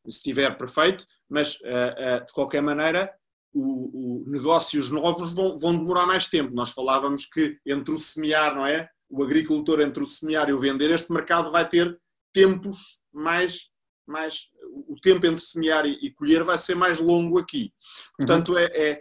Se 0.07 0.17
estiver 0.17 0.57
perfeito, 0.57 1.05
mas 1.29 1.57
de 1.57 2.33
qualquer 2.33 2.61
maneira 2.61 3.13
o, 3.53 4.23
o 4.23 4.29
negócios 4.29 4.91
novos 4.91 5.33
vão, 5.33 5.57
vão, 5.57 5.77
demorar 5.77 6.05
mais 6.05 6.27
tempo. 6.27 6.53
Nós 6.53 6.71
falávamos 6.71 7.25
que 7.25 7.57
entre 7.65 7.93
o 7.93 7.97
semear, 7.97 8.55
não 8.55 8.65
é? 8.65 8.89
O 9.09 9.23
agricultor 9.23 9.81
entre 9.81 10.03
o 10.03 10.05
semear 10.05 10.49
e 10.49 10.53
o 10.53 10.57
vender, 10.57 10.91
este 10.91 11.11
mercado 11.11 11.51
vai 11.51 11.67
ter 11.67 11.97
tempos 12.33 13.01
mais 13.11 13.69
mais 14.07 14.47
o 14.87 14.95
tempo 15.01 15.25
entre 15.25 15.41
semear 15.41 15.85
e, 15.85 15.93
e 16.01 16.13
colher 16.13 16.43
vai 16.43 16.57
ser 16.57 16.75
mais 16.75 16.99
longo 16.99 17.37
aqui. 17.37 17.73
Portanto, 18.17 18.53
uhum. 18.53 18.57
é, 18.57 18.65
é, 18.73 18.99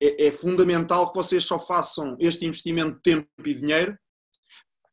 é, 0.00 0.26
é, 0.26 0.32
fundamental 0.32 1.10
que 1.10 1.16
vocês 1.16 1.44
só 1.44 1.60
façam 1.60 2.16
este 2.18 2.44
investimento 2.44 2.96
de 2.96 3.02
tempo 3.02 3.28
e 3.44 3.54
dinheiro 3.54 3.96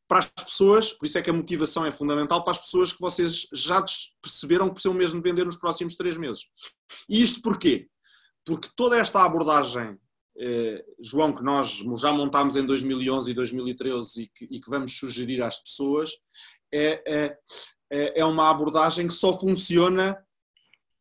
para 0.08 0.18
as 0.18 0.26
pessoas, 0.26 0.92
por 0.92 1.06
isso 1.06 1.18
é 1.18 1.22
que 1.22 1.30
a 1.30 1.32
motivação 1.32 1.84
é 1.84 1.92
fundamental 1.92 2.42
para 2.42 2.52
as 2.52 2.58
pessoas 2.58 2.92
que 2.92 3.00
vocês 3.00 3.48
já 3.52 3.84
perceberam 4.22 4.68
que 4.68 4.74
precisam 4.74 4.94
mesmo 4.94 5.20
vender 5.20 5.44
nos 5.44 5.56
próximos 5.56 5.96
três 5.96 6.16
meses. 6.16 6.44
E 7.08 7.20
isto 7.20 7.42
porquê? 7.42 7.88
Porque 8.44 8.68
toda 8.76 8.96
esta 8.96 9.24
abordagem, 9.24 9.98
eh, 10.38 10.84
João, 11.00 11.34
que 11.34 11.42
nós 11.42 11.82
já 11.98 12.12
montámos 12.12 12.56
em 12.56 12.64
2011 12.64 13.30
e 13.30 13.34
2013 13.34 14.22
e 14.22 14.28
que, 14.28 14.44
e 14.44 14.60
que 14.60 14.70
vamos 14.70 14.96
sugerir 14.96 15.42
às 15.42 15.60
pessoas, 15.60 16.12
é, 16.72 17.02
é, 17.06 17.38
é, 17.90 18.20
é 18.20 18.24
uma 18.24 18.48
abordagem 18.48 19.06
que 19.08 19.14
só 19.14 19.36
funciona 19.38 20.16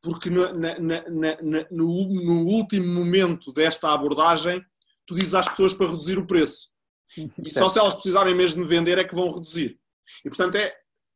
porque 0.01 0.29
na, 0.29 0.53
na, 0.53 0.79
na, 0.79 1.67
no, 1.71 2.07
no, 2.07 2.45
último 2.45 2.93
momento 2.93 3.51
desta 3.51 3.91
abordagem 3.91 4.63
tu 5.05 5.15
dizes 5.15 5.33
às 5.33 5.49
pessoas 5.49 5.73
para 5.73 5.89
reduzir 5.89 6.19
o 6.19 6.27
preço. 6.27 6.69
E 7.43 7.49
só 7.51 7.69
se 7.69 7.79
elas 7.79 7.93
precisarem 7.93 8.35
mesmo 8.35 8.63
de 8.63 8.69
vender 8.69 8.97
é 8.97 9.03
que 9.03 9.15
vão 9.15 9.31
reduzir. 9.31 9.79
E 10.23 10.29
portanto 10.29 10.55
é. 10.55 10.75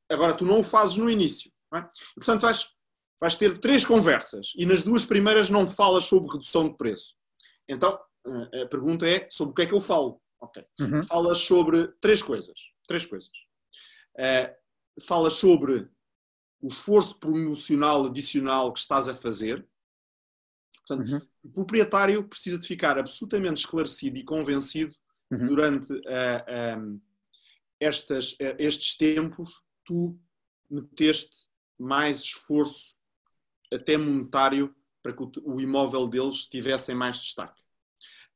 Agora 0.10 0.34
tu 0.34 0.44
não 0.44 0.60
o 0.60 0.64
fazes 0.64 0.98
no 0.98 1.10
início. 1.10 1.52
É? 1.74 1.80
E 1.80 2.16
portanto 2.16 2.42
vais, 2.42 2.68
vais 3.20 3.38
ter 3.38 3.60
três 3.60 3.86
conversas 3.86 4.54
e 4.56 4.66
nas 4.66 4.84
duas 4.84 5.06
primeiras 5.06 5.50
não 5.50 5.68
falas 5.68 6.06
sobre 6.06 6.32
redução 6.32 6.68
de 6.68 6.76
preço. 6.76 7.16
Então 7.68 8.00
a 8.26 8.66
pergunta 8.68 9.08
é 9.08 9.28
sobre 9.30 9.52
o 9.52 9.56
que 9.56 9.62
é 9.62 9.66
que 9.66 9.74
eu 9.74 9.82
falo. 9.82 10.22
Okay. 10.42 10.64
Uhum. 10.80 11.04
Falas 11.04 11.40
sobre 11.40 11.88
três 12.00 12.22
coisas. 12.22 12.60
Três 12.88 13.06
coisas. 13.06 13.32
Uh, 14.18 15.04
falas 15.06 15.34
sobre 15.34 15.90
o 16.62 16.68
esforço 16.68 17.20
promocional 17.20 18.06
adicional 18.06 18.74
que 18.74 18.80
estás 18.80 19.08
a 19.08 19.16
fazer. 19.16 19.68
Portanto, 20.86 21.12
uhum. 21.12 21.22
o 21.44 21.50
proprietário 21.52 22.28
precisa 22.28 22.58
de 22.58 22.68
ficar 22.68 22.98
absolutamente 22.98 23.62
esclarecido 23.62 24.18
e 24.18 24.24
convencido 24.24 24.96
uhum. 25.32 25.48
durante 25.48 25.92
uh, 25.94 26.02
eh, 26.06 26.76
um, 26.78 26.82
ehm, 26.82 27.02
estas, 27.80 28.34
uh, 28.34 28.56
estes 28.58 28.98
tempos, 28.98 29.64
tu 29.86 30.20
meteste 30.70 31.36
mais 31.78 32.24
esforço, 32.24 32.96
até 33.72 33.98
monetário, 33.98 34.76
para 35.02 35.14
que 35.14 35.24
o, 35.24 35.32
o 35.46 35.62
imóvel 35.62 36.08
deles 36.08 36.48
tivesse 36.48 36.94
mais 36.94 37.20
destaque. 37.20 37.60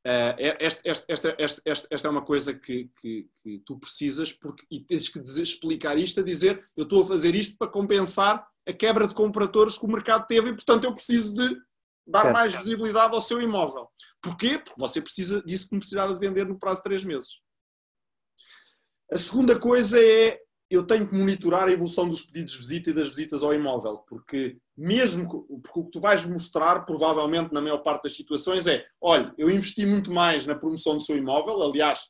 Uh, 0.06 0.36
esta, 0.60 0.82
esta, 1.08 1.34
esta, 1.38 1.62
esta, 1.90 2.08
é 2.08 2.10
uma 2.10 2.20
coisa 2.20 2.52
que, 2.52 2.90
que, 3.00 3.26
que, 3.42 3.58
tu 3.64 3.78
precisas 3.78 4.34
porque, 4.34 4.62
e 4.70 4.80
tens 4.80 5.08
que 5.08 5.18
dizer, 5.18 5.42
explicar 5.42 5.96
isto, 5.96 6.20
a 6.20 6.22
dizer 6.22 6.62
eu 6.76 6.84
estou 6.84 7.02
a 7.02 7.06
fazer 7.06 7.34
isto 7.34 7.56
para 7.56 7.70
compensar 7.70 8.46
a 8.66 8.72
quebra 8.74 9.08
de 9.08 9.14
compradores 9.14 9.78
que 9.78 9.86
o 9.86 9.88
mercado 9.88 10.26
teve 10.26 10.50
e, 10.50 10.54
portanto, 10.54 10.84
eu 10.84 10.92
preciso 10.92 11.32
de 11.32 11.56
dar 12.06 12.22
certo. 12.22 12.34
mais 12.34 12.54
visibilidade 12.54 13.14
ao 13.14 13.20
seu 13.20 13.40
imóvel. 13.40 13.88
Porquê? 14.24 14.58
Porque 14.58 14.80
você 14.80 15.02
precisa 15.02 15.42
disso 15.42 15.68
que 15.68 15.76
precisava 15.76 16.14
de 16.14 16.18
vender 16.18 16.46
no 16.46 16.58
prazo 16.58 16.78
de 16.78 16.84
três 16.84 17.04
meses. 17.04 17.42
A 19.12 19.18
segunda 19.18 19.60
coisa 19.60 20.02
é 20.02 20.40
eu 20.70 20.86
tenho 20.86 21.06
que 21.06 21.14
monitorar 21.14 21.68
a 21.68 21.70
evolução 21.70 22.08
dos 22.08 22.22
pedidos 22.22 22.52
de 22.52 22.58
visita 22.58 22.90
e 22.90 22.94
das 22.94 23.08
visitas 23.08 23.42
ao 23.42 23.52
imóvel, 23.52 23.98
porque 24.08 24.58
mesmo 24.76 25.28
porque 25.28 25.78
o 25.78 25.84
que 25.84 25.90
tu 25.90 26.00
vais 26.00 26.24
mostrar, 26.24 26.86
provavelmente 26.86 27.52
na 27.52 27.60
maior 27.60 27.78
parte 27.78 28.04
das 28.04 28.16
situações, 28.16 28.66
é: 28.66 28.84
olha, 28.98 29.32
eu 29.36 29.50
investi 29.50 29.84
muito 29.84 30.10
mais 30.10 30.46
na 30.46 30.54
promoção 30.54 30.96
do 30.96 31.02
seu 31.02 31.16
imóvel, 31.16 31.62
aliás, 31.62 32.08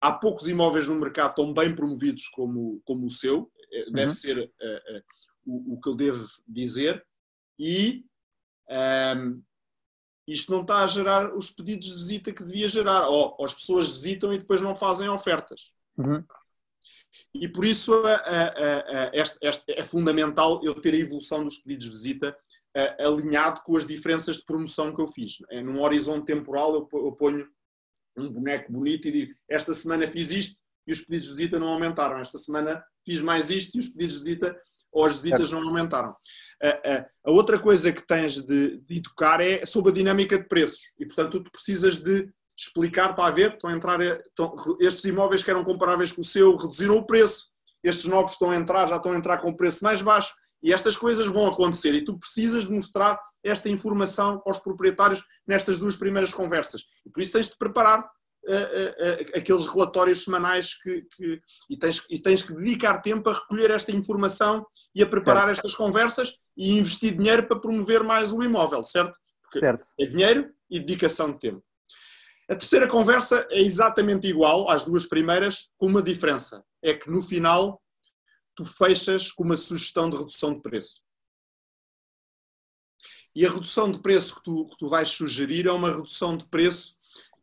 há 0.00 0.12
poucos 0.12 0.48
imóveis 0.48 0.88
no 0.88 0.98
mercado 0.98 1.36
tão 1.36 1.54
bem 1.54 1.74
promovidos 1.74 2.28
como, 2.30 2.82
como 2.84 3.06
o 3.06 3.10
seu, 3.10 3.50
eh, 3.72 3.90
deve 3.92 4.06
uhum. 4.06 4.10
ser 4.10 4.38
uh, 4.38 4.42
uh, 4.42 5.02
o, 5.46 5.74
o, 5.74 5.80
que 5.80 5.88
eu 5.88 5.94
devo 5.94 6.26
dizer, 6.48 7.02
e 7.58 8.04
um, 8.68 8.74
ehm, 8.74 9.42
isto 10.26 10.52
não 10.52 10.62
está 10.62 10.78
a 10.78 10.86
gerar 10.86 11.34
os 11.36 11.50
pedidos 11.50 11.88
de 11.88 11.96
visita 11.96 12.32
que 12.32 12.44
devia 12.44 12.68
gerar, 12.68 13.08
ou, 13.08 13.34
ou 13.38 13.44
as 13.44 13.54
pessoas 13.54 13.90
visitam 13.90 14.32
e 14.32 14.38
depois 14.38 14.60
não 14.60 14.74
fazem 14.74 15.08
ofertas. 15.08 15.72
Uhum. 15.96 16.24
E 17.32 17.48
por 17.48 17.64
isso 17.64 17.92
é 19.68 19.84
fundamental 19.84 20.60
eu 20.64 20.80
ter 20.80 20.94
a 20.94 20.98
evolução 20.98 21.44
dos 21.44 21.58
pedidos 21.58 21.84
de 21.86 21.90
visita 21.90 22.36
alinhado 22.98 23.62
com 23.62 23.76
as 23.76 23.86
diferenças 23.86 24.36
de 24.36 24.44
promoção 24.44 24.94
que 24.94 25.00
eu 25.00 25.06
fiz. 25.06 25.36
É, 25.50 25.62
num 25.62 25.80
horizonte 25.80 26.26
temporal 26.26 26.74
eu 26.74 27.12
ponho 27.12 27.46
um 28.16 28.30
boneco 28.30 28.72
bonito 28.72 29.08
e 29.08 29.12
digo 29.12 29.34
esta 29.48 29.72
semana 29.74 30.06
fiz 30.06 30.30
isto 30.32 30.56
e 30.86 30.92
os 30.92 31.00
pedidos 31.00 31.28
de 31.28 31.34
visita 31.34 31.58
não 31.58 31.68
aumentaram, 31.68 32.18
esta 32.18 32.38
semana 32.38 32.84
fiz 33.04 33.20
mais 33.20 33.50
isto 33.50 33.76
e 33.76 33.80
os 33.80 33.88
pedidos 33.88 34.18
de 34.18 34.24
visita 34.24 34.60
ou 34.92 35.04
as 35.04 35.16
visitas 35.16 35.50
não 35.50 35.62
aumentaram. 35.66 36.14
A, 36.62 37.30
outra 37.30 37.58
coisa 37.58 37.92
que 37.92 38.06
tens 38.06 38.40
de, 38.40 38.78
de 38.78 38.96
educar 38.96 39.40
é 39.40 39.64
sobre 39.64 39.90
a 39.90 39.94
dinâmica 39.94 40.38
de 40.38 40.48
preços. 40.48 40.92
E 40.98 41.06
portanto 41.06 41.40
tu 41.40 41.50
precisas 41.50 41.98
de 41.98 42.28
explicar, 42.56 43.10
está 43.10 43.26
a 43.26 43.30
ver, 43.30 43.54
estão 43.54 43.70
a 43.70 43.74
entrar, 43.74 44.00
estão, 44.00 44.54
estes 44.80 45.04
imóveis 45.04 45.42
que 45.42 45.50
eram 45.50 45.64
comparáveis 45.64 46.12
com 46.12 46.20
o 46.20 46.24
seu 46.24 46.56
reduziram 46.56 46.96
o 46.96 47.06
preço, 47.06 47.46
estes 47.82 48.06
novos 48.06 48.32
estão 48.32 48.50
a 48.50 48.56
entrar, 48.56 48.86
já 48.86 48.96
estão 48.96 49.12
a 49.12 49.16
entrar 49.16 49.38
com 49.38 49.50
o 49.50 49.56
preço 49.56 49.82
mais 49.82 50.00
baixo, 50.00 50.32
e 50.62 50.72
estas 50.72 50.96
coisas 50.96 51.28
vão 51.28 51.46
acontecer, 51.46 51.94
e 51.94 52.04
tu 52.04 52.18
precisas 52.18 52.64
de 52.64 52.72
mostrar 52.72 53.20
esta 53.44 53.68
informação 53.68 54.40
aos 54.46 54.58
proprietários 54.58 55.22
nestas 55.46 55.78
duas 55.78 55.96
primeiras 55.96 56.32
conversas. 56.32 56.84
E 57.04 57.10
por 57.10 57.20
isso 57.20 57.32
tens 57.32 57.48
de 57.48 57.58
preparar 57.58 58.08
aqueles 59.34 59.66
relatórios 59.66 60.24
semanais 60.24 60.74
que, 60.74 61.02
que, 61.16 61.40
e, 61.70 61.76
tens, 61.76 62.04
e 62.10 62.18
tens 62.18 62.42
que 62.42 62.54
dedicar 62.54 63.00
tempo 63.00 63.28
a 63.28 63.32
recolher 63.32 63.70
esta 63.70 63.90
informação 63.92 64.66
e 64.94 65.02
a 65.02 65.06
preparar 65.06 65.46
certo. 65.46 65.58
estas 65.58 65.74
conversas 65.74 66.36
e 66.56 66.78
investir 66.78 67.16
dinheiro 67.16 67.46
para 67.46 67.58
promover 67.58 68.02
mais 68.02 68.32
o 68.32 68.42
imóvel, 68.42 68.82
certo? 68.82 69.16
Porque 69.42 69.60
certo. 69.60 69.86
É 69.98 70.06
dinheiro 70.06 70.52
e 70.70 70.78
dedicação 70.78 71.32
de 71.32 71.38
tempo. 71.38 71.64
A 72.50 72.54
terceira 72.54 72.86
conversa 72.86 73.46
é 73.50 73.62
exatamente 73.62 74.26
igual 74.26 74.68
às 74.68 74.84
duas 74.84 75.06
primeiras, 75.06 75.70
com 75.78 75.86
uma 75.86 76.02
diferença. 76.02 76.62
É 76.82 76.92
que 76.92 77.10
no 77.10 77.22
final 77.22 77.82
tu 78.54 78.64
fechas 78.64 79.32
com 79.32 79.44
uma 79.44 79.56
sugestão 79.56 80.10
de 80.10 80.16
redução 80.16 80.54
de 80.54 80.60
preço. 80.60 81.02
E 83.34 83.44
a 83.44 83.50
redução 83.50 83.90
de 83.90 84.00
preço 84.00 84.36
que 84.36 84.42
tu, 84.44 84.66
que 84.66 84.76
tu 84.76 84.86
vais 84.86 85.08
sugerir 85.08 85.66
é 85.66 85.72
uma 85.72 85.90
redução 85.90 86.36
de 86.36 86.46
preço 86.46 86.96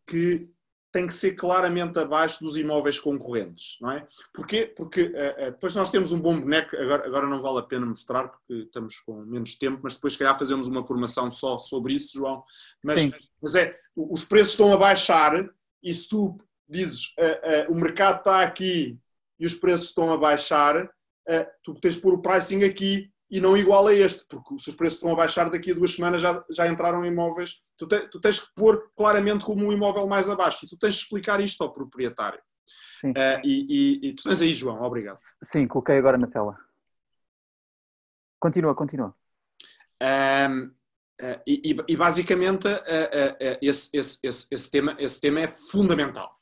que 0.08 0.48
tem 0.92 1.08
que 1.08 1.14
ser 1.14 1.34
claramente 1.34 1.98
abaixo 1.98 2.44
dos 2.44 2.58
imóveis 2.58 3.00
concorrentes, 3.00 3.78
não 3.80 3.92
é? 3.92 4.08
Porquê? 4.34 4.66
Porque 4.66 5.04
uh, 5.04 5.48
uh, 5.48 5.52
depois 5.52 5.76
nós 5.76 5.90
temos 5.90 6.12
um 6.12 6.20
bom 6.20 6.40
boneco, 6.40 6.76
agora, 6.76 7.06
agora 7.06 7.28
não 7.28 7.42
vale 7.42 7.60
a 7.60 7.64
pena 7.64 7.86
mostrar 7.86 8.28
porque 8.28 8.54
estamos 8.54 9.00
com 9.00 9.24
menos 9.26 9.56
tempo, 9.56 9.80
mas 9.84 9.96
depois 9.96 10.14
se 10.14 10.20
calhar 10.20 10.38
fazemos 10.38 10.68
uma 10.68 10.86
formação 10.86 11.32
só 11.32 11.58
sobre 11.58 11.94
isso, 11.94 12.18
João. 12.18 12.44
Mas, 12.84 13.10
mas 13.42 13.56
é, 13.56 13.74
os 13.96 14.26
preços 14.26 14.54
estão 14.54 14.74
a 14.74 14.78
baixar 14.78 15.50
e 15.82 15.94
se 15.94 16.10
tu 16.10 16.38
dizes 16.68 17.14
uh, 17.18 17.72
o 17.72 17.76
mercado 17.76 18.20
está 18.20 18.42
aqui 18.42 19.00
e 19.40 19.46
os 19.46 19.56
preços 19.56 19.88
estão 19.88 20.12
a 20.12 20.18
baixar, 20.18 20.90
tu 21.64 21.74
tens 21.76 21.96
de 21.96 22.02
pôr 22.02 22.14
o 22.14 22.22
pricing 22.22 22.64
aqui 22.64 23.10
e 23.32 23.40
não 23.40 23.56
igual 23.56 23.88
a 23.88 23.94
este, 23.94 24.26
porque 24.28 24.60
se 24.60 24.70
os 24.70 24.76
preços 24.76 24.98
estão 24.98 25.14
a 25.14 25.16
baixar 25.16 25.50
daqui 25.50 25.72
a 25.72 25.74
duas 25.74 25.96
semanas 25.96 26.22
já, 26.22 26.44
já 26.52 26.68
entraram 26.68 27.06
imóveis, 27.06 27.62
tu, 27.82 27.88
te, 27.88 28.00
tu 28.10 28.22
tens 28.22 28.40
que 28.40 28.54
pôr 28.54 28.92
claramente 28.96 29.44
como 29.44 29.66
um 29.66 29.74
imóvel 29.74 30.08
mais 30.08 30.30
abaixo 30.30 30.66
e 30.66 30.70
tu 30.70 30.78
tens 30.78 30.94
de 30.94 31.02
explicar 31.02 31.42
isto 31.42 31.64
ao 31.64 31.74
proprietário. 31.74 32.40
Sim. 33.00 33.10
Uh, 33.10 33.42
e, 33.44 33.66
e, 33.70 34.10
e, 34.10 34.14
tu 34.14 34.24
tens 34.24 34.42
aí, 34.42 34.54
João, 34.54 34.80
obrigado. 34.84 35.18
Sim, 35.42 35.68
coloquei 35.68 35.98
agora 35.98 36.18
na 36.18 36.28
tela. 36.28 36.56
Continua, 38.40 38.76
continua. 38.76 39.16
Um, 40.00 40.66
uh, 40.66 41.42
e, 41.48 41.76
e, 41.88 41.98
basicamente 41.98 42.68
uh, 42.68 43.58
esse, 43.62 43.90
esse, 43.94 44.20
esse, 44.22 44.48
esse, 44.52 44.70
tema, 44.70 44.96
esse 45.00 45.20
tema 45.20 45.40
é 45.40 45.48
fundamental. 45.48 46.40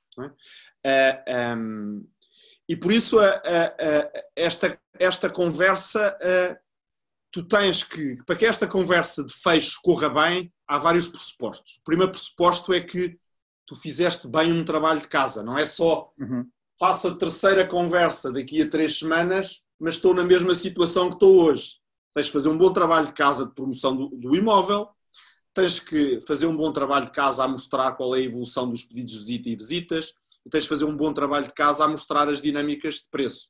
É? 0.86 1.56
Um, 1.56 2.06
e 2.68 2.76
por 2.76 2.92
isso 2.92 3.18
esta, 4.36 4.80
esta 5.00 5.30
conversa 5.30 6.18
tu 7.32 7.44
tens 7.48 7.84
que, 7.84 8.18
para 8.26 8.36
que 8.36 8.46
esta 8.46 8.68
conversa 8.68 9.24
de 9.24 9.34
fecho 9.34 9.80
corra 9.84 10.10
bem, 10.10 10.52
há 10.70 10.78
vários 10.78 11.08
pressupostos. 11.08 11.78
O 11.78 11.84
primeiro 11.84 12.12
pressuposto 12.12 12.72
é 12.72 12.80
que 12.80 13.18
tu 13.66 13.76
fizeste 13.76 14.28
bem 14.28 14.54
um 14.54 14.64
trabalho 14.64 15.00
de 15.00 15.08
casa, 15.08 15.44
não 15.44 15.58
é 15.58 15.66
só 15.66 16.14
uhum. 16.18 16.46
faço 16.80 17.08
a 17.08 17.16
terceira 17.16 17.66
conversa 17.66 18.32
daqui 18.32 18.62
a 18.62 18.70
três 18.70 19.00
semanas, 19.00 19.62
mas 19.80 19.96
estou 19.96 20.14
na 20.14 20.24
mesma 20.24 20.54
situação 20.54 21.08
que 21.10 21.16
estou 21.16 21.44
hoje. 21.44 21.78
Tens 22.14 22.28
de 22.28 22.32
fazer 22.32 22.50
um 22.50 22.58
bom 22.58 22.72
trabalho 22.72 23.08
de 23.08 23.14
casa 23.14 23.48
de 23.48 23.54
promoção 23.54 23.96
do, 23.96 24.10
do 24.10 24.36
imóvel, 24.36 24.90
tens 25.54 25.80
que 25.80 26.22
fazer 26.22 26.46
um 26.46 26.56
bom 26.56 26.72
trabalho 26.72 27.08
de 27.08 27.12
casa 27.12 27.44
a 27.44 27.48
mostrar 27.48 27.94
qual 27.94 28.16
é 28.16 28.20
a 28.20 28.24
evolução 28.24 28.70
dos 28.70 28.84
pedidos 28.84 29.14
de 29.14 29.20
visita 29.20 29.50
e 29.50 29.56
visitas, 29.56 30.14
e 30.46 30.50
tens 30.50 30.64
de 30.64 30.70
fazer 30.70 30.86
um 30.86 30.96
bom 30.96 31.12
trabalho 31.12 31.48
de 31.48 31.54
casa 31.54 31.84
a 31.84 31.88
mostrar 31.88 32.30
as 32.30 32.42
dinâmicas 32.42 32.96
de 32.96 33.10
preço. 33.10 33.50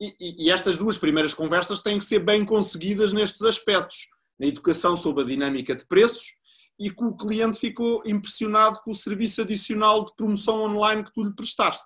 E, 0.00 0.46
e, 0.46 0.50
estas 0.50 0.76
duas 0.76 0.98
primeiras 0.98 1.34
conversas 1.34 1.80
têm 1.80 1.98
que 1.98 2.04
ser 2.04 2.18
bem 2.18 2.44
conseguidas 2.44 3.12
nestes 3.12 3.42
aspectos, 3.42 4.08
na 4.38 4.46
educação 4.46 4.96
sobre 4.96 5.22
a 5.22 5.26
dinâmica 5.26 5.74
de 5.74 5.86
preços 5.86 6.34
e 6.78 6.90
que 6.90 7.04
o 7.04 7.16
cliente 7.16 7.58
ficou 7.58 8.02
impressionado 8.04 8.80
com 8.82 8.90
o 8.90 8.94
serviço 8.94 9.42
adicional 9.42 10.04
de 10.04 10.14
promoção 10.16 10.62
online 10.62 11.04
que 11.04 11.12
tu 11.12 11.22
lhe 11.22 11.34
prestaste. 11.34 11.84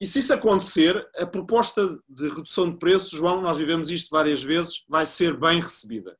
E 0.00 0.06
se 0.06 0.18
isso 0.18 0.34
acontecer, 0.34 1.06
a 1.16 1.26
proposta 1.26 1.98
de 2.08 2.28
redução 2.28 2.70
de 2.70 2.78
preços, 2.78 3.18
João, 3.18 3.40
nós 3.40 3.58
vivemos 3.58 3.90
isto 3.90 4.10
várias 4.10 4.42
vezes, 4.42 4.84
vai 4.88 5.06
ser 5.06 5.38
bem 5.38 5.60
recebida. 5.60 6.16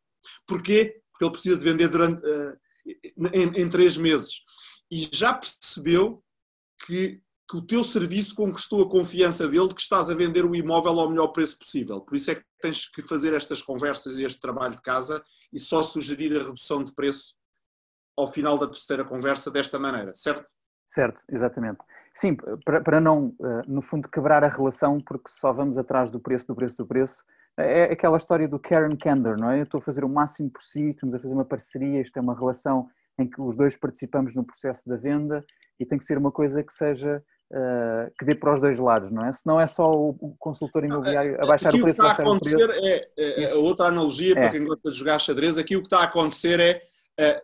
Porquê? 0.46 1.00
Porque 1.10 1.24
ele 1.24 1.32
precisa 1.32 1.56
de 1.56 1.64
vender 1.64 1.88
durante, 1.88 2.24
uh, 2.26 2.56
em, 3.32 3.62
em 3.62 3.68
três 3.68 3.96
meses. 3.96 4.42
E 4.90 5.08
já 5.12 5.34
percebeu 5.34 6.22
que 6.86 7.20
que 7.48 7.58
o 7.58 7.62
teu 7.62 7.84
serviço 7.84 8.34
conquistou 8.34 8.82
a 8.82 8.88
confiança 8.88 9.46
dele 9.46 9.68
de 9.68 9.74
que 9.74 9.82
estás 9.82 10.10
a 10.10 10.14
vender 10.14 10.44
o 10.44 10.54
imóvel 10.54 10.98
ao 10.98 11.10
melhor 11.10 11.28
preço 11.28 11.58
possível. 11.58 12.00
Por 12.00 12.16
isso 12.16 12.30
é 12.30 12.36
que 12.36 12.44
tens 12.60 12.88
que 12.88 13.02
fazer 13.02 13.34
estas 13.34 13.60
conversas 13.60 14.18
e 14.18 14.24
este 14.24 14.40
trabalho 14.40 14.76
de 14.76 14.82
casa 14.82 15.22
e 15.52 15.60
só 15.60 15.82
sugerir 15.82 16.34
a 16.34 16.42
redução 16.42 16.82
de 16.82 16.94
preço 16.94 17.34
ao 18.16 18.28
final 18.28 18.58
da 18.58 18.66
terceira 18.66 19.04
conversa 19.04 19.50
desta 19.50 19.78
maneira, 19.78 20.12
certo? 20.14 20.46
Certo, 20.86 21.22
exatamente. 21.30 21.78
Sim, 22.14 22.36
para, 22.64 22.80
para 22.80 23.00
não, 23.00 23.34
eh, 23.42 23.62
no 23.66 23.82
fundo, 23.82 24.08
quebrar 24.08 24.44
a 24.44 24.48
relação, 24.48 25.00
porque 25.00 25.28
só 25.28 25.52
vamos 25.52 25.76
atrás 25.76 26.10
do 26.10 26.20
preço, 26.20 26.46
do 26.46 26.54
preço, 26.54 26.76
do 26.76 26.86
preço. 26.86 27.24
É 27.56 27.84
aquela 27.84 28.16
história 28.16 28.46
do 28.46 28.58
Karen 28.58 28.96
Candor, 28.96 29.36
não 29.36 29.50
é? 29.50 29.58
Eu 29.58 29.64
estou 29.64 29.78
a 29.78 29.82
fazer 29.82 30.04
o 30.04 30.08
máximo 30.08 30.50
por 30.50 30.62
si, 30.62 30.90
estamos 30.90 31.14
a 31.14 31.18
fazer 31.18 31.34
uma 31.34 31.44
parceria, 31.44 32.00
isto 32.00 32.16
é 32.16 32.20
uma 32.20 32.34
relação 32.34 32.88
em 33.18 33.28
que 33.28 33.40
os 33.40 33.56
dois 33.56 33.76
participamos 33.76 34.34
no 34.34 34.44
processo 34.44 34.88
da 34.88 34.96
venda 34.96 35.44
e 35.78 35.86
tem 35.86 35.98
que 35.98 36.04
ser 36.04 36.18
uma 36.18 36.30
coisa 36.30 36.62
que 36.62 36.72
seja 36.72 37.22
uh, 37.52 38.12
que 38.18 38.24
dê 38.24 38.34
para 38.34 38.54
os 38.54 38.60
dois 38.60 38.78
lados, 38.78 39.10
não 39.10 39.24
é? 39.24 39.32
Se 39.32 39.46
não 39.46 39.60
é 39.60 39.66
só 39.66 39.90
o 39.92 40.36
consultor 40.38 40.84
imobiliário 40.84 41.36
a 41.42 41.46
baixar 41.46 41.68
aqui 41.68 41.78
o 41.78 41.82
preço. 41.82 42.02
O 42.02 42.06
que 42.06 42.10
está 42.10 42.22
a 42.22 42.26
acontecer 42.26 42.70
é, 42.70 43.08
é, 43.16 43.42
é 43.44 43.54
outra 43.54 43.86
analogia 43.86 44.34
para 44.34 44.46
é. 44.46 44.50
quem 44.50 44.64
gosta 44.64 44.90
de 44.90 44.96
jogar 44.96 45.18
xadrez. 45.18 45.58
Aqui 45.58 45.76
o 45.76 45.80
que 45.80 45.86
está 45.86 45.98
a 45.98 46.04
acontecer 46.04 46.60
é, 46.60 46.70
é 46.70 46.82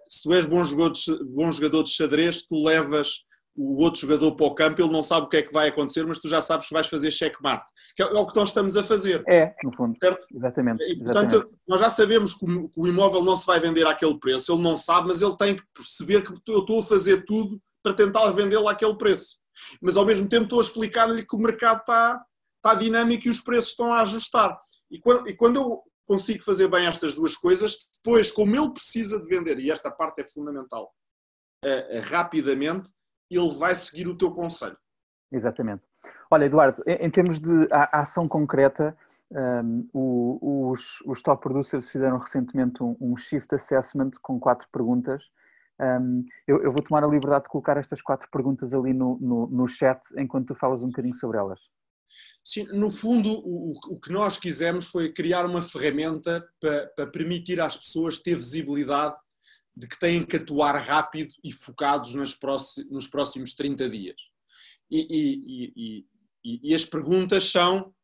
se 0.08 0.22
tu 0.22 0.32
és 0.32 0.46
bom 0.46 0.62
jogador, 0.64 0.92
de, 0.92 1.24
bom 1.24 1.50
jogador 1.50 1.82
de 1.82 1.90
xadrez, 1.90 2.46
tu 2.46 2.62
levas 2.62 3.24
o 3.56 3.82
outro 3.82 4.00
jogador 4.00 4.36
para 4.36 4.46
o 4.46 4.54
campo, 4.54 4.80
ele 4.80 4.92
não 4.92 5.02
sabe 5.02 5.26
o 5.26 5.28
que 5.28 5.36
é 5.36 5.42
que 5.42 5.52
vai 5.52 5.68
acontecer, 5.68 6.06
mas 6.06 6.18
tu 6.18 6.28
já 6.28 6.40
sabes 6.40 6.68
que 6.68 6.74
vais 6.74 6.86
fazer 6.86 7.10
checkmate. 7.10 7.64
Que 7.96 8.02
é, 8.02 8.06
é 8.06 8.18
o 8.18 8.26
que 8.26 8.36
nós 8.36 8.48
estamos 8.48 8.76
a 8.76 8.82
fazer. 8.82 9.22
É, 9.28 9.52
no 9.62 9.74
fundo. 9.76 9.96
Certo? 10.02 10.26
Exatamente. 10.34 10.82
E, 10.84 10.96
portanto, 10.96 11.34
exatamente. 11.34 11.58
nós 11.68 11.80
já 11.80 11.90
sabemos 11.90 12.34
que 12.34 12.44
o, 12.44 12.68
que 12.68 12.80
o 12.80 12.86
imóvel 12.86 13.22
não 13.22 13.36
se 13.36 13.46
vai 13.46 13.60
vender 13.60 13.86
àquele 13.86 14.18
preço. 14.18 14.52
Ele 14.52 14.62
não 14.62 14.76
sabe, 14.76 15.08
mas 15.08 15.20
ele 15.20 15.36
tem 15.36 15.56
que 15.56 15.62
perceber 15.74 16.22
que 16.22 16.32
eu 16.50 16.60
estou 16.60 16.80
a 16.80 16.86
fazer 16.86 17.24
tudo 17.24 17.60
para 17.82 17.92
tentar 17.92 18.30
vendê-lo 18.30 18.68
àquele 18.68 18.96
preço 18.96 19.40
mas 19.80 19.96
ao 19.96 20.04
mesmo 20.04 20.28
tempo 20.28 20.44
estou 20.44 20.58
a 20.58 20.62
explicar-lhe 20.62 21.24
que 21.24 21.36
o 21.36 21.38
mercado 21.38 21.80
está, 21.80 22.24
está 22.56 22.74
dinâmico 22.74 23.26
e 23.26 23.30
os 23.30 23.40
preços 23.40 23.70
estão 23.70 23.92
a 23.92 24.02
ajustar. 24.02 24.58
E 24.90 24.98
quando, 24.98 25.28
e 25.28 25.34
quando 25.34 25.56
eu 25.56 25.82
consigo 26.10 26.42
fazer 26.42 26.66
bem 26.66 26.86
estas 26.86 27.14
duas 27.14 27.36
coisas, 27.36 27.88
depois, 28.02 28.32
como 28.32 28.56
ele 28.56 28.72
precisa 28.72 29.20
de 29.20 29.28
vender, 29.28 29.60
e 29.60 29.70
esta 29.70 29.92
parte 29.92 30.20
é 30.20 30.26
fundamental, 30.26 30.92
uh, 31.64 32.00
rapidamente, 32.02 32.90
ele 33.30 33.48
vai 33.56 33.76
seguir 33.76 34.08
o 34.08 34.18
teu 34.18 34.32
conselho. 34.32 34.76
Exatamente. 35.30 35.84
Olha, 36.28 36.46
Eduardo, 36.46 36.82
em, 36.84 37.06
em 37.06 37.10
termos 37.10 37.40
de 37.40 37.68
a, 37.70 37.98
a 37.98 38.00
ação 38.00 38.26
concreta, 38.26 38.96
um, 39.30 39.88
o, 39.92 40.70
os, 40.72 41.00
os, 41.06 41.22
top 41.22 41.40
producers 41.40 41.88
fizeram 41.88 42.18
recentemente 42.18 42.82
um, 42.82 42.96
um, 43.00 43.16
shift 43.16 43.54
assessment 43.54 44.10
com 44.20 44.40
quatro 44.40 44.66
perguntas 44.72 45.30
um, 45.80 46.24
eu, 46.48 46.60
eu, 46.64 46.72
vou 46.72 46.82
tomar 46.82 47.04
a 47.04 47.06
liberdade 47.06 47.44
de 47.44 47.50
colocar 47.50 47.76
estas 47.76 48.02
quatro 48.02 48.28
perguntas 48.32 48.74
ali 48.74 48.92
no, 48.92 49.16
no, 49.20 49.46
no, 49.46 49.68
chat 49.68 50.00
enquanto 50.16 50.48
tu 50.48 50.54
falas 50.56 50.82
um 50.82 50.88
bocadinho 50.88 51.14
sobre 51.14 51.38
elas. 51.38 51.60
Sim, 52.44 52.64
no 52.64 52.90
fundo, 52.90 53.30
o, 53.30 53.78
o, 53.88 54.00
que 54.00 54.10
nós 54.10 54.38
quisemos 54.38 54.88
foi 54.88 55.12
criar 55.12 55.44
uma 55.44 55.62
ferramenta 55.62 56.44
para, 56.58 56.86
para 56.88 57.06
permitir 57.06 57.60
às 57.60 57.76
pessoas 57.76 58.18
ter 58.18 58.34
visibilidade 58.34 59.14
de 59.76 59.86
que 59.86 59.98
têm 59.98 60.24
que 60.24 60.36
atuar 60.36 60.76
rápido 60.76 61.32
e 61.44 61.52
focados 61.52 62.14
nos 62.14 62.34
próximos, 62.34 62.90
nos 62.90 63.06
próximos 63.06 63.54
30 63.54 63.88
dias. 63.88 64.20
E, 64.90 65.06
e, 65.10 66.04
e, 66.44 66.70
e 66.70 66.74
as 66.74 66.84
perguntas 66.84 67.44
são, 67.44 67.94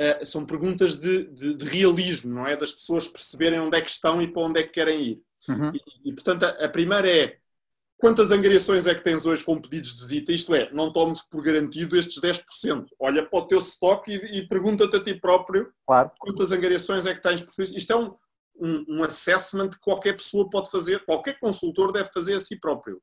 uh, 0.00 0.24
são 0.24 0.44
perguntas 0.44 0.96
de, 0.96 1.24
de, 1.24 1.54
de, 1.54 1.64
realismo, 1.64 2.34
não 2.34 2.46
é? 2.46 2.56
Das 2.56 2.72
pessoas 2.72 3.08
perceberem 3.08 3.60
onde 3.60 3.78
é 3.78 3.80
que 3.80 3.90
estão 3.90 4.20
e 4.20 4.30
para 4.30 4.42
onde 4.42 4.60
é 4.60 4.62
que 4.62 4.72
querem 4.72 5.02
ir. 5.02 5.22
Uhum. 5.48 5.72
E, 6.04 6.12
portanto, 6.12 6.44
a, 6.44 6.64
a, 6.64 6.68
primeira 6.68 7.10
é 7.10 7.38
quantas 7.98 8.30
angariações 8.30 8.86
é 8.86 8.94
que 8.94 9.02
tens 9.02 9.26
hoje 9.26 9.44
com 9.44 9.60
pedidos 9.60 9.96
de 9.96 10.00
visita? 10.02 10.32
Isto 10.32 10.54
é, 10.54 10.72
não 10.72 10.92
tomes 10.92 11.22
por 11.22 11.42
garantido 11.42 11.96
estes 11.96 12.20
10%. 12.20 12.86
Olha 12.98 13.26
para 13.26 13.38
o 13.38 13.46
teu 13.46 13.58
stock 13.58 14.10
e, 14.10 14.38
e 14.38 14.48
pergunta-te 14.48 14.96
a 14.96 15.02
ti 15.02 15.14
próprio 15.14 15.72
claro. 15.86 16.10
quantas 16.18 16.52
angariações 16.52 17.06
é 17.06 17.14
que 17.14 17.22
tens 17.22 17.42
por 17.42 17.62
Isto 17.62 17.92
é 17.92 17.96
um, 17.96 18.14
um, 18.60 18.84
um 18.88 19.04
assessment 19.04 19.70
que 19.70 19.80
qualquer 19.80 20.14
pessoa 20.14 20.48
pode 20.50 20.70
fazer, 20.70 21.04
qualquer 21.04 21.38
consultor 21.38 21.92
deve 21.92 22.10
fazer 22.12 22.34
a 22.34 22.40
si 22.40 22.58
próprio. 22.58 23.00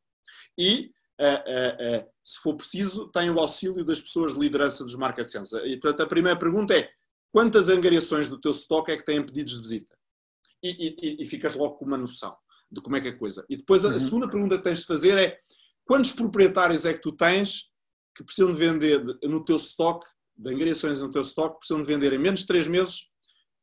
E, 0.58 0.92
uh, 1.20 1.24
uh, 1.24 2.00
uh, 2.00 2.10
se 2.24 2.39
for 2.42 2.56
preciso, 2.56 3.10
tem 3.12 3.30
o 3.30 3.39
auxílio 3.39 3.84
das 3.84 4.02
pessoas 4.02 4.34
de 4.34 4.39
liderança 4.39 4.84
dos 4.84 4.96
Market 4.96 5.28
Sense. 5.28 5.56
E, 5.66 5.78
portanto, 5.78 6.02
a 6.02 6.08
primeira 6.08 6.38
pergunta 6.38 6.74
é 6.74 6.89
quantas 7.32 7.70
angariações 7.70 8.30
do 8.30 8.39
teu 8.39 8.52
stock 8.52 8.92
é 8.92 8.98
que 8.98 9.06
têm 9.06 9.26
pedidos 9.26 9.56
de 9.56 9.62
visita? 9.62 9.96
E, 10.64 11.20
e, 11.20 11.24
e 11.24 11.26
ficas 11.26 11.56
logo 11.56 11.76
com 11.76 11.86
uma 11.86 11.98
noção 11.98 12.36
de 12.72 12.82
como 12.82 12.95
é 12.95 13.01
que 13.01 13.07
é 13.09 13.11
a 13.11 13.17
coisa. 13.17 13.45
E 13.49 13.57
depois 13.57 13.86
a, 13.86 13.89
uhum. 13.89 13.99
segunda 13.99 14.30
pergunta 14.30 14.57
que 14.57 14.63
tens 14.63 14.80
de 14.80 14.86
fazer 14.86 15.17
é 15.17 15.38
quantos 15.86 16.13
proprietários 16.13 16.86
é 16.86 16.93
que 16.93 17.01
tu 17.01 17.11
tens 17.11 17.69
que 18.15 18.24
precisam 18.24 18.53
de 18.53 18.59
vender 18.59 19.03
no 19.24 19.43
teu 19.43 19.55
stock, 19.55 20.05
de 20.38 20.53
angariações 20.53 21.01
no 21.01 21.11
teu 21.11 21.22
stock, 21.22 21.57
precisam 21.57 21.82
de 21.82 21.88
vender 21.88 22.13
em 22.13 22.19
menos 22.19 22.41
de 22.41 22.47
3 22.47 22.67
meses 22.67 23.11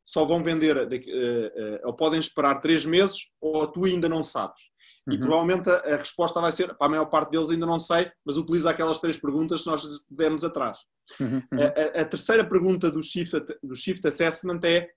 só 0.08 0.24
vão 0.24 0.42
vender, 0.42 0.74
uh, 0.74 0.86
uh, 0.86 1.80
ou 1.84 1.92
podem 1.92 2.18
esperar 2.18 2.60
três 2.62 2.86
meses, 2.86 3.28
ou 3.38 3.66
tu 3.66 3.84
ainda 3.84 4.08
não 4.08 4.22
sabes. 4.22 4.58
Uhum. 5.06 5.14
E 5.14 5.18
provavelmente 5.18 5.68
a, 5.68 5.74
a, 5.74 5.96
resposta 5.98 6.40
vai 6.40 6.50
ser, 6.50 6.74
para 6.74 6.86
a 6.86 6.90
maior 6.90 7.04
parte 7.06 7.30
deles 7.30 7.50
ainda 7.50 7.66
não 7.66 7.78
sei, 7.78 8.10
mas 8.24 8.38
utiliza 8.38 8.70
aquelas 8.70 8.98
três 8.98 9.18
perguntas 9.18 9.62
que 9.62 9.70
nós 9.70 9.82
demos 10.10 10.44
atrás. 10.44 10.78
Uhum. 11.20 11.42
A, 11.52 12.00
a, 12.00 12.04
terceira 12.06 12.42
pergunta 12.42 12.90
do 12.90 13.02
shift, 13.02 13.38
do 13.62 13.74
shift 13.74 14.06
Assessment 14.08 14.60
é 14.64 14.88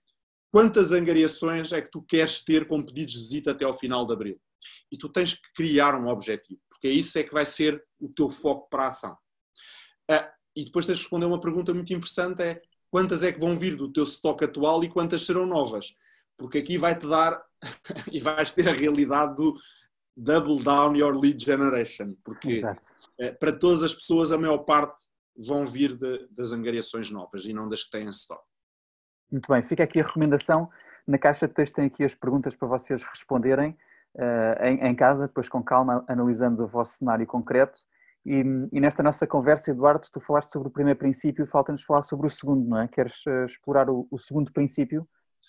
quantas 0.52 0.92
angariações 0.92 1.72
é 1.74 1.82
que 1.82 1.90
tu 1.90 2.02
queres 2.02 2.44
ter 2.44 2.68
com 2.68 2.84
pedidos 2.84 3.14
de 3.14 3.20
visita 3.20 3.52
até 3.52 3.66
ao 3.66 3.74
final 3.74 4.06
de 4.06 4.14
abril? 4.14 4.40
E 4.92 4.98
tu 4.98 5.10
tens 5.10 5.34
que 5.34 5.54
criar 5.56 5.96
um 5.96 6.08
objetivo, 6.08 6.60
porque 6.70 6.90
isso 6.90 7.18
é 7.18 7.24
que 7.24 7.34
vai 7.34 7.46
ser 7.46 7.84
o 8.00 8.10
teu 8.10 8.30
foco 8.30 8.70
para 8.70 8.86
a 8.86 8.88
ação. 8.90 9.18
Uh, 10.10 10.28
e 10.56 10.66
depois 10.66 10.86
tens 10.86 10.98
de 10.98 11.04
responder 11.04 11.26
uma 11.26 11.40
pergunta 11.40 11.74
muito 11.74 11.92
interessante, 11.94 12.42
é 12.42 12.62
quantas 12.90 13.24
é 13.24 13.32
que 13.32 13.40
vão 13.40 13.58
vir 13.58 13.76
do 13.76 13.92
teu 13.92 14.04
stock 14.04 14.44
atual 14.44 14.84
e 14.84 14.90
quantas 14.90 15.24
serão 15.24 15.46
novas. 15.46 15.96
Porque 16.38 16.58
aqui 16.58 16.78
vai-te 16.78 17.08
dar 17.08 17.42
e 18.12 18.20
vais 18.20 18.52
ter 18.52 18.68
a 18.68 18.74
realidade 18.74 19.36
do 19.36 19.56
double 20.16 20.62
down 20.62 20.96
your 20.96 21.18
lead 21.18 21.44
generation. 21.44 22.16
Porque 22.24 22.52
Exato. 22.52 22.86
Eh, 23.18 23.32
para 23.32 23.54
todas 23.54 23.84
as 23.84 23.94
pessoas 23.94 24.32
a 24.32 24.38
maior 24.38 24.60
parte 24.60 25.00
vão 25.38 25.66
vir 25.66 25.96
de, 25.98 26.28
das 26.32 26.52
angariações 26.52 27.10
novas 27.10 27.46
e 27.46 27.54
não 27.54 27.70
das 27.70 27.84
que 27.84 27.92
têm 27.92 28.10
stock. 28.10 28.44
Muito 29.32 29.48
bem, 29.52 29.64
fica 29.64 29.84
aqui 29.84 30.02
a 30.02 30.04
recomendação. 30.04 30.70
Na 31.08 31.18
caixa 31.18 31.48
de 31.48 31.54
texto 31.54 31.76
tem 31.76 31.86
aqui 31.86 32.04
as 32.04 32.14
perguntas 32.14 32.56
para 32.56 32.68
vocês 32.68 33.04
responderem 33.04 33.78
uh, 34.16 34.66
em, 34.66 34.88
em, 34.88 34.96
casa, 34.96 35.28
depois 35.28 35.48
com 35.48 35.64
calma, 35.64 36.04
analisando 36.08 36.64
o 36.64 36.68
vosso 36.68 36.98
cenário 36.98 37.26
concreto. 37.26 37.80
E, 38.26 38.44
e, 38.72 38.80
nesta 38.80 39.02
nossa 39.02 39.26
conversa, 39.26 39.72
Eduardo, 39.72 40.08
tu 40.12 40.20
falaste 40.20 40.52
sobre 40.52 40.68
o 40.68 40.72
primeiro 40.72 41.00
princípio, 41.00 41.48
falta-nos 41.48 41.82
falar 41.82 42.04
sobre 42.04 42.28
o 42.28 42.30
segundo, 42.30 42.68
não 42.68 42.80
é? 42.80 42.88
Queres 42.88 43.26
uh, 43.26 43.46
explorar 43.46 43.90
o, 43.90 44.08
o, 44.12 44.20
segundo 44.20 44.52
princípio? 44.52 45.08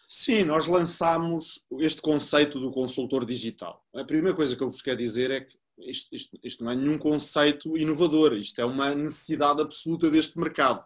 Sim, 0.09 0.45
nós 0.45 0.67
lançámos 0.67 1.67
este 1.81 2.01
conceito 2.01 2.61
do 2.61 2.71
consultor 2.71 3.27
digital. 3.27 3.85
A 3.95 4.05
primeira 4.05 4.35
coisa 4.35 4.57
que 4.57 4.63
eu 4.63 4.71
vos 4.71 4.81
quero 4.81 4.99
dizer 4.99 5.31
é 5.31 5.41
que 5.41 5.59
isto, 5.79 6.15
isto, 6.15 6.39
isto 6.43 6.65
não 6.65 6.71
é 6.71 6.77
nenhum 6.77 6.97
conceito 6.97 7.77
inovador, 7.77 8.35
isto 8.35 8.61
é 8.61 8.65
uma 8.65 8.95
necessidade 8.95 9.61
absoluta 9.61 10.11
deste 10.11 10.39
mercado. 10.39 10.85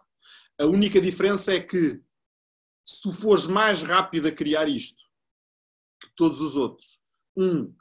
A 0.59 0.65
única 0.65 0.99
diferença 0.99 1.53
é 1.53 1.59
que 1.59 2.01
se 2.87 3.01
tu 3.01 3.11
fores 3.11 3.47
mais 3.47 3.81
rápido 3.81 4.29
a 4.29 4.31
criar 4.31 4.69
isto 4.69 5.03
que 6.01 6.09
todos 6.15 6.39
os 6.39 6.55
outros, 6.55 7.01
um, 7.35 7.73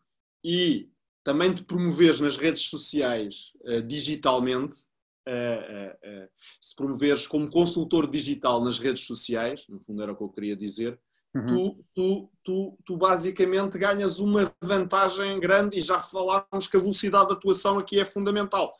e 0.42 0.90
também 1.22 1.54
te 1.54 1.62
promoveres 1.62 2.18
nas 2.18 2.36
redes 2.36 2.62
sociais 2.68 3.52
uh, 3.62 3.82
digitalmente, 3.82 4.80
uh, 5.28 6.24
uh, 6.24 6.28
se 6.61 6.74
promoveres 6.74 7.28
como 7.28 7.50
consultor 7.50 8.11
digital 8.11 8.64
nas 8.64 8.78
redes 8.78 9.04
sociais, 9.07 9.66
no 9.68 9.80
fundo 9.80 10.02
era 10.02 10.12
o 10.12 10.16
que 10.16 10.24
eu 10.24 10.28
queria 10.28 10.57
dizer, 10.57 10.98
uhum. 11.34 11.46
tu, 11.46 11.84
tu, 11.94 12.32
tu, 12.42 12.78
tu 12.84 12.96
basicamente 12.96 13.78
ganhas 13.78 14.18
uma 14.18 14.52
vantagem 14.61 15.38
grande 15.38 15.78
e 15.78 15.80
já 15.80 16.00
falámos 16.00 16.66
que 16.68 16.76
a 16.76 16.80
velocidade 16.80 17.28
de 17.28 17.34
atuação 17.34 17.78
aqui 17.78 18.00
é 18.00 18.04
fundamental, 18.04 18.74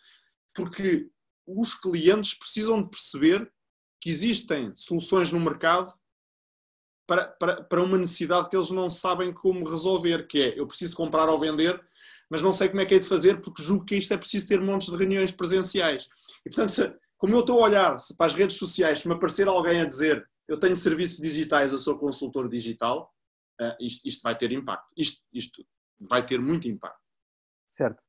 porque 0.55 1.09
os 1.47 1.75
clientes 1.75 2.35
precisam 2.35 2.83
de 2.83 2.91
perceber 2.91 3.53
que 4.01 4.11
existem 4.11 4.73
soluções 4.77 5.31
no 5.31 5.39
mercado 5.39 5.95
para, 7.07 7.27
para, 7.29 7.63
para 7.63 7.83
uma 7.83 7.97
necessidade 7.97 8.49
que 8.49 8.57
eles 8.57 8.71
não 8.71 8.89
sabem 8.89 9.33
como 9.33 9.69
resolver, 9.69 10.27
que 10.27 10.41
é 10.41 10.61
eu 10.61 10.67
preciso 10.67 10.97
comprar 10.97 11.29
ou 11.29 11.39
vender, 11.39 11.81
mas 12.29 12.43
não 12.43 12.53
sei 12.53 12.69
como 12.69 12.81
é 12.81 12.87
que 12.87 12.95
é 12.95 12.99
de 12.99 13.07
fazer, 13.07 13.41
porque 13.41 13.63
julgo 13.63 13.85
que 13.85 13.97
isto 13.97 14.13
é 14.13 14.17
preciso 14.17 14.49
ter 14.49 14.61
montes 14.61 14.91
de 14.91 14.97
reuniões 14.97 15.31
presenciais. 15.31 16.09
E 16.45 16.51
portanto, 16.51 16.71
se, 16.71 16.95
como 17.17 17.35
eu 17.35 17.41
estou 17.41 17.61
a 17.61 17.65
olhar 17.69 17.97
para 18.17 18.27
as 18.27 18.35
redes 18.35 18.57
sociais, 18.57 19.01
se 19.01 19.09
me 19.09 19.15
aparecer 19.15 19.49
alguém 19.49 19.81
a 19.81 19.85
dizer 19.85 20.27
eu 20.49 20.59
tenho 20.59 20.77
serviços 20.77 21.19
digitais, 21.19 21.73
eu 21.73 21.79
sou 21.79 21.99
consultor 21.99 22.49
digital, 22.49 23.13
uh, 23.61 23.75
isto, 23.81 24.07
isto, 24.07 24.23
vai 24.23 24.37
ter 24.37 24.53
impacto. 24.53 24.87
Isto, 24.97 25.25
isto 25.33 25.67
vai 25.99 26.25
ter 26.25 26.41
muito 26.41 26.69
impacto. 26.69 27.01
Certo. 27.69 28.05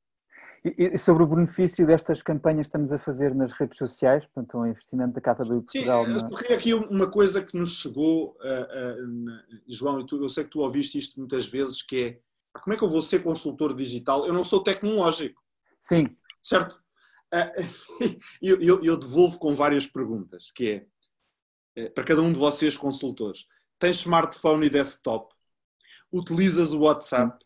E, 0.78 0.94
e, 0.94 0.98
sobre 0.98 1.24
o 1.24 1.28
benefício 1.28 1.86
destas 1.86 2.22
campanhas 2.22 2.62
que 2.62 2.70
estamos 2.70 2.92
a 2.92 2.98
fazer 2.98 3.34
nas 3.36 3.52
redes 3.54 3.78
sociais, 3.78 4.26
portanto, 4.26 4.58
o 4.58 4.66
investimento 4.66 5.14
da 5.14 5.22
Capa 5.22 5.44
do 5.44 5.62
Portugal. 5.62 6.06
Sim, 6.06 6.14
na... 6.14 6.30
eu 6.30 6.38
queria 6.38 6.56
aqui 6.56 6.74
uma 6.74 7.10
coisa 7.10 7.44
que 7.44 7.58
nos 7.58 7.80
chegou, 7.80 8.38
uh, 8.42 9.04
uh, 9.04 9.62
João, 9.68 10.06
eu 10.12 10.30
sei 10.30 10.44
que 10.44 10.50
tu 10.50 10.60
ouviste 10.60 10.98
isto 10.98 11.20
muitas 11.20 11.48
vezes, 11.48 11.82
que 11.82 12.04
é 12.04 12.20
como 12.62 12.74
é 12.74 12.78
que 12.78 12.84
eu 12.84 12.90
vou 12.90 13.02
ser 13.02 13.24
consultor 13.24 13.74
digital? 13.76 14.26
Eu 14.26 14.34
não 14.34 14.44
sou 14.44 14.64
tecnológico. 14.64 15.42
Sim. 15.80 16.06
Certo? 16.44 16.78
Ah, 17.32 17.52
eu, 18.42 18.62
eu, 18.62 18.84
eu 18.84 18.98
devolvo 18.98 19.38
com 19.38 19.54
várias 19.54 19.86
perguntas, 19.86 20.52
que 20.52 20.86
é, 21.76 21.90
para 21.90 22.04
cada 22.04 22.22
um 22.22 22.32
de 22.32 22.40
vocês 22.40 22.76
consultores, 22.76 23.46
tens 23.80 23.98
smartphone 23.98 24.66
e 24.66 24.70
desktop? 24.70 25.34
Utilizas 26.12 26.74
o 26.74 26.82
WhatsApp? 26.82 27.38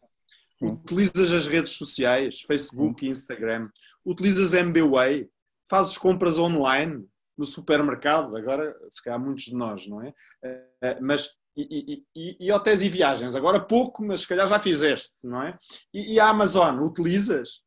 Sim. 0.61 0.73
Utilizas 0.73 1.31
as 1.31 1.47
redes 1.47 1.73
sociais, 1.73 2.41
Facebook 2.41 3.03
e 3.03 3.09
Instagram? 3.09 3.67
Utilizas 4.05 4.53
MBWay? 4.53 5.27
Fazes 5.67 5.97
compras 5.97 6.37
online 6.37 7.03
no 7.35 7.45
supermercado? 7.45 8.37
Agora, 8.37 8.75
se 8.87 9.03
calhar 9.03 9.19
muitos 9.19 9.45
de 9.45 9.55
nós, 9.55 9.87
não 9.87 10.03
é? 10.03 10.13
Ah, 10.83 10.97
mas 11.01 11.31
e, 11.57 12.03
e, 12.15 12.37
e, 12.39 12.51
hotéis 12.51 12.81
e 12.81 12.89
viagens, 12.89 13.35
agora 13.35 13.59
pouco, 13.59 14.03
mas 14.05 14.21
se 14.21 14.27
calhar 14.27 14.47
já 14.47 14.59
fizeste, 14.59 15.15
não 15.23 15.41
é? 15.41 15.57
E, 15.93 16.13
e 16.13 16.19
a 16.19 16.29
Amazon, 16.29 16.79
utilizas? 16.79 17.61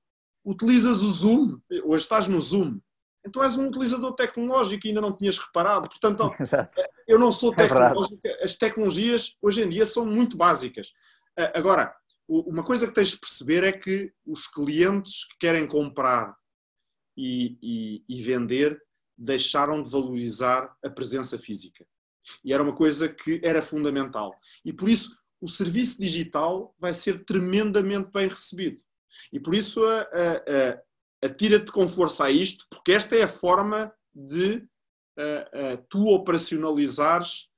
Utilizas 0.44 1.02
o 1.02 1.10
Zoom, 1.10 1.58
hoje 1.84 2.04
estás 2.04 2.28
no 2.28 2.40
Zoom, 2.40 2.78
então 3.26 3.42
és 3.42 3.56
um 3.56 3.66
utilizador 3.66 4.14
tecnológico 4.14 4.86
e 4.86 4.88
ainda 4.88 5.00
não 5.00 5.16
tinhas 5.16 5.38
reparado. 5.38 5.88
Portanto, 5.88 6.30
eu 7.08 7.18
não 7.18 7.32
sou 7.32 7.52
é 7.54 7.56
tecnológico, 7.56 8.20
as 8.42 8.54
tecnologias 8.56 9.36
hoje 9.42 9.62
em 9.62 9.68
dia 9.68 9.84
são 9.84 10.06
muito 10.06 10.36
básicas. 10.36 10.92
Agora, 11.54 11.94
uma 12.28 12.64
coisa 12.64 12.86
que 12.86 12.94
tens 12.94 13.10
de 13.10 13.18
perceber 13.18 13.64
é 13.64 13.72
que 13.72 14.12
os 14.26 14.46
clientes 14.46 15.26
que 15.26 15.38
querem 15.40 15.66
comprar 15.66 16.34
e, 17.16 18.02
e 18.08 18.22
vender 18.22 18.80
deixaram 19.16 19.82
de 19.82 19.90
valorizar 19.90 20.74
a 20.82 20.90
presença 20.90 21.38
física. 21.38 21.86
E 22.42 22.52
era 22.52 22.62
uma 22.62 22.74
coisa 22.74 23.08
que 23.08 23.40
era 23.44 23.60
fundamental. 23.60 24.34
E 24.64 24.72
por 24.72 24.88
isso 24.88 25.16
o 25.40 25.48
serviço 25.48 26.00
digital 26.00 26.74
vai 26.78 26.94
ser 26.94 27.24
tremendamente 27.24 28.10
bem 28.10 28.28
recebido. 28.28 28.82
E 29.32 29.38
por 29.38 29.54
isso 29.54 29.82
atira-te 31.22 31.70
com 31.70 31.86
força 31.86 32.24
a 32.24 32.30
isto, 32.30 32.66
porque 32.70 32.92
esta 32.92 33.14
é 33.14 33.22
a 33.22 33.28
forma 33.28 33.92
de 34.14 34.66
tu 35.88 36.08
operacionalizares 36.08 37.48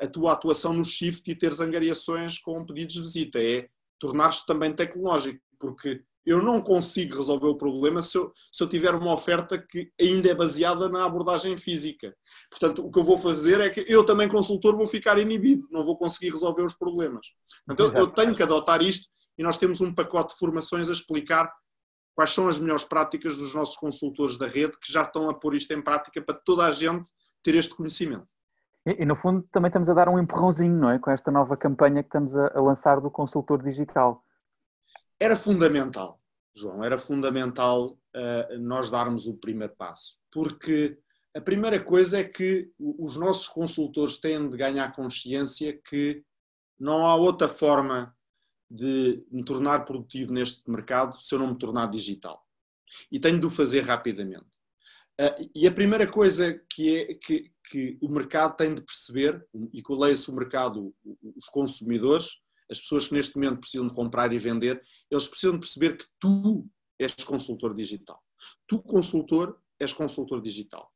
a 0.00 0.06
tua 0.06 0.32
atuação 0.32 0.72
no 0.72 0.84
shift 0.84 1.30
e 1.30 1.34
teres 1.34 1.60
angariações 1.60 2.38
com 2.38 2.64
pedidos 2.64 2.94
de 2.94 3.00
visita. 3.00 3.38
É 3.42 3.68
tornar-te 3.98 4.44
também 4.46 4.72
tecnológico, 4.72 5.40
porque 5.58 6.02
eu 6.26 6.42
não 6.42 6.60
consigo 6.60 7.16
resolver 7.16 7.46
o 7.46 7.56
problema 7.56 8.02
se 8.02 8.18
eu, 8.18 8.32
se 8.52 8.62
eu 8.62 8.68
tiver 8.68 8.94
uma 8.94 9.12
oferta 9.12 9.56
que 9.56 9.92
ainda 10.00 10.28
é 10.28 10.34
baseada 10.34 10.88
na 10.88 11.04
abordagem 11.04 11.56
física. 11.56 12.14
Portanto, 12.50 12.84
o 12.84 12.90
que 12.90 12.98
eu 12.98 13.04
vou 13.04 13.16
fazer 13.16 13.60
é 13.60 13.70
que 13.70 13.86
eu 13.88 14.04
também, 14.04 14.28
consultor, 14.28 14.76
vou 14.76 14.88
ficar 14.88 15.18
inibido, 15.18 15.68
não 15.70 15.84
vou 15.84 15.96
conseguir 15.96 16.30
resolver 16.30 16.62
os 16.62 16.74
problemas. 16.74 17.28
Então, 17.70 17.92
eu 17.92 18.08
tenho 18.08 18.34
que 18.34 18.42
adotar 18.42 18.82
isto 18.82 19.08
e 19.38 19.42
nós 19.42 19.56
temos 19.56 19.80
um 19.80 19.94
pacote 19.94 20.32
de 20.32 20.38
formações 20.40 20.90
a 20.90 20.92
explicar 20.92 21.52
quais 22.12 22.30
são 22.30 22.48
as 22.48 22.58
melhores 22.58 22.84
práticas 22.84 23.36
dos 23.36 23.54
nossos 23.54 23.76
consultores 23.76 24.36
da 24.36 24.48
rede 24.48 24.72
que 24.80 24.92
já 24.92 25.02
estão 25.02 25.30
a 25.30 25.34
pôr 25.34 25.54
isto 25.54 25.72
em 25.72 25.82
prática 25.82 26.20
para 26.20 26.34
toda 26.34 26.64
a 26.64 26.72
gente 26.72 27.08
ter 27.42 27.54
este 27.54 27.74
conhecimento. 27.74 28.26
E, 28.86 29.02
e, 29.02 29.04
no 29.04 29.16
fundo 29.16 29.42
também 29.50 29.68
estamos 29.68 29.90
a 29.90 29.94
dar 29.94 30.08
um 30.08 30.18
empurrãozinho, 30.18 30.78
não 30.78 30.90
é? 30.90 30.98
Com 30.98 31.10
esta 31.10 31.30
nova 31.30 31.56
campanha 31.56 32.02
que 32.02 32.08
estamos 32.08 32.36
a, 32.36 32.56
a 32.56 32.60
lançar 32.60 33.00
do 33.00 33.10
consultor 33.10 33.62
digital. 33.62 34.24
Era 35.18 35.34
fundamental, 35.34 36.20
João, 36.54 36.84
era 36.84 36.96
fundamental 36.96 37.98
uh, 38.14 38.58
nós 38.58 38.90
darmos 38.90 39.26
o 39.26 39.36
primeiro 39.36 39.74
passo, 39.74 40.18
porque 40.30 40.98
a 41.34 41.40
primeira 41.40 41.78
coisa 41.82 42.20
é 42.20 42.24
que 42.24 42.70
os 42.78 43.16
nossos 43.16 43.48
consultores 43.48 44.18
têm 44.18 44.48
de 44.48 44.56
ganhar 44.56 44.94
consciência 44.94 45.78
que 45.84 46.22
não 46.78 47.06
há 47.06 47.14
outra 47.14 47.48
forma 47.48 48.14
de 48.70 49.22
me 49.30 49.44
tornar 49.44 49.84
produtivo 49.84 50.32
neste 50.32 50.68
mercado 50.70 51.20
se 51.20 51.34
eu 51.34 51.38
não 51.38 51.48
me 51.48 51.58
tornar 51.58 51.90
digital. 51.90 52.42
E 53.10 53.20
tenho 53.20 53.38
de 53.38 53.46
o 53.46 53.50
fazer 53.50 53.82
rapidamente. 53.82 54.55
Uh, 55.18 55.50
e 55.54 55.66
a 55.66 55.72
primeira 55.72 56.06
coisa 56.06 56.60
que, 56.70 56.96
é, 56.96 57.14
que, 57.14 57.50
que 57.70 57.98
o 58.02 58.08
mercado 58.08 58.56
tem 58.56 58.74
de 58.74 58.82
perceber, 58.82 59.46
e 59.72 59.82
que 59.82 59.92
leia-se 59.92 60.30
o 60.30 60.34
mercado, 60.34 60.94
os 61.36 61.48
consumidores, 61.48 62.38
as 62.70 62.80
pessoas 62.80 63.08
que 63.08 63.14
neste 63.14 63.36
momento 63.36 63.60
precisam 63.60 63.86
de 63.86 63.94
comprar 63.94 64.32
e 64.32 64.38
vender, 64.38 64.80
eles 65.10 65.28
precisam 65.28 65.54
de 65.54 65.60
perceber 65.60 65.96
que 65.96 66.06
tu 66.20 66.68
és 66.98 67.12
consultor 67.24 67.74
digital. 67.74 68.20
Tu, 68.66 68.82
consultor, 68.82 69.58
és 69.78 69.92
consultor 69.92 70.40
digital. 70.40 70.90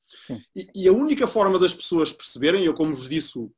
E, 0.55 0.68
e, 0.75 0.89
a 0.89 0.93
única 0.93 1.27
forma 1.27 1.59
das 1.59 1.75
pessoas 1.75 2.12
perceberem, 2.12 2.64
eu 2.64 2.75
como 2.75 2.95
vos 2.95 3.09
disse, 3.09 3.39
o, 3.39 3.53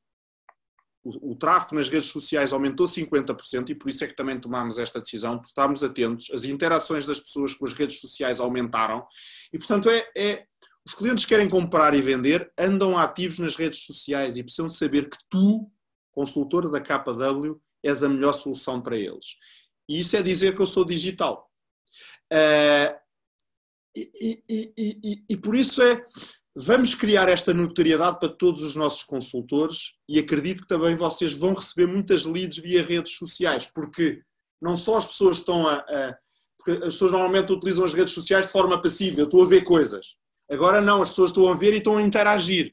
o, 1.05 1.33
o 1.33 1.37
tráfego 1.37 1.75
nas 1.75 1.89
redes 1.89 2.11
sociais 2.11 2.53
aumentou 2.53 2.87
50% 2.87 3.71
e 3.71 3.75
por 3.75 3.89
isso 3.89 4.05
é 4.05 4.07
que 4.07 4.17
também 4.17 4.41
tomámos 4.41 4.79
esta 4.79 5.01
decisão, 5.01 5.39
por 5.39 5.47
estarmos 5.47 5.83
atentos, 5.83 6.31
as 6.33 6.45
interações 6.45 7.07
das 7.07 7.21
pessoas 7.21 7.55
com 7.55 7.67
as 7.67 7.73
redes 7.73 8.01
sociais 8.01 8.41
aumentaram 8.41 9.07
e 9.53 9.59
portanto 9.59 9.91
é, 9.91 10.09
é 10.17 10.47
os 10.85 10.95
clientes 10.95 11.25
querem 11.25 11.49
comprar 11.49 11.95
e 11.95 12.03
vender, 12.03 12.53
andam 12.59 12.99
ativos 12.99 13.39
nas 13.39 13.55
redes 13.55 13.85
sociais 13.85 14.37
e 14.37 14.43
precisam 14.43 14.67
de 14.67 14.77
saber 14.77 15.09
que 15.09 15.17
tu, 15.31 15.71
consultor 16.11 16.69
da 16.71 16.81
KW, 16.81 17.61
és 17.83 18.03
a 18.03 18.09
melhor 18.09 18.33
solução 18.33 18.81
para 18.81 18.97
eles. 18.97 19.37
E 19.89 20.01
isso 20.01 20.17
é 20.17 20.23
dizer 20.23 20.57
que 20.57 20.63
eu 20.63 20.67
sou 20.67 20.85
digital. 20.85 21.49
Uh, 22.33 22.99
e, 23.95 24.43
e, 24.49 24.73
e, 24.77 25.25
e, 25.29 25.37
por 25.37 25.55
isso 25.55 25.83
é, 25.83 26.05
vamos 26.55 26.95
criar 26.95 27.29
esta 27.29 27.55
notoriedade 27.55 28.19
para 28.19 28.29
todos 28.29 28.63
os 28.63 28.77
nossos 28.77 29.05
consultores 29.05 29.95
e 30.09 30.19
acredito 30.19 30.63
que 30.63 30.69
também 30.69 30.95
vocês 30.95 31.33
vão 31.33 31.55
receber 31.55 31.87
muitas 31.87 32.25
leads 32.25 32.59
via 32.59 32.85
redes 32.85 33.17
sociais, 33.17 33.71
porque 33.73 34.23
não 34.61 34.77
só 34.77 34.99
as 34.99 35.07
pessoas 35.07 35.39
estão 35.39 35.67
a, 35.67 35.77
a 35.77 36.17
porque 36.65 36.85
as 36.85 36.95
pessoas 36.95 37.11
normalmente 37.11 37.53
utilizam 37.53 37.85
as 37.85 37.93
redes 37.93 38.15
sociais 38.15 38.47
de 38.47 38.53
forma 38.53 38.81
passiva, 38.81 39.21
eu 39.21 39.25
estou 39.25 39.43
a 39.43 39.47
ver 39.49 39.65
coisas. 39.65 40.17
Agora 40.49 40.81
não, 40.81 41.03
as 41.03 41.11
pessoas 41.11 41.31
estão 41.31 41.49
a 41.49 41.55
ver 41.55 41.75
e 41.75 41.79
estão 41.79 41.97
a 41.97 42.03
interagir. 42.03 42.73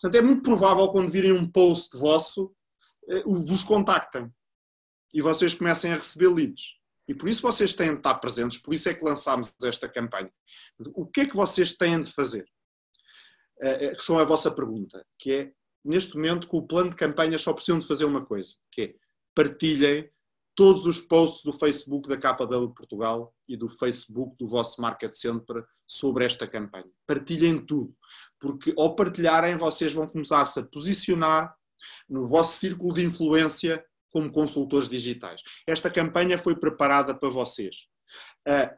Portanto, 0.00 0.20
é 0.20 0.20
muito 0.20 0.42
provável 0.42 0.88
quando 0.88 1.10
virem 1.10 1.30
um 1.30 1.48
post 1.48 1.96
vosso, 1.96 2.52
eh, 3.08 3.22
vos 3.24 3.62
contactem 3.62 4.28
e 5.14 5.22
vocês 5.22 5.54
comecem 5.54 5.92
a 5.92 5.96
receber 5.96 6.28
leads. 6.28 6.78
E 7.06 7.14
por 7.14 7.28
isso 7.28 7.42
vocês 7.42 7.74
têm 7.74 7.92
de 7.92 7.98
estar 7.98 8.14
presentes, 8.16 8.58
por 8.58 8.74
isso 8.74 8.88
é 8.88 8.94
que 8.94 9.04
lançámos 9.04 9.54
esta 9.62 9.88
campanha. 9.88 10.32
O 10.94 11.06
que 11.06 11.22
é 11.22 11.26
que 11.26 11.36
vocês 11.36 11.74
têm 11.74 12.02
de 12.02 12.10
fazer? 12.10 12.46
Eh, 13.60 13.86
eh, 13.86 13.94
que 13.94 14.04
são 14.04 14.18
a 14.18 14.24
vossa 14.24 14.50
pergunta, 14.50 15.04
que 15.18 15.32
é, 15.32 15.52
neste 15.84 16.14
momento, 16.14 16.46
com 16.46 16.58
o 16.58 16.66
plano 16.66 16.90
de 16.90 16.96
campanha 16.96 17.36
só 17.38 17.52
precisam 17.52 17.78
de 17.78 17.86
fazer 17.86 18.04
uma 18.04 18.24
coisa, 18.24 18.54
que 18.70 18.82
é 18.82 18.94
partilhem 19.34 20.08
todos 20.54 20.86
os 20.86 21.00
posts 21.00 21.44
do 21.44 21.52
Facebook 21.52 22.08
da 22.08 22.16
KW 22.16 22.68
Portugal 22.74 23.32
e 23.48 23.56
do 23.56 23.68
Facebook 23.68 24.36
do 24.36 24.48
vosso 24.48 24.80
Market 24.80 25.14
Center 25.14 25.64
sobre 25.86 26.24
esta 26.24 26.46
campanha. 26.46 26.90
Partilhem 27.06 27.64
tudo, 27.64 27.94
porque 28.40 28.74
ao 28.76 28.94
partilharem 28.96 29.56
vocês 29.56 29.92
vão 29.92 30.08
começar-se 30.08 30.58
a 30.58 30.64
posicionar 30.64 31.54
no 32.08 32.26
vosso 32.26 32.58
círculo 32.58 32.92
de 32.92 33.04
influência 33.04 33.84
como 34.10 34.32
consultores 34.32 34.88
digitais. 34.88 35.42
Esta 35.66 35.90
campanha 35.90 36.36
foi 36.36 36.56
preparada 36.56 37.14
para 37.14 37.28
vocês. 37.28 37.86
Uh, 38.48 38.76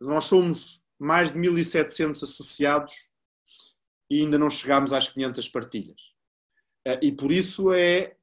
nós 0.00 0.26
somos 0.26 0.82
mais 0.98 1.32
de 1.32 1.38
1.700 1.38 2.22
associados 2.22 3.05
e 4.10 4.20
ainda 4.20 4.38
não 4.38 4.50
chegámos 4.50 4.92
às 4.92 5.08
500 5.08 5.48
partilhas. 5.48 6.00
Uh, 6.86 6.98
e 7.02 7.12
por 7.12 7.32
isso 7.32 7.72
é. 7.72 8.16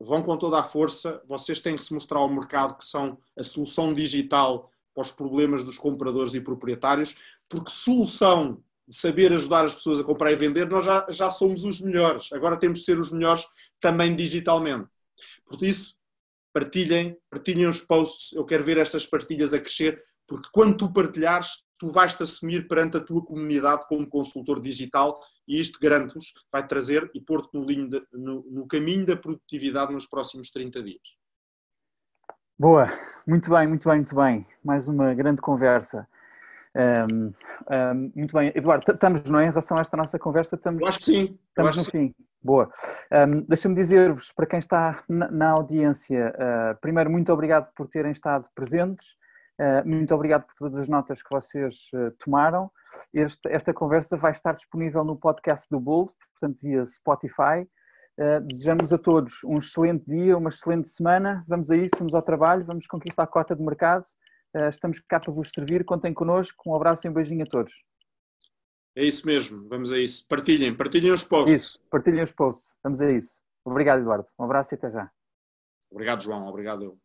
Vão 0.00 0.20
com 0.20 0.36
toda 0.36 0.58
a 0.58 0.64
força, 0.64 1.22
vocês 1.28 1.60
têm 1.60 1.76
que 1.76 1.84
se 1.84 1.94
mostrar 1.94 2.18
ao 2.18 2.28
mercado 2.28 2.76
que 2.76 2.84
são 2.84 3.16
a 3.38 3.44
solução 3.44 3.94
digital 3.94 4.68
para 4.92 5.02
os 5.02 5.12
problemas 5.12 5.62
dos 5.62 5.78
compradores 5.78 6.34
e 6.34 6.40
proprietários, 6.40 7.14
porque 7.48 7.70
solução 7.70 8.60
de 8.86 8.96
saber 8.96 9.32
ajudar 9.32 9.64
as 9.64 9.74
pessoas 9.74 10.00
a 10.00 10.04
comprar 10.04 10.32
e 10.32 10.36
vender, 10.36 10.68
nós 10.68 10.84
já, 10.84 11.06
já 11.08 11.30
somos 11.30 11.64
os 11.64 11.80
melhores. 11.80 12.32
Agora 12.32 12.58
temos 12.58 12.80
de 12.80 12.84
ser 12.84 12.98
os 12.98 13.12
melhores 13.12 13.46
também 13.80 14.14
digitalmente. 14.16 14.88
Por 15.46 15.62
isso, 15.62 15.94
partilhem, 16.52 17.16
partilhem 17.30 17.66
os 17.66 17.80
posts, 17.80 18.32
eu 18.32 18.44
quero 18.44 18.64
ver 18.64 18.78
estas 18.78 19.06
partilhas 19.06 19.54
a 19.54 19.60
crescer, 19.60 20.02
porque 20.26 20.48
quando 20.52 20.76
tu 20.76 20.92
partilhares, 20.92 21.64
tu 21.82 21.88
vais-te 21.88 22.22
assumir 22.22 22.68
perante 22.68 22.96
a 22.96 23.00
tua 23.00 23.20
comunidade 23.24 23.88
como 23.88 24.08
consultor 24.08 24.60
digital 24.60 25.20
e 25.48 25.58
isto 25.58 25.80
garanto-vos 25.82 26.32
vai 26.52 26.64
trazer 26.64 27.10
e 27.12 27.20
pôr-te 27.20 27.52
no, 27.54 27.66
no, 28.12 28.42
no 28.48 28.68
caminho 28.68 29.04
da 29.04 29.16
produtividade 29.16 29.92
nos 29.92 30.06
próximos 30.06 30.52
30 30.52 30.80
dias. 30.80 31.02
Boa, 32.56 32.88
muito 33.26 33.50
bem, 33.50 33.66
muito 33.66 33.88
bem, 33.88 33.96
muito 33.96 34.14
bem. 34.14 34.46
Mais 34.64 34.86
uma 34.86 35.12
grande 35.12 35.42
conversa. 35.42 36.06
Um, 36.76 37.26
um, 37.26 38.12
muito 38.14 38.32
bem, 38.32 38.52
Eduardo, 38.54 38.92
estamos, 38.92 39.28
não 39.28 39.40
é? 39.40 39.46
Em 39.46 39.48
relação 39.48 39.76
a 39.76 39.80
esta 39.80 39.96
nossa 39.96 40.20
conversa, 40.20 40.54
estamos. 40.54 40.80
Eu 40.80 40.86
acho 40.86 40.98
que 41.00 41.04
sim. 41.04 41.36
Estamos 41.48 41.76
no 41.78 41.84
fim. 41.84 42.14
Boa. 42.40 42.70
Um, 43.10 43.40
Deixa-me 43.40 43.74
dizer-vos, 43.74 44.30
para 44.30 44.46
quem 44.46 44.60
está 44.60 45.02
na, 45.08 45.28
na 45.32 45.50
audiência, 45.50 46.32
uh, 46.36 46.80
primeiro, 46.80 47.10
muito 47.10 47.32
obrigado 47.32 47.72
por 47.74 47.88
terem 47.88 48.12
estado 48.12 48.48
presentes. 48.54 49.20
Uh, 49.62 49.88
muito 49.88 50.12
obrigado 50.14 50.44
por 50.44 50.54
todas 50.56 50.76
as 50.76 50.88
notas 50.88 51.22
que 51.22 51.30
vocês 51.30 51.88
uh, 51.94 52.10
tomaram. 52.18 52.70
Este, 53.14 53.48
esta 53.48 53.72
conversa 53.72 54.16
vai 54.16 54.32
estar 54.32 54.52
disponível 54.54 55.04
no 55.04 55.16
podcast 55.16 55.68
do 55.70 55.78
Bold, 55.78 56.12
portanto, 56.32 56.58
via 56.60 56.84
Spotify. 56.84 57.68
desejamos 58.44 58.92
a 58.92 58.98
todos 58.98 59.44
um 59.44 59.58
excelente 59.58 60.04
dia, 60.06 60.36
uma 60.36 60.50
excelente 60.50 60.88
semana. 60.88 61.44
Vamos 61.46 61.70
a 61.70 61.76
isso, 61.76 61.94
vamos 61.98 62.14
ao 62.14 62.22
trabalho, 62.22 62.64
vamos 62.64 62.86
conquistar 62.86 63.22
a 63.22 63.26
cota 63.26 63.54
de 63.54 63.62
mercado 63.62 64.04
eh, 64.54 64.68
estamos 64.68 65.00
cá 65.00 65.18
para 65.18 65.32
vos 65.32 65.50
servir, 65.50 65.84
contem 65.84 66.12
connosco. 66.12 66.70
Um 66.70 66.74
abraço 66.74 67.06
e 67.06 67.10
um 67.10 67.12
beijinho 67.12 67.44
a 67.44 67.46
todos. 67.46 67.72
É 68.94 69.04
isso 69.04 69.26
mesmo, 69.26 69.66
vamos 69.68 69.90
a 69.90 69.98
isso. 69.98 70.26
Partilhem, 70.28 70.76
partilhem 70.76 71.12
os 71.12 71.24
posts. 71.24 71.54
Isso, 71.54 71.80
partilhem 71.90 72.22
os 72.22 72.32
posts, 72.32 72.76
vamos 72.82 73.00
a 73.00 73.10
isso. 73.10 73.42
Obrigado, 73.64 74.00
Eduardo. 74.00 74.28
Um 74.38 74.44
abraço 74.44 74.74
e 74.74 74.76
até 74.76 74.90
já. 74.90 75.10
Obrigado, 75.90 76.22
João. 76.22 76.46
Obrigado. 76.46 76.98